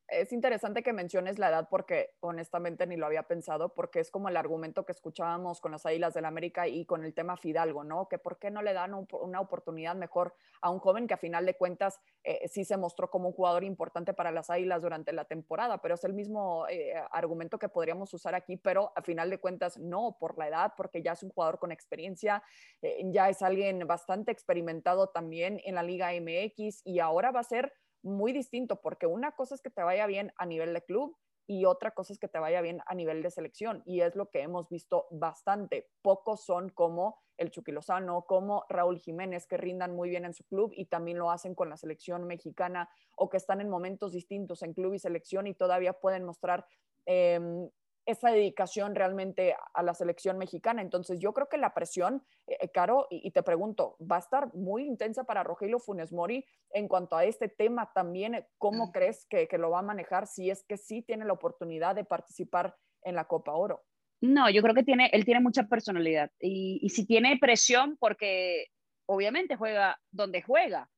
es 0.09 0.33
interesante 0.33 0.83
que 0.83 0.93
menciones 0.93 1.39
la 1.39 1.49
edad 1.49 1.69
porque 1.69 2.15
honestamente 2.21 2.87
ni 2.87 2.97
lo 2.97 3.07
había 3.07 3.25
pensado, 3.25 3.75
porque 3.75 4.01
es 4.01 4.11
como 4.11 4.29
el 4.29 4.37
argumento 4.37 4.85
que 4.87 4.93
escuchábamos 4.93 5.61
con 5.61 5.73
las 5.73 5.85
Águilas 5.85 6.15
del 6.15 6.25
América 6.25 6.69
y 6.69 6.85
con 6.87 7.05
el 7.05 7.15
tema 7.15 7.37
Fidalgo, 7.37 7.83
¿no? 7.83 8.09
Que 8.09 8.19
por 8.19 8.39
qué 8.39 8.51
no 8.51 8.63
le 8.63 8.73
dan 8.73 8.95
una 8.95 9.41
oportunidad 9.41 9.97
mejor 9.97 10.35
a 10.61 10.71
un 10.71 10.79
joven 10.79 11.07
que 11.07 11.15
a 11.15 11.19
final 11.19 11.45
de 11.45 11.55
cuentas 11.55 12.01
eh, 12.23 12.47
sí 12.49 12.65
se 12.65 12.77
mostró 12.77 13.11
como 13.11 13.29
un 13.29 13.35
jugador 13.35 13.65
importante 13.65 14.15
para 14.15 14.31
las 14.31 14.51
Águilas 14.51 14.83
durante 14.83 15.13
la 15.13 15.25
temporada, 15.25 15.83
pero 15.83 15.95
es 15.95 16.05
el 16.05 16.15
mismo 16.15 16.67
eh, 16.69 16.95
argumento 17.11 17.59
que 17.59 17.69
podríamos 17.69 18.13
usar 18.15 18.35
aquí, 18.35 18.57
pero 18.57 18.93
a 18.95 19.03
final 19.03 19.31
de 19.31 19.39
cuentas 19.39 19.77
no, 19.79 20.17
por 20.21 20.39
la 20.39 20.49
edad, 20.49 20.73
porque 20.77 21.03
ya 21.03 21.13
es 21.13 21.23
un 21.23 21.31
jugador 21.31 21.59
con 21.59 21.73
experiencia, 21.73 22.43
eh, 22.83 23.03
ya 23.07 23.29
es 23.29 23.43
alguien 23.43 23.87
bastante 23.87 24.31
experimentado 24.31 25.09
también 25.09 25.61
en 25.65 25.75
la 25.75 25.83
Liga 25.83 26.11
MX 26.13 26.83
y 26.85 27.01
ahora 27.01 27.33
va 27.33 27.41
a 27.41 27.45
ser 27.45 27.73
muy 28.03 28.33
distinto, 28.33 28.81
porque 28.81 29.07
una 29.07 29.33
cosa 29.33 29.55
es 29.55 29.63
que 29.63 29.71
te 29.71 29.83
vaya 29.83 30.07
bien 30.07 30.33
a 30.37 30.47
nivel 30.47 30.75
de 30.75 30.83
club 30.83 31.17
y 31.47 31.65
otra 31.65 31.93
cosa 31.93 32.13
es 32.13 32.19
que 32.19 32.29
te 32.29 32.39
vaya 32.39 32.61
bien 32.61 32.81
a 32.87 32.95
nivel 32.95 33.23
de 33.23 33.31
selección. 33.31 33.83
Y 33.87 34.01
es 34.01 34.17
lo 34.17 34.31
que 34.31 34.43
hemos 34.43 34.69
visto 34.69 35.07
bastante. 35.11 35.89
Pocos 36.03 36.45
son 36.45 36.71
como 36.71 37.19
el 37.37 37.51
Chucky 37.51 37.71
Lozano, 37.73 38.25
como 38.27 38.65
Raúl 38.69 38.99
Jiménez, 38.99 39.47
que 39.47 39.57
rindan 39.57 39.95
muy 39.95 40.09
bien 40.09 40.25
en 40.25 40.35
su 40.35 40.45
club 40.45 40.73
y 40.75 40.87
también 40.87 41.19
lo 41.19 41.31
hacen 41.31 41.55
con 41.55 41.69
la 41.69 41.77
selección 41.77 42.27
mexicana 42.27 42.89
o 43.17 43.29
que 43.29 43.37
están 43.37 43.61
en 43.61 43.69
momentos 43.69 44.13
distintos 44.13 44.63
en 44.63 44.75
club 44.75 44.95
y 44.95 44.99
selección 44.99 45.47
y 45.47 45.55
todavía 45.55 45.93
pueden 45.93 46.25
mostrar 46.25 46.67
em, 47.05 47.71
esa 48.07 48.31
dedicación 48.31 48.95
realmente 48.95 49.55
a 49.75 49.83
la 49.83 49.93
selección 49.93 50.39
mexicana. 50.39 50.81
Entonces 50.81 51.19
yo 51.19 51.33
creo 51.33 51.49
que 51.49 51.59
la 51.59 51.75
presión, 51.75 52.25
eh, 52.47 52.57
eh, 52.61 52.69
Caro, 52.71 53.09
y, 53.11 53.31
te 53.33 53.43
pregunto, 53.43 53.97
va 54.01 54.17
a 54.17 54.21
estar 54.21 54.55
muy 54.55 54.87
intensa 54.87 55.25
para 55.25 55.43
Rogelio 55.43 55.81
Funes 55.81 56.13
Mori 56.13 56.45
en 56.71 56.89
cuanto 56.89 57.17
a 57.17 57.25
este 57.25 57.49
tema 57.49 57.91
también. 57.93 58.37
Eh, 58.37 58.47
¿Cómo 58.59 58.93
crees 58.93 59.27
que, 59.27 59.49
lo 59.59 59.71
va 59.71 59.81
a 59.81 59.83
manejar 59.83 60.27
si 60.27 60.51
es 60.51 60.65
que 60.65 60.77
sí 60.77 61.03
tiene 61.03 61.25
la 61.25 61.33
oportunidad 61.33 61.95
de 61.95 62.05
participar 62.05 62.77
en 63.03 63.15
la 63.15 63.27
Copa 63.27 63.53
Oro? 63.53 63.83
No, 64.21 64.49
yo 64.51 64.63
creo 64.63 64.75
que 64.75 64.83
tiene, 64.83 65.11
él 65.13 65.25
tiene 65.25 65.41
mucha 65.41 65.65
personalidad 65.65 66.31
y, 66.41 66.79
y 66.83 66.89
si 66.91 67.07
tiene 67.07 67.39
presión 67.39 67.97
porque 67.99 68.67
obviamente 69.07 69.57
juega 69.57 70.01
donde 70.11 70.43
juega. 70.43 70.91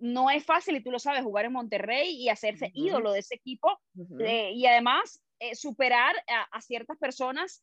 No 0.00 0.30
es 0.30 0.44
fácil, 0.44 0.76
y 0.76 0.82
tú 0.82 0.90
lo 0.90 0.98
sabes, 0.98 1.22
jugar 1.22 1.44
en 1.44 1.52
Monterrey 1.52 2.16
y 2.16 2.28
hacerse 2.30 2.70
ídolo 2.72 3.12
de 3.12 3.18
ese 3.18 3.34
equipo. 3.34 3.78
y 3.94 4.66
además, 4.66 5.22
eh, 5.50 5.54
superar 5.54 6.14
a, 6.50 6.60
ciertas 6.60 6.98
personas, 6.98 7.62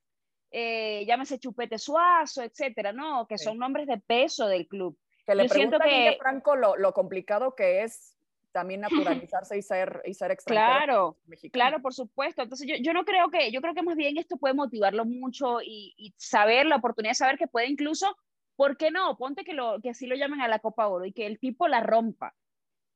eh, 0.52 1.04
llámese 1.06 1.40
Chupete 1.40 1.78
Suazo, 1.78 2.44
etcétera, 2.44 2.92
¿no? 2.92 3.28
Que 3.28 3.38
son 3.38 3.58
nombres 3.58 3.88
de 3.88 3.98
peso 3.98 4.48
del 4.48 4.68
club. 4.68 4.98
Que 5.26 5.36
le 5.36 5.48
Yo 5.48 5.54
siento 5.54 5.80
que 5.80 6.18
Franco 6.20 6.56
lo, 6.56 6.76
lo, 6.76 6.94
complicado 6.94 7.56
que 7.56 7.84
es 7.84 8.18
también 8.52 8.82
naturalizarse 9.30 9.58
y 9.58 9.62
ser, 9.62 10.02
y 10.06 10.14
ser 10.14 10.32
extranjero. 10.32 11.18
Claro, 11.26 11.52
claro, 11.52 11.82
por 11.82 11.94
supuesto. 11.94 12.42
Entonces 12.42 12.68
yo, 12.68 12.76
yo, 12.82 12.94
no 12.94 13.06
creo 13.06 13.30
que, 13.30 13.52
yo 13.52 13.62
creo 13.62 13.74
que 13.74 13.84
más 13.84 13.96
bien 13.96 14.18
esto 14.18 14.38
puede 14.38 14.54
motivarlo 14.54 15.06
mucho 15.06 15.62
y, 15.62 15.94
y, 15.98 16.14
saber, 16.18 16.66
la 16.66 16.78
oportunidad 16.78 17.12
de 17.12 17.16
saber 17.16 17.38
que 17.38 17.48
puede 17.48 17.68
incluso, 17.68 18.16
¿por 18.56 18.78
qué 18.78 18.92
no? 18.92 19.18
Ponte 19.18 19.44
que, 19.44 19.54
lo, 19.54 19.80
que 19.82 19.92
así 19.92 20.06
lo 20.06 20.16
llamen 20.16 20.42
a 20.42 20.48
la 20.48 20.60
Copa 20.60 20.88
Oro 20.88 21.06
y 21.06 21.14
que 21.14 21.26
el 21.26 21.40
tipo 21.40 21.68
la 21.68 21.82
rompa 21.82 22.34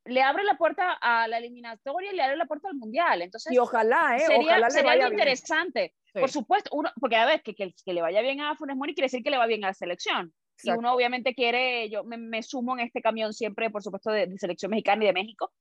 le 0.05 0.21
abre 0.21 0.43
la 0.43 0.57
puerta 0.57 0.93
a 0.93 1.27
la 1.27 1.39
eliminatoria 1.39 2.11
y 2.11 2.15
le 2.15 2.23
abre 2.23 2.37
la 2.37 2.45
puerta 2.45 2.69
al 2.69 2.75
mundial. 2.75 3.21
Entonces, 3.21 3.51
y 3.51 3.57
ojalá, 3.57 4.15
¿eh? 4.15 4.19
Sería, 4.19 4.39
ojalá 4.39 4.69
sería 4.69 4.91
algo 4.91 5.07
interesante. 5.11 5.93
Por 6.13 6.29
supuesto, 6.29 6.69
uno, 6.73 6.89
porque 6.99 7.17
a 7.17 7.25
ver, 7.25 7.41
que, 7.41 7.53
que, 7.53 7.93
le 7.93 8.01
vaya 8.01 8.21
bien 8.21 8.39
a 8.39 8.55
Funes 8.55 8.77
Mori 8.77 8.93
quiere 8.93 9.05
decir 9.05 9.23
que 9.23 9.31
le 9.31 9.37
va 9.37 9.47
bien 9.47 9.63
a 9.65 9.67
la 9.67 9.73
selección. 9.73 10.33
Y 10.63 10.69
uno 10.69 10.93
obviamente 10.93 11.35
quiere, 11.35 11.89
yo 11.89 12.05
me, 12.05 12.41
sumo 12.41 12.77
en 12.77 12.85
este 12.85 13.01
camión 13.01 13.33
siempre, 13.33 13.69
por 13.69 13.83
supuesto, 13.83 14.11
de, 14.11 14.33
selección 14.37 14.69
mexicana 14.69 15.03
y 15.03 15.07
de 15.07 15.13
México. 15.13 15.51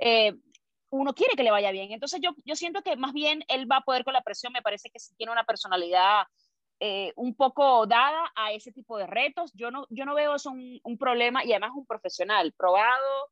Eh, 0.00 0.34
uno 0.90 1.14
quiere 1.14 1.34
que 1.36 1.44
le 1.44 1.52
vaya 1.52 1.70
bien. 1.70 1.92
Entonces 1.92 2.20
yo, 2.20 2.30
yo 2.44 2.56
siento 2.56 2.82
que 2.82 2.96
más 2.96 3.12
bien 3.12 3.44
él 3.46 3.70
va 3.70 3.76
a 3.76 3.82
poder 3.82 4.02
con 4.02 4.12
la 4.12 4.22
presión, 4.22 4.52
me 4.52 4.62
parece 4.62 4.90
que 4.90 4.98
sí 4.98 5.14
tiene 5.16 5.32
una 5.32 5.44
personalidad 5.44 6.24
eh, 6.80 7.12
un 7.14 7.36
poco 7.36 7.86
dada 7.86 8.32
a 8.34 8.52
ese 8.52 8.72
tipo 8.72 8.98
de 8.98 9.06
retos. 9.06 9.52
Yo 9.54 9.70
no, 9.70 9.86
yo 9.90 10.04
no 10.04 10.14
veo 10.14 10.34
eso 10.34 10.50
un, 10.50 10.80
un 10.82 10.98
problema 10.98 11.44
y 11.44 11.52
además 11.52 11.70
un 11.76 11.86
profesional 11.86 12.52
probado, 12.56 13.30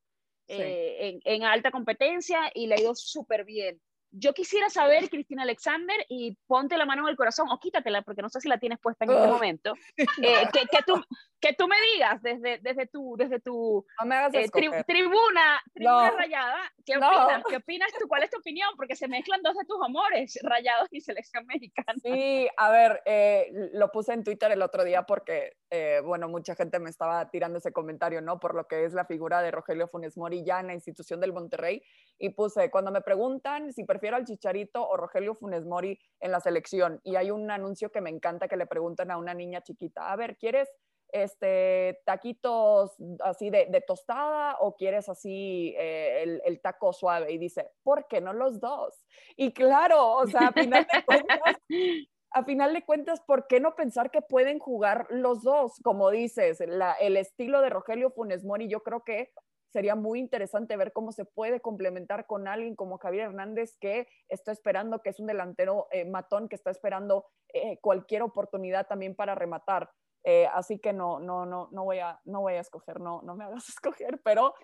eh, 0.48 1.20
en, 1.24 1.44
alta 1.44 1.70
competencia 1.70 2.50
y 2.54 2.66
le 2.66 2.74
ha 2.74 2.80
ido 2.80 2.94
súper 2.94 3.44
bien. 3.44 3.80
Yo 4.18 4.32
quisiera 4.34 4.68
saber, 4.68 5.08
Cristina 5.08 5.42
Alexander, 5.42 5.96
y 6.08 6.36
ponte 6.46 6.76
la 6.76 6.86
mano 6.86 7.02
en 7.02 7.08
el 7.08 7.16
corazón 7.16 7.48
o 7.50 7.58
quítatela 7.58 8.02
porque 8.02 8.22
no 8.22 8.28
sé 8.28 8.40
si 8.40 8.48
la 8.48 8.58
tienes 8.58 8.78
puesta 8.78 9.04
en 9.04 9.12
este 9.12 9.26
momento, 9.26 9.74
eh, 9.96 10.48
que, 10.52 10.60
que, 10.66 10.82
tú, 10.86 11.00
que 11.40 11.52
tú 11.54 11.68
me 11.68 11.76
digas 11.92 12.20
desde, 12.22 12.58
desde 12.58 12.86
tu, 12.86 13.16
desde 13.16 13.40
tu 13.40 13.84
eh, 14.32 14.50
tribuna, 14.86 15.62
tribuna 15.72 16.10
rayada, 16.10 16.58
¿qué 16.84 16.96
opinas? 16.96 17.42
¿qué 17.48 17.56
opinas 17.56 17.92
tú? 17.98 18.08
¿Cuál 18.08 18.22
es 18.24 18.30
tu 18.30 18.38
opinión? 18.38 18.70
Porque 18.76 18.96
se 18.96 19.08
mezclan 19.08 19.42
dos 19.42 19.54
de 19.56 19.64
tus 19.64 19.78
amores, 19.84 20.38
rayados 20.42 20.88
y 20.90 21.00
selección 21.00 21.46
mexicana. 21.46 21.94
Sí, 22.02 22.48
a 22.56 22.70
ver, 22.70 23.02
eh, 23.04 23.50
lo 23.72 23.90
puse 23.90 24.12
en 24.12 24.24
Twitter 24.24 24.50
el 24.50 24.62
otro 24.62 24.84
día 24.84 25.02
porque, 25.02 25.56
eh, 25.70 26.00
bueno, 26.04 26.28
mucha 26.28 26.54
gente 26.54 26.78
me 26.78 26.90
estaba 26.90 27.30
tirando 27.30 27.58
ese 27.58 27.72
comentario, 27.72 28.20
¿no? 28.20 28.40
Por 28.40 28.54
lo 28.54 28.66
que 28.66 28.84
es 28.84 28.92
la 28.92 29.04
figura 29.04 29.42
de 29.42 29.50
Rogelio 29.50 29.88
Funes 29.88 30.16
Mori 30.16 30.44
ya 30.44 30.60
en 30.60 30.68
la 30.68 30.74
institución 30.74 31.20
del 31.20 31.32
Monterrey, 31.32 31.82
y 32.18 32.30
puse, 32.30 32.70
cuando 32.70 32.90
me 32.90 33.00
preguntan 33.00 33.72
si 33.72 33.84
prefiero 33.84 34.07
al 34.14 34.24
Chicharito 34.24 34.86
o 34.86 34.96
Rogelio 34.96 35.34
Funes 35.34 35.64
Mori 35.64 35.98
en 36.20 36.32
la 36.32 36.40
selección, 36.40 37.00
y 37.04 37.16
hay 37.16 37.30
un 37.30 37.50
anuncio 37.50 37.90
que 37.90 38.00
me 38.00 38.10
encanta 38.10 38.48
que 38.48 38.56
le 38.56 38.66
preguntan 38.66 39.10
a 39.10 39.18
una 39.18 39.34
niña 39.34 39.62
chiquita, 39.62 40.10
a 40.10 40.16
ver, 40.16 40.36
¿quieres 40.36 40.68
este, 41.10 42.00
taquitos 42.04 42.94
así 43.20 43.50
de, 43.50 43.82
tostada 43.86 44.56
o 44.60 44.76
quieres 44.76 45.08
así 45.08 45.74
eh, 45.78 46.40
el, 46.44 46.60
taco 46.60 46.92
suave? 46.92 47.32
Y 47.32 47.38
dice, 47.38 47.70
¿por 47.82 48.06
qué 48.08 48.20
no 48.20 48.32
los 48.32 48.60
dos? 48.60 49.04
Y 49.36 49.52
claro, 49.52 50.14
o 50.14 50.26
sea, 50.26 50.48
a 50.48 50.52
final 50.52 50.86
de 50.92 51.04
cuentas, 51.04 51.40
a 52.30 52.44
final 52.44 52.74
de 52.74 52.84
cuentas, 52.84 53.20
¿por 53.20 53.46
qué 53.46 53.60
no 53.60 53.74
pensar 53.74 54.10
que 54.10 54.22
pueden 54.22 54.58
jugar 54.58 55.06
los 55.10 55.42
dos? 55.42 55.80
Como 55.82 56.10
dices, 56.10 56.60
el 56.60 57.16
estilo 57.16 57.60
de 57.60 57.70
Rogelio 57.70 58.10
Funes 58.10 58.44
Mori, 58.44 58.68
yo 58.68 58.82
creo 58.82 59.02
que 59.02 59.30
sería 59.70 59.94
muy 59.94 60.18
interesante 60.18 60.76
ver 60.76 60.92
cómo 60.92 61.12
se 61.12 61.24
puede 61.24 61.60
complementar 61.60 62.26
con 62.26 62.48
alguien 62.48 62.74
como 62.74 62.98
Javier 62.98 63.26
Hernández, 63.26 63.76
que 63.78 64.08
está 64.28 64.52
esperando, 64.52 65.02
que 65.02 65.10
es 65.10 65.20
un 65.20 65.26
delantero 65.26 65.88
eh, 65.90 66.04
matón, 66.04 66.48
que 66.48 66.56
está 66.56 66.70
esperando 66.70 67.26
eh, 67.52 67.78
cualquier 67.80 68.22
oportunidad 68.22 68.86
también 68.86 69.14
para 69.14 69.34
rematar. 69.34 69.90
Eh, 70.24 70.46
así 70.52 70.78
que 70.78 70.92
no, 70.92 71.20
no, 71.20 71.46
no, 71.46 71.68
no, 71.70 71.84
voy 71.84 71.98
a, 71.98 72.20
no 72.24 72.40
voy 72.40 72.54
a 72.54 72.60
escoger, 72.60 73.00
no, 73.00 73.22
no 73.22 73.36
me 73.36 73.44
hagas 73.44 73.68
escoger, 73.68 74.20
pero 74.22 74.54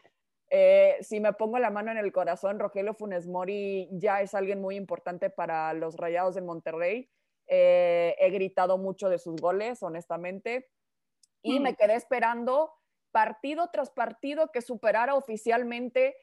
si 1.00 1.18
me 1.18 1.32
pongo 1.32 1.58
la 1.58 1.70
mano 1.70 1.90
en 1.90 1.98
el 1.98 2.12
corazón, 2.12 2.60
Rogelio 2.60 2.94
Funes 2.94 3.26
Mori 3.26 3.88
ya 3.90 4.20
es 4.20 4.34
alguien 4.34 4.60
muy 4.60 4.76
importante 4.76 5.28
para 5.28 5.72
los 5.72 5.96
Rayados 5.96 6.36
de 6.36 6.42
Monterrey. 6.42 7.10
He 7.48 8.30
gritado 8.30 8.78
mucho 8.78 9.08
de 9.08 9.18
sus 9.18 9.34
goles, 9.40 9.82
honestamente, 9.82 10.68
y 11.42 11.58
me 11.58 11.74
quedé 11.74 11.96
esperando 11.96 12.70
partido 13.14 13.70
tras 13.72 13.90
partido 13.90 14.50
que 14.50 14.60
superara 14.60 15.14
oficialmente 15.14 16.16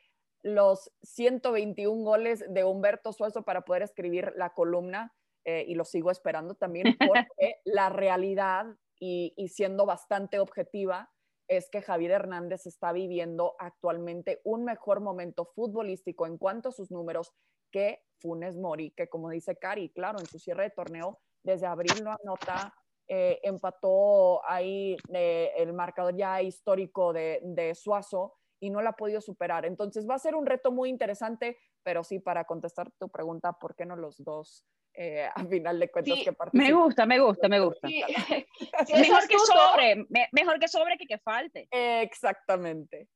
los 0.43 0.91
121 1.03 2.03
goles 2.03 2.43
de 2.49 2.65
Humberto 2.65 3.13
Suezo 3.13 3.43
para 3.43 3.61
poder 3.61 3.81
escribir 3.81 4.33
la 4.35 4.49
columna. 4.49 5.13
y 5.45 5.73
lo 5.73 5.85
sigo 5.85 6.11
esperando 6.11 6.53
también 6.53 6.97
porque 6.99 7.55
la 7.63 7.89
realidad 7.89 8.65
y, 8.99 9.33
siendo 9.47 9.85
bastante 9.85 10.37
objetiva, 10.37 11.09
es 11.47 11.69
que 11.69 11.81
Javier 11.81 12.11
Hernández 12.11 12.67
está 12.67 12.91
viviendo 12.91 13.55
actualmente 13.57 14.41
un 14.43 14.65
mejor 14.65 14.99
momento 14.99 15.45
futbolístico 15.45 16.27
en 16.27 16.37
cuanto 16.37 16.69
a 16.69 16.71
sus 16.73 16.91
números 16.91 17.33
que 17.71 18.03
Funes 18.19 18.57
Mori, 18.57 18.91
que 18.91 19.07
como 19.07 19.29
dice 19.29 19.55
Cari, 19.55 19.89
claro, 19.89 20.19
en 20.19 20.27
su 20.27 20.37
cierre 20.39 20.63
de 20.63 20.69
torneo, 20.71 21.19
desde 21.41 21.65
abril 21.65 22.03
no 22.03 22.15
anota, 22.21 22.73
eh, 23.13 23.41
empató 23.43 24.41
ahí 24.49 24.95
eh, 25.13 25.51
el 25.57 25.73
marcador 25.73 26.15
ya 26.15 26.41
histórico 26.41 27.11
de, 27.11 27.41
de 27.43 27.75
Suazo 27.75 28.35
y 28.57 28.69
no 28.69 28.81
la 28.81 28.91
ha 28.91 28.95
podido 28.95 29.19
superar. 29.19 29.65
Entonces 29.65 30.07
va 30.09 30.15
a 30.15 30.19
ser 30.19 30.33
un 30.33 30.45
reto 30.45 30.71
muy 30.71 30.89
interesante, 30.89 31.57
pero 31.83 32.05
sí, 32.05 32.19
para 32.19 32.45
contestar 32.45 32.89
tu 32.97 33.09
pregunta, 33.09 33.51
¿por 33.51 33.75
qué 33.75 33.85
no 33.85 33.97
los 33.97 34.23
dos? 34.23 34.65
eh, 34.93 35.27
a 35.33 35.45
final 35.45 35.79
de 35.79 35.89
cuentas 35.89 36.19
que 36.23 36.35
Me 36.53 36.71
gusta, 36.73 37.05
me 37.05 37.19
gusta, 37.19 37.47
me 37.47 37.59
gusta. 37.59 37.87
mejor, 38.93 39.27
que 39.27 39.39
sobre, 39.39 40.05
mejor 40.31 40.59
que 40.59 40.67
sobre 40.67 40.97
que 40.97 41.05
que 41.05 41.17
falte. 41.17 41.67
exactamente. 41.71 43.07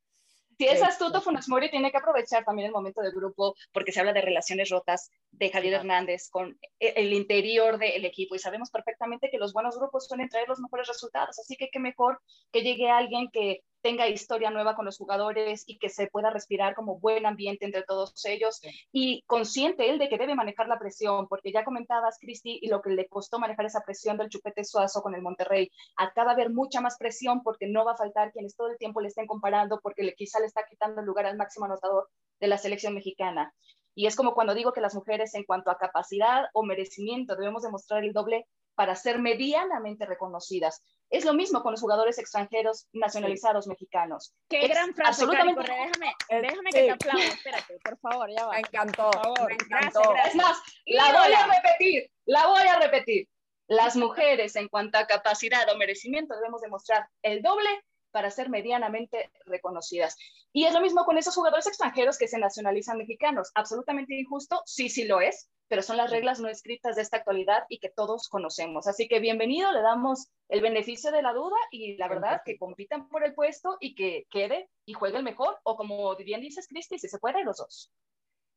Si 0.57 0.65
es 0.65 0.81
astuto, 0.81 1.21
Funes 1.21 1.49
Mori 1.49 1.69
tiene 1.69 1.91
que 1.91 1.97
aprovechar 1.97 2.45
también 2.45 2.67
el 2.67 2.71
momento 2.71 3.01
del 3.01 3.11
grupo, 3.11 3.55
porque 3.73 3.91
se 3.91 3.99
habla 3.99 4.13
de 4.13 4.21
relaciones 4.21 4.69
rotas 4.69 5.11
de 5.31 5.49
Javier 5.49 5.73
Hernández 5.73 6.29
con 6.29 6.57
e, 6.79 6.93
el 6.95 7.11
interior 7.13 7.77
del 7.77 8.05
equipo 8.05 8.35
y 8.35 8.39
sabemos 8.39 8.71
perfectamente 8.71 9.29
que 9.29 9.37
los 9.37 9.53
buenos 9.53 9.77
grupos 9.77 10.07
suelen 10.07 10.29
traer 10.29 10.47
los 10.47 10.59
mejores 10.59 10.87
resultados, 10.87 11.39
así 11.39 11.57
que 11.57 11.69
qué 11.69 11.79
mejor 11.79 12.21
que 12.51 12.61
llegue 12.61 12.89
alguien 12.89 13.29
que 13.31 13.63
tenga 13.85 14.07
historia 14.07 14.49
nueva 14.49 14.75
con 14.75 14.83
los 14.83 14.97
jugadores 14.97 15.63
y 15.67 15.77
que 15.77 15.89
se 15.89 16.07
pueda 16.07 16.31
respirar 16.31 16.73
como 16.73 16.97
buen 16.97 17.27
ambiente 17.27 17.65
entre 17.65 17.83
todos 17.83 18.13
ellos 18.25 18.59
y 18.91 19.21
consciente 19.27 19.91
él 19.91 19.99
de 19.99 20.09
que 20.09 20.17
debe 20.17 20.33
manejar 20.33 20.67
la 20.67 20.79
presión, 20.79 21.27
porque 21.27 21.51
ya 21.51 21.63
comentabas, 21.63 22.17
Cristi, 22.19 22.57
y 22.63 22.69
lo 22.69 22.81
que 22.81 22.89
le 22.89 23.07
costó 23.07 23.37
manejar 23.37 23.67
esa 23.67 23.81
presión 23.81 24.17
del 24.17 24.29
chupete 24.29 24.63
suazo 24.63 25.03
con 25.03 25.13
el 25.13 25.21
Monterrey. 25.21 25.69
Acaba 25.97 26.33
de 26.33 26.41
haber 26.41 26.51
mucha 26.51 26.81
más 26.81 26.97
presión 26.97 27.43
porque 27.43 27.67
no 27.67 27.85
va 27.85 27.91
a 27.91 27.97
faltar 27.97 28.31
quienes 28.31 28.55
todo 28.55 28.69
el 28.69 28.79
tiempo 28.79 29.01
le 29.01 29.09
estén 29.09 29.27
comparando 29.27 29.79
porque 29.83 30.01
le, 30.01 30.15
quizá 30.15 30.39
le 30.39 30.47
está 30.47 30.65
quitando 30.67 31.01
el 31.01 31.05
lugar 31.05 31.27
al 31.27 31.37
máximo 31.37 31.65
anotador 31.65 32.09
de 32.39 32.47
la 32.47 32.57
selección 32.57 32.95
mexicana. 32.95 33.53
Y 33.93 34.07
es 34.07 34.15
como 34.15 34.33
cuando 34.33 34.55
digo 34.55 34.73
que 34.73 34.81
las 34.81 34.95
mujeres 34.95 35.35
en 35.35 35.43
cuanto 35.43 35.69
a 35.69 35.77
capacidad 35.77 36.45
o 36.53 36.63
merecimiento 36.63 37.35
debemos 37.35 37.61
demostrar 37.61 38.03
el 38.03 38.13
doble 38.13 38.47
para 38.75 38.95
ser 38.95 39.19
medianamente 39.19 40.05
reconocidas. 40.05 40.83
Es 41.09 41.23
lo 41.23 41.33
mismo 41.33 41.61
con 41.61 41.71
los 41.71 41.81
jugadores 41.81 42.17
extranjeros 42.17 42.87
nacionalizados 42.93 43.67
mexicanos. 43.67 44.35
Qué 44.49 44.67
gran 44.67 44.93
frase, 44.93 45.23
absolutamente. 45.23 45.61
déjame, 45.61 46.15
déjame 46.29 46.69
que 46.71 46.83
te 46.83 46.91
aplaude, 46.91 47.27
espérate, 47.27 47.79
por 47.83 47.97
favor, 47.99 48.29
ya 48.35 48.45
va. 48.45 48.53
Me 48.53 48.59
encantó, 48.59 49.11
me 49.47 49.53
encantó. 49.53 50.15
Es 50.25 50.35
más, 50.35 50.61
la 50.85 51.13
voy 51.13 51.33
a 51.33 51.47
repetir, 51.47 52.11
la 52.25 52.47
voy 52.47 52.67
a 52.67 52.79
repetir. 52.79 53.29
Las 53.67 53.95
mujeres 53.95 54.55
en 54.55 54.67
cuanto 54.67 54.97
a 54.97 55.07
capacidad 55.07 55.67
o 55.73 55.77
merecimiento 55.77 56.35
debemos 56.35 56.61
demostrar 56.61 57.07
el 57.23 57.41
doble 57.41 57.69
para 58.11 58.31
ser 58.31 58.49
medianamente 58.49 59.29
reconocidas. 59.45 60.15
Y 60.53 60.65
es 60.65 60.73
lo 60.73 60.81
mismo 60.81 61.03
con 61.03 61.17
esos 61.17 61.35
jugadores 61.35 61.67
extranjeros 61.67 62.17
que 62.17 62.27
se 62.27 62.39
nacionalizan 62.39 62.97
mexicanos. 62.97 63.51
Absolutamente 63.55 64.15
injusto, 64.15 64.61
sí, 64.65 64.87
sí 64.87 65.03
lo 65.03 65.19
es, 65.19 65.49
pero 65.67 65.81
son 65.81 65.97
las 65.97 66.11
reglas 66.11 66.39
no 66.39 66.47
escritas 66.47 66.95
de 66.95 67.01
esta 67.01 67.17
actualidad 67.17 67.63
y 67.69 67.79
que 67.79 67.89
todos 67.89 68.29
conocemos. 68.29 68.87
Así 68.87 69.07
que 69.07 69.19
bienvenido, 69.19 69.71
le 69.71 69.81
damos 69.81 70.29
el 70.49 70.61
beneficio 70.61 71.11
de 71.11 71.21
la 71.21 71.33
duda 71.33 71.57
y 71.71 71.97
la 71.97 72.07
verdad 72.07 72.41
que 72.45 72.57
compitan 72.57 73.09
por 73.09 73.23
el 73.23 73.33
puesto 73.33 73.77
y 73.79 73.95
que 73.95 74.27
quede 74.29 74.69
y 74.85 74.93
juegue 74.93 75.17
el 75.17 75.23
mejor, 75.23 75.57
o 75.63 75.75
como 75.75 76.15
bien 76.17 76.41
dices, 76.41 76.67
Cristi, 76.67 76.99
si 76.99 77.07
se 77.07 77.19
puede, 77.19 77.43
los 77.43 77.57
dos. 77.57 77.91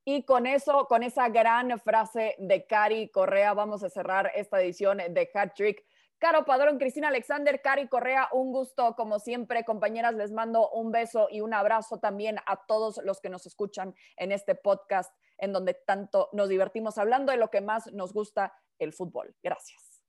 Y 0.05 0.25
con 0.25 0.47
eso, 0.47 0.87
con 0.87 1.03
esa 1.03 1.29
gran 1.29 1.79
frase 1.81 2.35
de 2.39 2.67
Cari 2.67 3.11
Correa, 3.11 3.53
vamos 3.53 3.83
a 3.83 3.91
cerrar 3.91 4.31
esta 4.35 4.61
edición 4.61 4.99
de 4.99 5.31
Hat 5.35 5.55
Trick 5.55 5.85
Caro 6.19 6.45
Padrón, 6.45 6.79
Cristina 6.79 7.09
Alexander, 7.09 7.63
Cari 7.63 7.87
Correa, 7.87 8.29
un 8.33 8.51
gusto 8.51 8.97
como 8.97 9.21
siempre, 9.21 9.65
compañeras, 9.65 10.15
les 10.15 10.33
mando 10.33 10.69
un 10.71 10.91
beso 10.91 11.29
y 11.31 11.43
un 11.43 11.55
abrazo 11.55 11.99
también 11.99 12.39
a 12.45 12.67
todos 12.67 13.01
los 13.05 13.21
que 13.21 13.29
nos 13.29 13.47
escuchan 13.47 13.95
en 14.17 14.33
este 14.33 14.57
podcast 14.57 15.15
en 15.39 15.53
donde 15.53 15.75
tanto 15.75 16.29
nos 16.33 16.49
divertimos 16.49 16.99
hablando 16.99 17.33
de 17.33 17.39
lo 17.39 17.51
que 17.51 17.61
más 17.61 17.93
nos 17.93 18.13
gusta, 18.13 18.53
el 18.79 18.93
fútbol. 18.93 19.35
Gracias. 19.43 20.03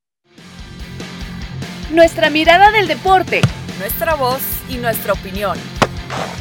Nuestra 1.92 2.30
mirada 2.30 2.72
del 2.72 2.88
deporte. 2.88 3.42
Nuestra 3.80 4.16
voz 4.16 4.42
y 4.70 4.78
nuestra 4.78 5.14
opinión. 5.14 5.58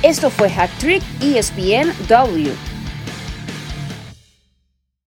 Esto 0.02 0.30
fue 0.30 0.50
Hack 0.50 0.70
Trick 0.78 1.02
ESPN 1.22 1.92
W. 2.08 2.77